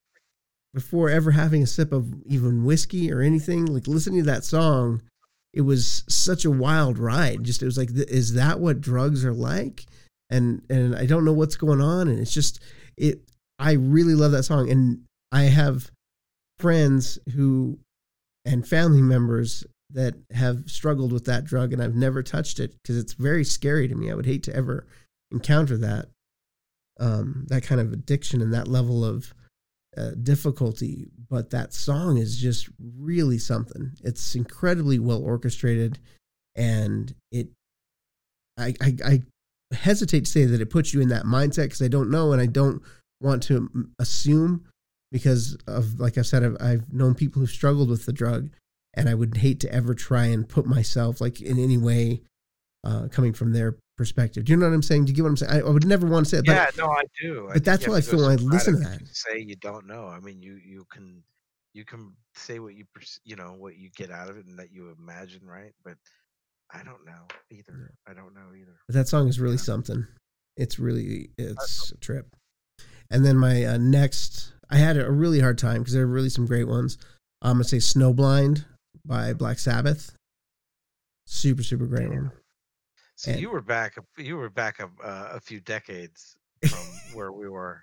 [0.73, 5.03] before ever having a sip of even whiskey or anything, like listening to that song,
[5.53, 7.45] it was such a wild ride.
[7.45, 9.87] Just it was like, is that what drugs are like?
[10.31, 12.09] And and I don't know what's going on.
[12.09, 12.61] And it's just
[12.97, 13.21] it
[13.59, 15.91] I really love that song, and I have
[16.59, 17.79] friends who
[18.45, 22.99] and family members that have struggled with that drug, and I've never touched it because
[22.99, 24.11] it's very scary to me.
[24.11, 24.87] I would hate to ever
[25.31, 26.07] encounter that
[27.01, 29.35] um, that kind of addiction and that level of
[29.97, 31.07] uh, difficulty.
[31.31, 33.93] But that song is just really something.
[34.03, 35.99] It's incredibly well orchestrated,
[36.55, 37.49] and it.
[38.57, 39.23] I, I, I
[39.75, 42.41] hesitate to say that it puts you in that mindset because I don't know and
[42.41, 42.83] I don't
[43.21, 43.69] want to
[43.99, 44.65] assume
[45.13, 48.51] because of like I've said I've, I've known people who've struggled with the drug
[48.95, 52.23] and I would hate to ever try and put myself like in any way
[52.85, 54.45] uh, coming from their perspective.
[54.45, 55.07] Do you know what I'm saying?
[55.07, 55.53] Do you get what I'm saying?
[55.53, 56.45] I, I would never want to say it.
[56.47, 57.49] Yeah, no, I do.
[57.53, 59.01] But that's what I feel when I listen to that.
[59.13, 60.07] Say you don't know.
[60.07, 61.23] I mean, you you can
[61.73, 62.85] you can say what you
[63.25, 65.73] you know what you get out of it and that you imagine, right?
[65.85, 65.95] But
[66.73, 67.93] I don't know either.
[68.07, 68.13] Yeah.
[68.13, 68.77] I don't know either.
[68.87, 69.63] But that song is really yeah.
[69.63, 70.07] something.
[70.57, 72.37] It's really it's a trip.
[73.11, 76.29] And then my uh, next, I had a really hard time because there are really
[76.29, 76.99] some great ones.
[77.43, 78.65] I'm gonna say "Snowblind"
[79.05, 80.15] by Black Sabbath.
[81.27, 82.33] Super super great one.
[83.17, 83.97] So and, you were back.
[84.19, 86.37] You were back a, uh, a few decades
[86.67, 86.79] from
[87.15, 87.83] where we were.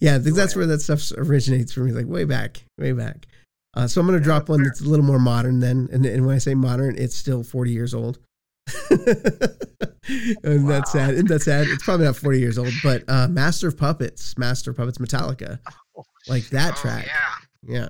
[0.00, 1.92] yeah, I think that's where that stuff originates for me.
[1.92, 3.26] Like way back, way back.
[3.74, 5.60] Uh, so I'm going to yeah, drop one that's a little more modern.
[5.60, 8.18] Then, and, and, when I say modern, it's still 40 years old.
[8.90, 10.68] and wow.
[10.68, 11.14] that's sad.
[11.14, 11.68] And that's sad.
[11.68, 15.60] It's probably not 40 years old, but uh, Master of Puppets, Master of Puppets, Metallica,
[15.96, 17.06] oh, like that oh, track.
[17.06, 17.34] Yeah.
[17.62, 17.88] Yeah.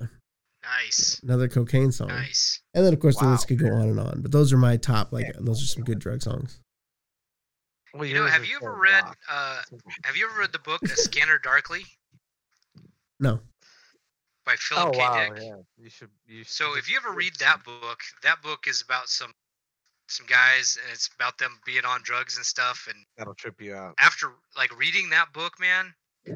[0.63, 1.19] Nice.
[1.23, 2.09] Another cocaine song.
[2.09, 2.61] Nice.
[2.73, 3.23] And then of course wow.
[3.23, 5.11] the list could go on and on, but those are my top.
[5.11, 6.59] Like those are some good drug songs.
[7.93, 9.03] Well, you know, have you ever read?
[9.29, 9.61] Uh,
[10.03, 11.83] have you ever read the book "A Scanner Darkly"?
[13.19, 13.39] No.
[14.51, 14.97] By Philip oh, K.
[14.97, 15.43] Wow, Dick.
[15.43, 15.55] yeah.
[15.81, 16.09] You should.
[16.27, 19.33] You should so if you ever read that book, that book is about some
[20.09, 22.87] some guys, and it's about them being on drugs and stuff.
[22.89, 23.95] And that'll trip you out.
[23.97, 25.93] After like reading that book, man,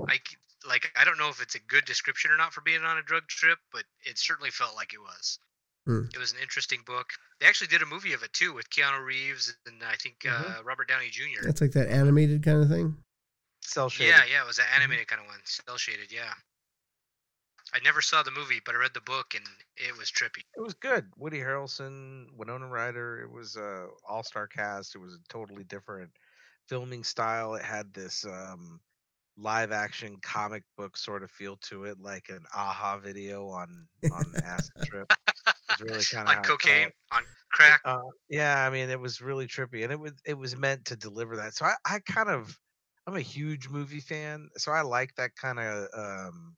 [0.07, 0.19] I
[0.65, 3.01] like I don't know if it's a good description or not for being on a
[3.01, 5.39] drug trip, but it certainly felt like it was.
[5.85, 6.05] Hmm.
[6.13, 7.09] It was an interesting book.
[7.41, 10.59] They actually did a movie of it too with Keanu Reeves and I think mm-hmm.
[10.59, 11.43] uh, Robert Downey Jr.
[11.43, 12.95] That's like that animated kind of thing.
[13.59, 14.11] Cel shaded.
[14.11, 14.81] Yeah, yeah, it was an mm-hmm.
[14.81, 16.13] animated kind of one, cel shaded.
[16.13, 16.31] Yeah.
[17.75, 19.45] I never saw the movie, but I read the book and
[19.75, 20.43] it was trippy.
[20.55, 21.11] It was good.
[21.17, 23.19] Woody Harrelson, Winona Ryder.
[23.21, 24.95] It was a all star cast.
[24.95, 26.11] It was a totally different
[26.69, 27.55] filming style.
[27.55, 28.79] It had this um,
[29.35, 34.33] live action comic book sort of feel to it, like an a-ha video on on
[34.45, 35.11] acid trip.
[35.69, 37.81] It's really kind of on cocaine, on crack.
[37.83, 37.99] Uh,
[38.29, 41.35] yeah, I mean, it was really trippy, and it was it was meant to deliver
[41.35, 41.55] that.
[41.55, 42.57] So I, I kind of,
[43.05, 46.55] I'm a huge movie fan, so I like that kind of um,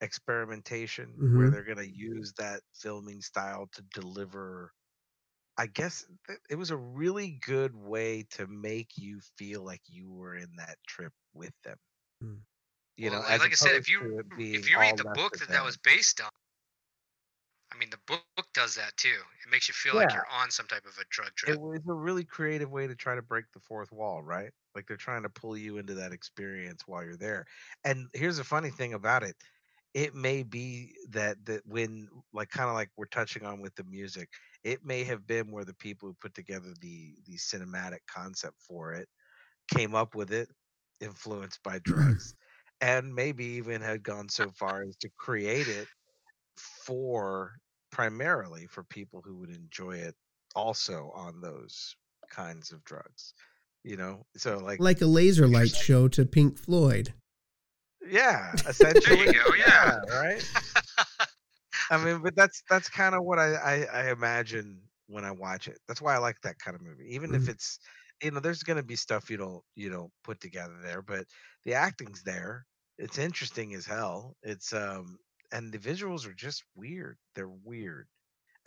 [0.00, 1.38] experimentation mm-hmm.
[1.38, 4.72] where they're gonna use that filming style to deliver.
[5.58, 6.06] I guess
[6.48, 10.76] it was a really good way to make you feel like you were in that
[10.86, 11.76] trip with them.
[12.24, 12.38] Mm.
[12.96, 15.64] You well, know, like I said, if you if you read the book that that
[15.64, 16.30] was based on,
[17.72, 19.08] I mean, the book does that too.
[19.08, 20.00] It makes you feel yeah.
[20.00, 21.54] like you're on some type of a drug trip.
[21.54, 24.50] It was a really creative way to try to break the fourth wall, right?
[24.74, 27.46] Like they're trying to pull you into that experience while you're there.
[27.84, 29.36] And here's the funny thing about it.
[29.94, 33.84] It may be that that when like kind of like we're touching on with the
[33.84, 34.28] music,
[34.62, 38.92] it may have been where the people who put together the the cinematic concept for
[38.92, 39.08] it
[39.74, 40.48] came up with it
[41.00, 42.34] influenced by drugs
[42.80, 45.86] and maybe even had gone so far as to create it
[46.56, 47.52] for
[47.90, 50.14] primarily for people who would enjoy it
[50.54, 51.96] also on those
[52.30, 53.34] kinds of drugs
[53.84, 54.26] you know?
[54.36, 57.14] So like like a laser light show to pink floyd
[58.08, 60.50] yeah essentially there you go yeah, yeah right?
[61.90, 65.68] I mean but that's that's kind of what I, I, I imagine when i watch
[65.68, 65.78] it.
[65.88, 67.42] That's why i like that kind of movie even mm-hmm.
[67.42, 67.78] if it's
[68.22, 71.24] you know there's going to be stuff you don't you know put together there but
[71.64, 72.66] the acting's there.
[72.98, 74.36] It's interesting as hell.
[74.42, 75.18] It's um
[75.52, 77.18] and the visuals are just weird.
[77.34, 78.06] They're weird.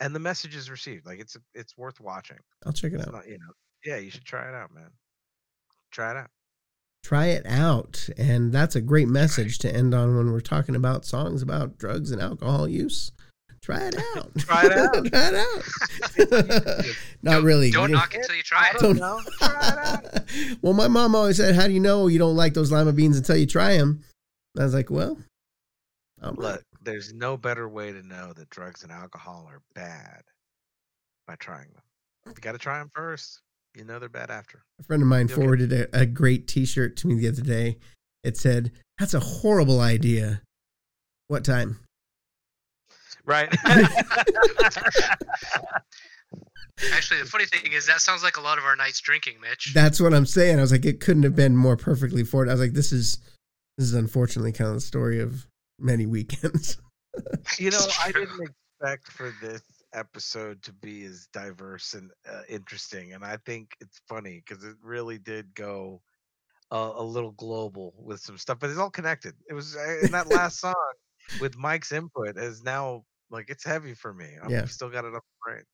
[0.00, 1.06] And the message is received.
[1.06, 2.38] Like it's it's worth watching.
[2.66, 3.14] I'll check it it's out.
[3.14, 3.52] not, you know
[3.84, 4.90] yeah you should try it out man.
[5.90, 6.30] Try it out
[7.04, 11.04] try it out and that's a great message to end on when we're talking about
[11.04, 13.12] songs about drugs and alcohol use
[13.64, 14.30] Try it out.
[14.36, 15.04] try it out.
[15.06, 16.84] try it out.
[17.22, 17.70] Not really.
[17.70, 18.78] Don't knock it until you try it.
[18.78, 19.22] Don't know.
[19.38, 20.58] Try it out.
[20.60, 23.16] well, my mom always said, "How do you know you don't like those lima beans
[23.16, 24.02] until you try them?"
[24.54, 25.16] And I was like, "Well,
[26.36, 30.20] look, there's no better way to know that drugs and alcohol are bad
[31.26, 31.82] by trying them.
[32.26, 33.40] You got to try them first.
[33.76, 36.96] You know they're bad after." A friend of mine You'll forwarded a, a great T-shirt
[36.98, 37.78] to me the other day.
[38.22, 40.42] It said, "That's a horrible idea."
[41.28, 41.78] What time?
[43.24, 43.48] Right.
[46.92, 49.72] Actually, the funny thing is that sounds like a lot of our nights drinking, Mitch.
[49.72, 50.58] That's what I'm saying.
[50.58, 52.48] I was like, it couldn't have been more perfectly for it.
[52.48, 53.18] I was like, this is
[53.78, 55.46] This is unfortunately kind of the story of
[55.78, 56.78] many weekends.
[57.58, 59.62] You know, I didn't expect for this
[59.94, 64.76] episode to be as diverse and uh, interesting, and I think it's funny because it
[64.82, 66.02] really did go
[66.70, 69.34] a, a little global with some stuff, but it's all connected.
[69.48, 70.74] It was in that last song
[71.40, 74.36] with Mike's input is now like it's heavy for me.
[74.42, 74.66] I've Yeah.
[74.66, 75.64] still got it up right.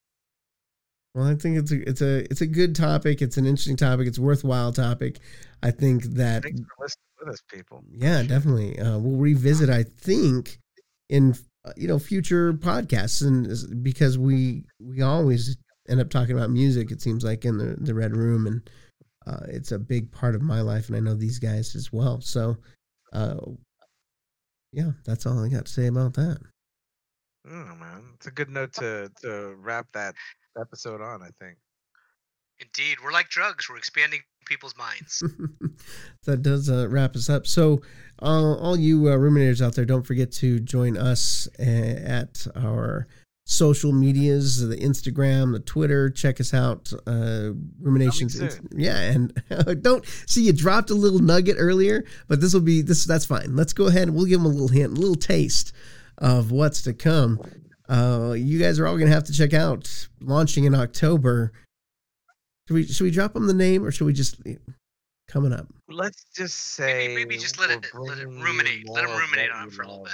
[1.15, 3.21] Well, I think it's a it's a it's a good topic.
[3.21, 4.07] It's an interesting topic.
[4.07, 5.19] It's a worthwhile topic.
[5.63, 7.85] I think that Thanks for listening with us, people.
[7.91, 8.79] yeah, definitely.
[8.79, 9.69] Uh, we'll revisit.
[9.71, 10.61] I think
[11.09, 11.35] in
[11.65, 15.57] uh, you know future podcasts, and because we we always
[15.89, 16.91] end up talking about music.
[16.91, 18.71] It seems like in the the red room, and
[19.27, 22.21] uh, it's a big part of my life, and I know these guys as well.
[22.21, 22.57] So,
[23.13, 23.37] uh,
[24.73, 26.39] yeah, that's all I got to say about that.
[27.47, 30.15] Oh man, it's a good note to to wrap that
[30.59, 31.23] episode on.
[31.23, 31.59] I think.
[32.61, 33.69] Indeed, we're like drugs.
[33.69, 35.23] We're expanding people's minds.
[36.25, 37.47] that does uh, wrap us up.
[37.47, 37.81] So,
[38.21, 43.07] uh, all you uh, ruminators out there, don't forget to join us uh, at our
[43.47, 46.11] social medias the Instagram, the Twitter.
[46.11, 47.51] Check us out, uh,
[47.81, 48.37] Ruminations.
[48.37, 48.69] Coming soon.
[48.77, 53.05] Yeah, and don't see you dropped a little nugget earlier, but this will be this.
[53.05, 53.57] That's fine.
[53.57, 55.73] Let's go ahead and we'll give them a little hint, a little taste
[56.19, 57.41] of what's to come.
[57.89, 61.53] Uh, you guys are all going to have to check out launching in October.
[62.71, 64.41] Should we should we drop them the name or should we just
[65.27, 65.67] coming up?
[65.89, 68.89] Let's just say Maybe, maybe just let it let it ruminate.
[68.89, 70.13] Let them ruminate on it for a little bit.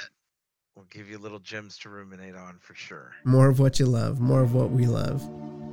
[0.75, 3.13] We'll give you little gems to ruminate on for sure.
[3.27, 5.21] More of what you love, more of what we love.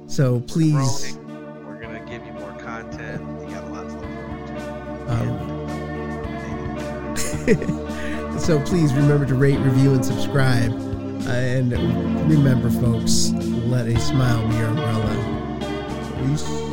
[0.08, 1.66] So please, Growing.
[1.66, 3.22] We're gonna give you more content.
[3.22, 4.60] You got a lot to look forward to.
[8.34, 10.74] um, so please remember to rate, review, and subscribe.
[10.74, 11.72] Uh, and
[12.30, 13.30] remember, folks,
[13.70, 15.30] let a smile be your umbrella.
[16.28, 16.73] Peace.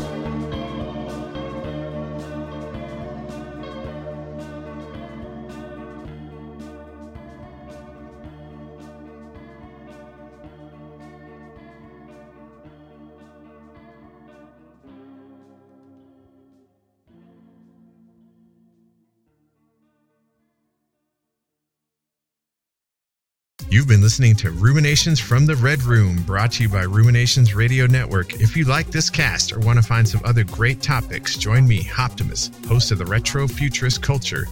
[23.80, 27.86] You've been listening to Ruminations from the Red Room, brought to you by Ruminations Radio
[27.86, 28.34] Network.
[28.34, 31.88] If you like this cast or want to find some other great topics, join me,
[31.98, 34.44] Optimus, host of the Retro Futurist Culture,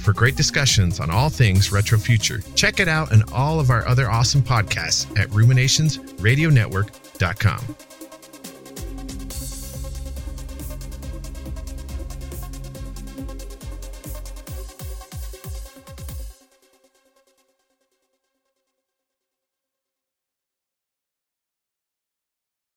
[0.00, 2.42] for great discussions on all things retro future.
[2.56, 7.93] Check it out and all of our other awesome podcasts at ruminationsradionetwork.com.